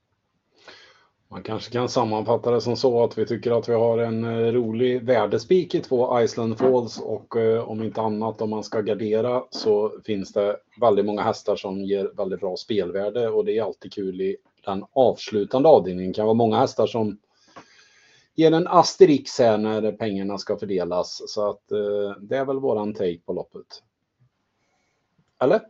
Man 1.31 1.43
kanske 1.43 1.73
kan 1.73 1.89
sammanfatta 1.89 2.51
det 2.51 2.61
som 2.61 2.77
så 2.77 3.05
att 3.05 3.19
vi 3.19 3.27
tycker 3.27 3.59
att 3.59 3.69
vi 3.69 3.73
har 3.75 3.99
en 3.99 4.25
eh, 4.25 4.53
rolig 4.53 5.03
värdespik 5.03 5.75
i 5.75 5.81
två 5.81 6.21
Iceland 6.21 6.59
Falls 6.59 7.01
och 7.01 7.37
eh, 7.37 7.69
om 7.69 7.83
inte 7.83 8.01
annat 8.01 8.43
om 8.43 8.51
man 8.51 8.65
ska 8.65 8.81
gardera 8.81 9.45
så 9.51 10.01
finns 10.05 10.33
det 10.33 10.57
väldigt 10.81 11.05
många 11.05 11.23
hästar 11.23 11.57
som 11.57 11.85
ger 11.85 12.11
väldigt 12.17 12.41
bra 12.41 12.57
spelvärde 12.57 13.29
och 13.29 13.45
det 13.45 13.59
är 13.59 13.63
alltid 13.63 13.93
kul 13.93 14.21
i 14.21 14.37
den 14.65 14.85
avslutande 14.93 15.69
avdelningen. 15.69 16.13
Det 16.13 16.17
kan 16.17 16.27
vara 16.27 16.35
många 16.35 16.59
hästar 16.59 16.87
som 16.87 17.19
ger 18.35 18.53
en 18.53 18.67
asterix 18.67 19.39
här 19.39 19.59
när 19.59 19.93
pengarna 19.93 20.39
ska 20.39 20.57
fördelas. 20.57 21.23
Så 21.27 21.51
att 21.51 21.73
eh, 21.73 22.21
det 22.21 22.37
är 22.37 22.45
väl 22.45 22.61
våran 22.61 22.95
take 22.95 23.21
på 23.27 23.33
loppet. 23.33 23.83
Eller? 25.43 25.61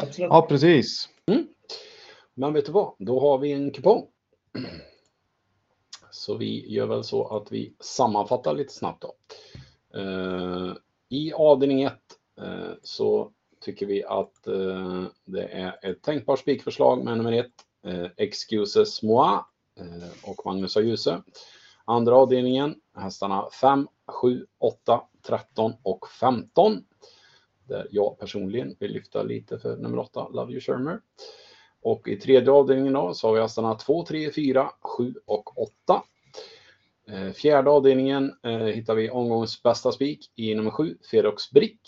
Absolut. 0.00 0.28
Ja, 0.30 0.46
precis. 0.48 1.08
Mm. 1.26 1.46
Men 2.34 2.52
vet 2.52 2.66
du 2.66 2.72
vad? 2.72 2.94
Då 2.98 3.20
har 3.20 3.38
vi 3.38 3.52
en 3.52 3.70
kupong. 3.70 4.06
Så 6.10 6.34
vi 6.36 6.72
gör 6.72 6.86
väl 6.86 7.04
så 7.04 7.28
att 7.36 7.52
vi 7.52 7.74
sammanfattar 7.80 8.54
lite 8.54 8.72
snabbt 8.72 9.02
då. 9.02 9.14
Eh, 10.00 10.74
I 11.08 11.32
avdelning 11.32 11.82
1 11.82 11.92
eh, 12.40 12.70
så 12.82 13.32
tycker 13.60 13.86
vi 13.86 14.04
att 14.04 14.46
eh, 14.46 15.04
det 15.24 15.44
är 15.44 15.90
ett 15.90 16.02
tänkbart 16.02 16.38
spikförslag 16.38 17.04
med 17.04 17.16
nummer 17.16 17.32
1 17.32 17.46
Excuses 18.16 19.02
Moi 19.02 19.38
och 20.22 20.46
Magnus 20.46 20.76
Ajuse. 20.76 21.22
Andra 21.84 22.16
avdelningen, 22.16 22.74
hästarna 22.94 23.48
5, 23.60 23.88
7, 24.06 24.46
8, 24.58 25.02
13 25.22 25.72
och 25.82 26.08
15. 26.08 26.84
Där 27.68 27.88
jag 27.90 28.18
personligen 28.18 28.76
vill 28.78 28.92
lyfta 28.92 29.22
lite 29.22 29.58
för 29.58 29.76
nummer 29.76 29.98
8, 29.98 30.28
Love 30.28 30.52
You 30.52 30.60
Shermer. 30.60 31.00
Och 31.86 32.08
i 32.08 32.16
tredje 32.16 32.50
avdelningen 32.50 32.92
då 32.92 33.14
så 33.14 33.26
har 33.26 33.34
vi 33.34 33.40
hästarna 33.40 33.74
2, 33.74 34.04
3, 34.04 34.30
4, 34.30 34.70
7 34.80 35.14
och 35.26 35.62
8. 35.62 36.02
Eh, 37.08 37.32
fjärde 37.32 37.70
avdelningen 37.70 38.34
eh, 38.42 38.58
hittar 38.58 38.94
vi 38.94 39.10
omgångens 39.10 39.62
bästa 39.62 39.92
spik 39.92 40.30
i 40.36 40.54
nummer 40.54 40.70
7, 40.70 40.96
Ferox 41.10 41.50
Brick. 41.50 41.80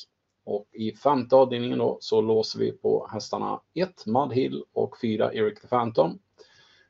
Och 0.44 0.68
i 0.72 0.92
femte 0.92 1.36
avdelningen 1.36 1.78
då 1.78 1.99
så 2.01 2.20
låser 2.20 2.59
vi 2.59 2.72
på 2.72 3.09
hästarna 3.12 3.61
1, 3.74 4.07
Mudhill 4.07 4.64
och 4.72 5.01
4, 5.01 5.32
Eric 5.32 5.61
the 5.61 5.68
Phantom. 5.68 6.18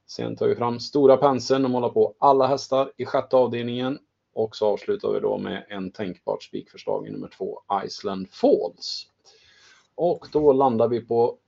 Sen 0.07 0.37
tar 0.37 0.49
vi 0.49 0.55
fram 0.55 0.81
stora 0.81 1.17
penseln 1.17 1.65
och 1.65 1.71
målar 1.71 1.89
på 1.89 2.15
alla 2.19 2.47
hästar 2.47 2.93
i 2.97 3.05
sjätte 3.05 3.37
avdelningen. 3.37 3.99
Och 4.35 4.57
så 4.57 4.67
avslutar 4.67 5.13
vi 5.13 5.21
då 5.21 5.39
med 5.39 5.67
en 5.69 5.91
tänkbart 5.91 6.43
spikförslag 6.43 7.09
i 7.09 7.11
nummer 7.11 7.29
2, 7.29 7.61
Iceland 7.85 8.29
Falls. 8.31 9.07
Och 9.95 10.27
då 10.33 10.53
landar 10.53 10.89
vi 10.89 11.01
på 11.01 11.39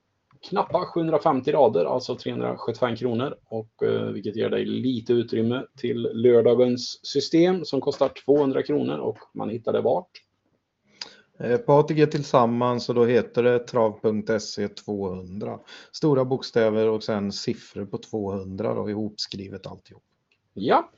knappa 0.48 0.84
750 0.84 1.52
rader, 1.52 1.84
alltså 1.84 2.16
375 2.16 2.96
kronor. 2.96 3.34
Och, 3.44 3.82
eh, 3.82 4.04
vilket 4.04 4.36
ger 4.36 4.50
dig 4.50 4.64
lite 4.64 5.12
utrymme 5.12 5.64
till 5.76 6.02
lördagens 6.12 7.06
system 7.06 7.64
som 7.64 7.80
kostar 7.80 8.08
200 8.08 8.62
kronor 8.62 8.98
och 8.98 9.18
man 9.34 9.50
hittar 9.50 9.72
det 9.72 9.80
vart? 9.80 10.10
Eh, 11.38 11.56
på 11.56 11.72
ATG 11.72 12.06
tillsammans 12.06 12.88
och 12.88 12.94
då 12.94 13.04
heter 13.04 13.42
det 13.42 13.58
trav.se 13.58 14.68
200. 14.68 15.58
Stora 15.92 16.24
bokstäver 16.24 16.88
och 16.88 17.02
sen 17.02 17.32
siffror 17.32 17.86
på 17.86 17.98
200 17.98 18.74
då 18.74 18.90
ihopskrivet 18.90 19.66
alltihop. 19.66 20.02
Ja, 20.54 20.90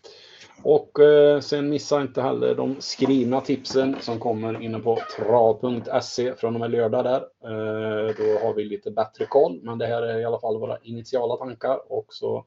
och 0.65 1.01
eh, 1.01 1.41
sen 1.41 1.69
missa 1.69 2.03
inte 2.03 2.23
heller 2.23 2.55
de 2.55 2.81
skrivna 2.81 3.41
tipsen 3.41 3.97
som 4.01 4.19
kommer 4.19 4.63
inne 4.63 4.79
på 4.79 4.99
trav.se 5.17 6.35
från 6.35 6.55
och 6.55 6.61
med 6.61 6.71
lördag 6.71 7.05
där. 7.05 7.21
Eh, 7.21 8.15
då 8.17 8.47
har 8.47 8.55
vi 8.55 8.65
lite 8.65 8.91
bättre 8.91 9.27
koll, 9.27 9.61
men 9.63 9.79
det 9.79 9.87
här 9.87 10.03
är 10.03 10.21
i 10.21 10.25
alla 10.25 10.41
fall 10.41 10.59
våra 10.59 10.79
initiala 10.79 11.37
tankar 11.37 11.93
och 11.93 12.07
så 12.09 12.45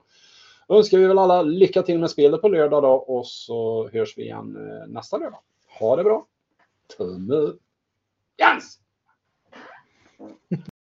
önskar 0.70 0.97
vi 0.97 1.07
väl 1.07 1.20
alla 1.20 1.41
lycka 1.41 1.82
till 1.82 1.99
med 1.99 2.09
spelet 2.09 2.41
på 2.41 2.47
lördag 2.47 2.84
då 2.84 2.93
och 2.93 3.28
så 3.28 3.89
hörs 3.93 4.18
vi 4.18 4.24
igen 4.24 4.55
eh, 4.55 4.88
nästa 4.88 5.18
lördag. 5.18 5.39
Ha 5.80 5.95
det 5.95 6.03
bra! 6.03 6.26
Tumme 6.97 7.34
upp! 7.34 7.61
Jens! 8.38 8.80